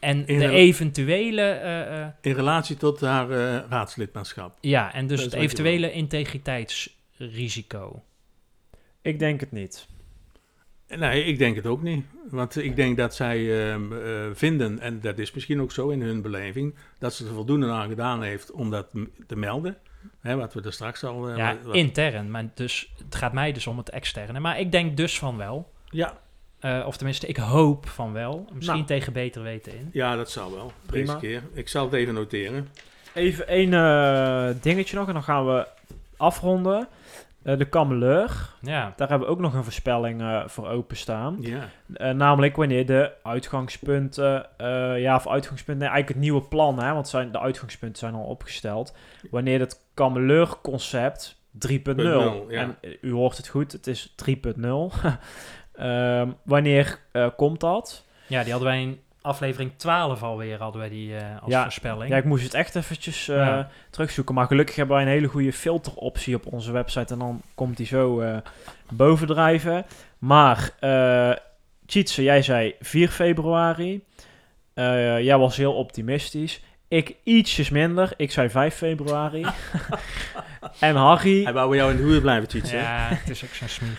en 0.00 0.26
In 0.26 0.38
de 0.38 0.48
eventuele... 0.48 1.42
eh, 1.42 2.00
eh, 2.00 2.06
In 2.20 2.34
relatie 2.34 2.76
tot 2.76 3.00
haar 3.00 3.30
eh, 3.30 3.60
raadslidmaatschap. 3.68 4.58
ja, 4.60 4.94
en 4.94 5.06
dus 5.06 5.22
het 5.22 5.32
eventuele 5.32 5.92
integriteitsrisico. 5.92 8.02
Ik 9.02 9.18
denk 9.18 9.40
het 9.40 9.52
niet. 9.52 9.86
Nee, 10.98 11.24
ik 11.24 11.38
denk 11.38 11.56
het 11.56 11.66
ook 11.66 11.82
niet. 11.82 12.04
Want 12.30 12.56
ik 12.56 12.76
denk 12.76 12.96
dat 12.96 13.14
zij 13.14 13.68
ehm, 13.70 13.92
eh, 13.92 14.08
vinden, 14.32 14.78
en 14.80 15.00
dat 15.00 15.18
is 15.18 15.32
misschien 15.32 15.60
ook 15.60 15.72
zo 15.72 15.88
in 15.88 16.02
hun 16.02 16.22
beleving, 16.22 16.74
dat 16.98 17.14
ze 17.14 17.26
er 17.26 17.32
voldoende 17.32 17.70
aan 17.70 17.88
gedaan 17.88 18.22
heeft 18.22 18.50
om 18.50 18.70
dat 18.70 18.86
te 19.26 19.36
melden. 19.36 19.76
Hè, 20.20 20.36
wat 20.36 20.54
we 20.54 20.62
er 20.62 20.72
straks 20.72 21.04
al... 21.04 21.28
eh, 21.28 21.36
Ja, 21.36 21.56
wat- 21.64 21.74
intern. 21.74 22.30
Maar 22.30 22.44
dus, 22.54 22.92
het 23.04 23.14
gaat 23.14 23.32
mij 23.32 23.52
dus 23.52 23.66
om 23.66 23.78
het 23.78 23.90
externe. 23.90 24.40
Maar 24.40 24.60
ik 24.60 24.72
denk 24.72 24.96
dus 24.96 25.18
van 25.18 25.36
wel. 25.36 25.70
ja, 25.90 26.20
Eh, 26.60 26.84
of 26.86 26.96
tenminste, 26.96 27.26
ik 27.26 27.36
hoop 27.36 27.88
van 27.88 28.12
wel. 28.12 28.46
Misschien 28.52 28.76
Nou. 28.76 28.86
tegen 28.88 29.12
beter 29.12 29.42
weten 29.42 29.72
in. 29.78 29.88
ja, 29.92 30.16
dat 30.16 30.30
zou 30.30 30.52
wel. 30.54 30.72
Prima. 30.86 31.06
Deze 31.06 31.18
keer. 31.26 31.42
Ik 31.52 31.68
zal 31.68 31.84
het 31.84 31.94
even 31.94 32.14
noteren. 32.14 32.68
Even 33.14 33.48
één 33.48 33.72
eh, 33.74 34.48
dingetje 34.62 34.96
nog 34.96 35.06
en 35.06 35.12
dan 35.12 35.22
gaan 35.22 35.46
we 35.46 35.66
afronden. 36.16 36.88
Eh, 37.42 37.58
de 37.58 37.64
kameleur. 37.64 38.50
Ja, 38.60 38.92
Daar 38.96 39.08
hebben 39.08 39.26
we 39.28 39.34
ook 39.34 39.40
nog 39.40 39.54
een 39.54 39.64
voorspelling 39.64 40.20
eh, 40.20 40.42
voor 40.46 40.68
openstaan. 40.68 41.36
Ja, 41.40 41.68
Eh, 41.94 42.10
namelijk 42.10 42.56
wanneer 42.56 42.86
de 42.86 43.12
uitgangspunten, 43.22 44.46
ja, 44.96 45.14
of 45.16 45.28
uitgangspunten, 45.28 45.84
nee, 45.84 45.92
eigenlijk 45.92 46.08
het 46.08 46.18
nieuwe 46.18 46.48
plan, 46.48 46.78
hè, 46.78 46.92
want 46.92 47.08
zijn, 47.08 47.32
de 47.32 47.40
uitgangspunten 47.40 47.98
zijn 47.98 48.14
al 48.14 48.24
opgesteld. 48.24 48.96
Wanneer 49.30 49.60
het 49.60 49.84
kameleur-concept 49.94 51.36
3.0, 51.68 52.02
ja. 52.48 52.60
en 52.60 52.76
u 53.00 53.12
hoort 53.12 53.36
het 53.36 53.48
goed, 53.48 53.72
het 53.72 53.86
is 53.86 54.14
3.0. 54.16 54.92
Ehm, 55.72 56.30
wanneer 56.42 56.98
komt 57.36 57.60
dat? 57.60 58.04
ja, 58.26 58.42
die 58.42 58.52
hadden 58.52 58.70
wij 58.70 58.82
in 58.82 59.00
aflevering 59.22 59.72
12 59.76 60.22
alweer 60.22 60.58
hadden 60.58 60.80
wij 60.80 60.90
die 60.90 61.16
eh, 61.16 61.42
als 61.42 61.50
Ja, 61.52 61.62
voorspelling. 61.62 62.10
Ja, 62.10 62.16
ik 62.16 62.24
moest 62.24 62.44
het 62.44 62.54
echt 62.54 62.76
eventjes 62.76 63.28
eh, 63.28 63.36
Ja. 63.36 63.68
terugzoeken. 63.90 64.34
Maar 64.34 64.46
gelukkig 64.46 64.76
hebben 64.76 64.96
wij 64.96 65.04
een 65.04 65.10
hele 65.10 65.26
goede 65.28 65.52
filteroptie 65.52 66.34
op 66.34 66.46
onze 66.46 66.72
website. 66.72 67.12
En 67.12 67.18
dan 67.18 67.42
komt 67.54 67.76
die 67.76 67.86
zo 67.86 68.20
eh, 68.20 68.36
bovendrijven. 68.92 69.84
Maar, 70.18 70.70
eh 70.80 71.30
Tjitse, 71.86 72.22
jij 72.22 72.42
zei 72.42 72.74
4 72.80 73.08
februari. 73.08 74.04
Eh, 74.74 75.20
jij 75.20 75.38
was 75.38 75.56
heel 75.56 75.74
optimistisch. 75.74 76.62
Ik 76.88 77.14
ietsjes 77.24 77.70
minder. 77.70 78.12
Ik 78.16 78.30
zei 78.30 78.50
5 78.50 78.74
februari. 78.74 79.46
en 80.78 80.94
Harry... 80.96 81.42
hij 81.44 81.52
wou 81.52 81.68
bij 81.68 81.78
jou 81.78 81.90
in 81.90 81.96
de 81.96 82.02
hoer 82.02 82.20
blijven, 82.20 82.48
Tjitse. 82.48 82.76
ja, 82.76 83.08
het 83.10 83.30
is 83.30 83.44
ook 83.44 83.50
zo'n 83.68 83.96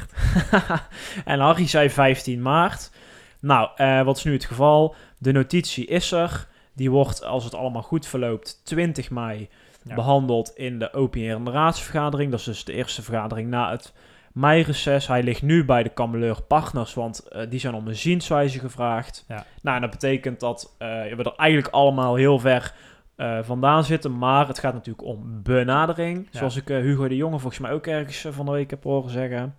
en 1.33 1.39
Harry 1.39 1.67
zei 1.67 1.89
15 1.89 2.41
maart. 2.41 2.91
Nou, 3.39 3.69
eh, 3.75 4.01
wat 4.01 4.17
is 4.17 4.23
nu 4.23 4.33
het 4.33 4.45
geval? 4.45 4.95
De 5.23 5.31
notitie 5.31 5.85
is 5.85 6.11
er. 6.11 6.47
Die 6.75 6.91
wordt, 6.91 7.23
als 7.23 7.43
het 7.43 7.55
allemaal 7.55 7.81
goed 7.81 8.07
verloopt, 8.07 8.61
20 8.63 9.09
mei 9.09 9.49
Ja. 9.83 9.95
behandeld 9.95 10.51
in 10.55 10.79
de 10.79 10.93
openherende 10.93 11.51
raadsvergadering. 11.51 12.31
Dat 12.31 12.39
is 12.39 12.45
dus 12.45 12.63
de 12.63 12.73
eerste 12.73 13.01
vergadering 13.01 13.49
na 13.49 13.71
het 13.71 13.93
meireces. 14.33 15.07
Hij 15.07 15.23
ligt 15.23 15.41
nu 15.41 15.65
bij 15.65 15.83
de 15.83 15.89
Kameleur 15.89 16.41
Partners, 16.41 16.93
want 16.93 17.27
eh, 17.27 17.49
die 17.49 17.59
zijn 17.59 17.73
om 17.73 17.87
een 17.87 17.95
zienswijze 17.95 18.59
gevraagd. 18.59 19.25
Ja. 19.27 19.45
Nou, 19.61 19.75
en 19.75 19.81
dat 19.81 19.91
betekent 19.91 20.39
dat 20.39 20.75
eh, 20.77 20.87
we 20.87 21.23
er 21.23 21.33
eigenlijk 21.35 21.73
allemaal 21.73 22.15
heel 22.15 22.39
ver 22.39 22.73
eh, 23.15 23.39
vandaan 23.41 23.83
zitten. 23.83 24.17
Maar 24.17 24.47
het 24.47 24.59
gaat 24.59 24.73
natuurlijk 24.73 25.07
om 25.07 25.43
benadering. 25.43 26.27
Ja. 26.31 26.37
Zoals 26.37 26.55
ik 26.55 26.67
Hugo 26.67 27.07
de 27.07 27.15
Jonge 27.15 27.39
volgens 27.39 27.61
mij 27.61 27.71
ook 27.71 27.87
ergens 27.87 28.25
van 28.29 28.45
de 28.45 28.51
week 28.51 28.69
heb 28.69 28.83
horen 28.83 29.09
zeggen. 29.09 29.55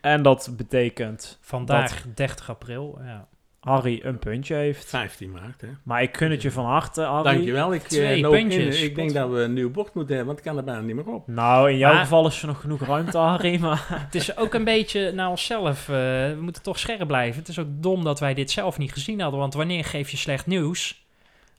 En 0.00 0.22
dat 0.22 0.54
betekent 0.56 1.38
Vandaag 1.40 2.04
30 2.14 2.50
april. 2.50 2.98
Ja. 3.04 3.26
Harry 3.64 4.00
een 4.02 4.18
puntje 4.18 4.54
heeft. 4.54 4.88
15 4.88 5.30
maart, 5.30 5.60
hè. 5.60 5.68
Maar 5.82 6.02
ik 6.02 6.16
gun 6.16 6.30
het 6.30 6.42
je 6.42 6.50
van 6.50 6.64
harte, 6.64 7.02
Harry. 7.02 7.22
Dankjewel. 7.32 7.74
Ik, 7.74 7.82
eh, 7.82 7.86
Twee 7.88 8.20
loop 8.20 8.34
in. 8.34 8.50
Ik 8.82 8.94
denk 8.94 9.12
dat 9.12 9.30
we 9.30 9.36
een 9.40 9.52
nieuw 9.52 9.70
bord 9.70 9.94
moeten 9.94 10.16
hebben, 10.16 10.26
want 10.34 10.38
ik 10.38 10.44
kan 10.44 10.56
er 10.56 10.64
bijna 10.64 10.80
niet 10.80 10.94
meer 10.94 11.14
op. 11.14 11.28
Nou, 11.28 11.70
in 11.70 11.76
jouw 11.78 11.92
Maar- 11.92 12.00
geval 12.02 12.26
is 12.26 12.40
er 12.42 12.46
nog 12.46 12.60
genoeg 12.60 12.80
ruimte, 12.80 13.18
Harry. 13.18 13.58
Maar 13.64 13.84
Het 13.88 14.14
is 14.14 14.36
ook 14.36 14.54
een 14.54 14.64
beetje 14.64 15.12
naar 15.12 15.28
onszelf. 15.28 15.88
eh, 15.88 15.94
we 15.94 16.36
moeten 16.40 16.62
toch 16.62 16.78
scherp 16.78 17.06
blijven. 17.06 17.38
Het 17.40 17.48
is 17.48 17.58
ook 17.58 17.68
dom 17.70 18.04
dat 18.04 18.20
wij 18.20 18.34
dit 18.34 18.50
zelf 18.50 18.78
niet 18.78 18.92
gezien 18.92 19.20
hadden. 19.20 19.40
Want 19.40 19.54
wanneer 19.54 19.84
geef 19.84 20.10
je 20.10 20.16
slecht 20.16 20.46
nieuws? 20.46 21.03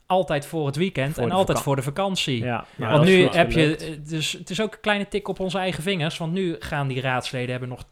Altijd 0.08 0.45
voor 0.45 0.66
het 0.66 0.76
weekend 0.76 1.14
Voor 1.14 1.24
en 1.24 1.32
altijd 1.32 1.60
voor 1.60 1.76
de 1.76 1.82
vakantie. 1.82 2.38
ja, 2.39 2.45
Ja, 2.45 2.66
nou, 2.76 2.91
want 2.91 3.06
nu 3.06 3.28
heb 3.28 3.51
je, 3.51 3.60
gelukt. 3.62 3.84
eh, 3.84 3.89
dus 4.10 4.32
het 4.32 4.49
is 4.49 4.62
ook 4.62 4.74
een 4.74 4.80
kleine 4.80 5.08
tik 5.08 5.28
op 5.28 5.39
onze 5.39 5.58
eigen 5.58 5.84
vingers. 5.84 6.18
Want 6.18 6.34
nu 6.34 6.56
gaan 6.60 6.88
die 6.88 7.01
raadsleden 7.01 7.49
hebben 7.51 7.70
nog 7.70 7.84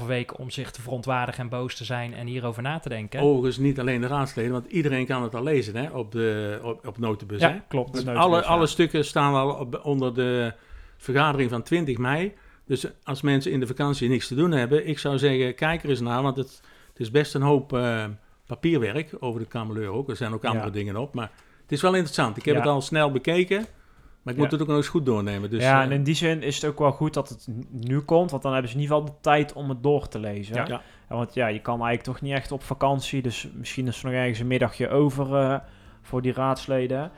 2,5 0.00 0.06
weken 0.06 0.38
om 0.38 0.50
zich 0.50 0.70
te 0.70 0.82
verontwaardigen 0.82 1.42
en 1.42 1.48
boos 1.48 1.74
te 1.74 1.84
zijn 1.84 2.14
en 2.14 2.26
hierover 2.26 2.62
na 2.62 2.78
te 2.78 2.88
denken. 2.88 3.20
Overigens 3.20 3.56
niet 3.58 3.80
alleen 3.80 4.00
de 4.00 4.06
raadsleden, 4.06 4.52
want 4.52 4.66
iedereen 4.66 5.06
kan 5.06 5.22
het 5.22 5.34
al 5.34 5.42
lezen 5.42 5.76
hè, 5.76 5.90
op, 5.90 6.12
de, 6.12 6.58
op, 6.62 6.86
op 6.86 6.98
Notibus. 6.98 7.40
Ja, 7.40 7.50
hè. 7.52 7.58
klopt. 7.68 7.92
Dus 7.92 8.06
alle, 8.06 8.44
alle 8.44 8.66
stukken 8.66 9.04
staan 9.04 9.34
al 9.34 9.50
op- 9.52 9.80
onder 9.84 10.14
de 10.14 10.52
vergadering 10.96 11.50
van 11.50 11.62
20 11.62 11.98
mei. 11.98 12.32
Dus 12.66 12.86
als 13.04 13.22
mensen 13.22 13.52
in 13.52 13.60
de 13.60 13.66
vakantie 13.66 14.08
niks 14.08 14.28
te 14.28 14.34
doen 14.34 14.50
hebben, 14.52 14.86
ik 14.88 14.98
zou 14.98 15.18
zeggen, 15.18 15.54
kijk 15.54 15.82
er 15.82 15.88
eens 15.90 16.00
naar, 16.00 16.22
want 16.22 16.36
het, 16.36 16.62
het 16.88 17.00
is 17.00 17.10
best 17.10 17.34
een 17.34 17.42
hoop 17.42 17.72
eh, 17.72 18.04
papierwerk 18.46 19.10
over 19.20 19.40
de 19.40 19.46
Kameleur 19.46 19.88
ook. 19.88 20.08
Er 20.08 20.16
zijn 20.16 20.32
ook 20.32 20.44
andere 20.44 20.66
Ja. 20.66 20.72
dingen 20.72 20.96
op, 20.96 21.14
maar 21.14 21.30
het 21.72 21.80
is 21.82 21.90
wel 21.90 21.94
interessant. 21.94 22.36
Ik 22.36 22.44
heb 22.44 22.54
Ja. 22.54 22.60
het 22.60 22.70
al 22.70 22.80
snel 22.80 23.10
bekeken, 23.12 23.56
maar 24.22 24.32
ik 24.34 24.40
moet 24.40 24.46
Ja. 24.46 24.52
het 24.52 24.60
ook 24.62 24.68
nog 24.68 24.76
eens 24.76 24.88
goed 24.88 25.06
doornemen. 25.06 25.50
Dus, 25.50 25.62
ja, 25.62 25.78
eh, 25.78 25.84
en 25.86 25.92
in 25.92 26.02
die 26.02 26.14
zin 26.14 26.42
is 26.42 26.54
het 26.54 26.64
ook 26.70 26.78
wel 26.78 26.92
goed 26.92 27.14
dat 27.14 27.28
het 27.28 27.46
nu 27.70 28.00
komt, 28.00 28.30
want 28.30 28.42
dan 28.42 28.52
hebben 28.52 28.70
ze 28.70 28.76
in 28.76 28.82
ieder 28.82 28.96
geval 28.96 29.12
de 29.14 29.20
tijd 29.20 29.52
om 29.52 29.68
het 29.68 29.82
door 29.82 30.08
te 30.08 30.18
lezen. 30.18 30.54
ja. 30.54 30.66
Ja, 30.68 31.18
want 31.18 31.34
ja, 31.34 31.46
je 31.46 31.60
kan 31.60 31.74
eigenlijk 31.74 32.02
toch 32.02 32.20
niet 32.20 32.32
echt 32.32 32.52
op 32.52 32.62
vakantie, 32.62 33.22
dus 33.22 33.48
misschien 33.54 33.86
is 33.86 33.98
er 33.98 34.04
nog 34.04 34.14
ergens 34.14 34.38
een 34.38 34.46
middagje 34.46 34.88
over 34.88 35.34
eh, 35.36 35.58
voor 36.02 36.22
die 36.22 36.32
raadsleden. 36.32 37.10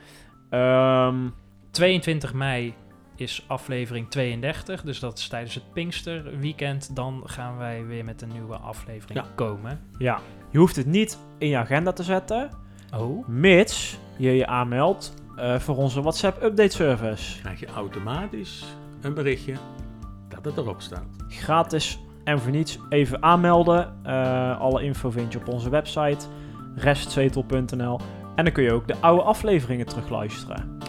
Ehm, 0.49 1.15
22 1.71 2.33
mei 2.33 2.73
is 3.15 3.45
aflevering 3.47 4.09
32, 4.09 4.81
dus 4.81 4.99
dat 4.99 5.17
is 5.17 5.27
tijdens 5.27 5.55
het 5.55 5.73
Pinksterweekend. 5.73 6.95
Dan 6.95 7.21
gaan 7.25 7.57
wij 7.57 7.85
weer 7.85 8.03
met 8.05 8.21
een 8.21 8.29
nieuwe 8.31 8.55
aflevering 8.57 9.19
Ja. 9.19 9.25
komen. 9.35 9.81
ja, 9.97 10.19
je 10.51 10.57
hoeft 10.57 10.75
het 10.75 10.85
niet 10.85 11.19
in 11.37 11.47
je 11.47 11.57
agenda 11.57 11.93
te 11.93 12.03
zetten, 12.03 12.49
Oh, 12.97 13.27
mits 13.27 13.99
je 14.17 14.31
je 14.31 14.47
aanmeldt 14.47 15.13
eh, 15.35 15.59
voor 15.59 15.77
onze 15.77 16.01
WhatsApp 16.01 16.43
update 16.43 16.75
service. 16.75 17.41
krijg 17.41 17.59
je 17.59 17.67
automatisch 17.67 18.65
een 19.01 19.13
berichtje 19.13 19.53
dat 20.29 20.45
het 20.45 20.57
erop 20.57 20.81
staat. 20.81 21.07
Gratis 21.27 21.99
en 22.23 22.39
voor 22.39 22.51
niets 22.51 22.79
even 22.89 23.23
aanmelden. 23.23 23.93
Eh, 24.03 24.59
alle 24.59 24.83
info 24.83 25.09
vind 25.09 25.33
je 25.33 25.39
op 25.39 25.47
onze 25.47 25.69
website 25.69 26.25
restzetel.nl 26.75 27.99
en 28.35 28.43
dan 28.43 28.53
kun 28.53 28.63
je 28.63 28.71
ook 28.71 28.87
de 28.87 28.95
oude 28.99 29.21
afleveringen 29.21 29.85
terugluisteren. 29.85 30.79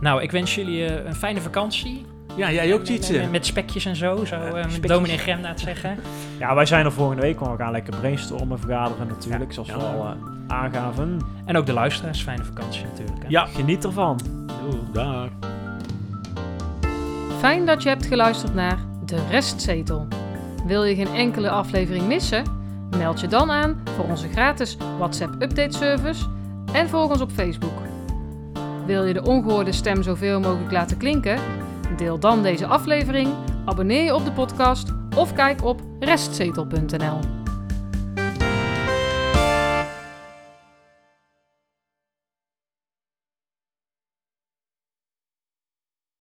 nou, 0.00 0.22
ik 0.22 0.30
wens 0.30 0.54
jullie 0.54 0.86
eh, 0.86 1.04
een 1.04 1.14
fijne 1.14 1.40
vakantie. 1.40 2.11
Ja, 2.36 2.52
jij 2.52 2.74
ook, 2.74 2.84
Tjitse. 2.84 3.12
Met, 3.12 3.30
met 3.30 3.46
spekjes 3.46 3.84
en 3.84 3.96
zo, 3.96 4.24
zo 4.24 4.34
eh, 4.36 4.52
met 4.80 4.82
dominee 4.88 5.18
Gremda 5.18 5.48
het 5.48 5.60
zeggen. 5.60 5.98
Ja, 6.38 6.54
wij 6.54 6.66
zijn 6.66 6.84
er 6.84 6.92
volgende 6.92 7.22
week, 7.22 7.38
want 7.40 7.56
we 7.56 7.62
gaan 7.62 7.72
lekker 7.72 7.96
brainstormen, 7.96 8.58
vergaderen 8.58 9.06
natuurlijk, 9.06 9.52
zoals 9.52 9.68
Ja. 9.68 9.76
we 9.76 9.82
al 9.84 10.04
eh, 10.06 10.12
aangaven. 10.46 11.18
En 11.44 11.56
ook 11.56 11.66
de 11.66 11.72
luisteraars, 11.72 12.22
fijne 12.22 12.44
vakantie 12.44 12.84
natuurlijk. 12.84 13.18
Hè? 13.22 13.28
Ja, 13.28 13.46
geniet 13.46 13.84
ervan. 13.84 14.20
Doei, 14.46 14.82
Dag. 14.92 15.28
Fijn 17.38 17.66
dat 17.66 17.82
je 17.82 17.88
hebt 17.88 18.06
geluisterd 18.06 18.54
naar 18.54 18.78
De 19.04 19.18
Restzetel. 19.30 20.06
Wil 20.66 20.84
je 20.84 20.94
geen 20.94 21.14
enkele 21.14 21.50
aflevering 21.50 22.06
missen? 22.06 22.44
Meld 22.96 23.20
je 23.20 23.26
dan 23.26 23.50
aan 23.50 23.80
voor 23.96 24.04
onze 24.04 24.28
gratis 24.28 24.76
WhatsApp 24.98 25.42
update 25.42 25.76
service 25.76 26.24
en 26.72 26.88
volg 26.88 27.10
ons 27.10 27.20
op 27.20 27.30
Facebook. 27.30 27.72
Wil 28.86 29.04
je 29.04 29.12
de 29.12 29.22
ongehoorde 29.22 29.72
stem 29.72 30.02
zoveel 30.02 30.40
mogelijk 30.40 30.72
laten 30.72 30.96
klinken? 30.96 31.38
Deel 31.96 32.18
dan 32.18 32.42
deze 32.42 32.66
aflevering, 32.66 33.28
abonneer 33.64 34.04
je 34.04 34.14
op 34.14 34.24
de 34.24 34.32
podcast 34.32 34.92
of 35.16 35.32
kijk 35.32 35.64
op 35.64 35.80
restzetel.nl. 36.00 37.41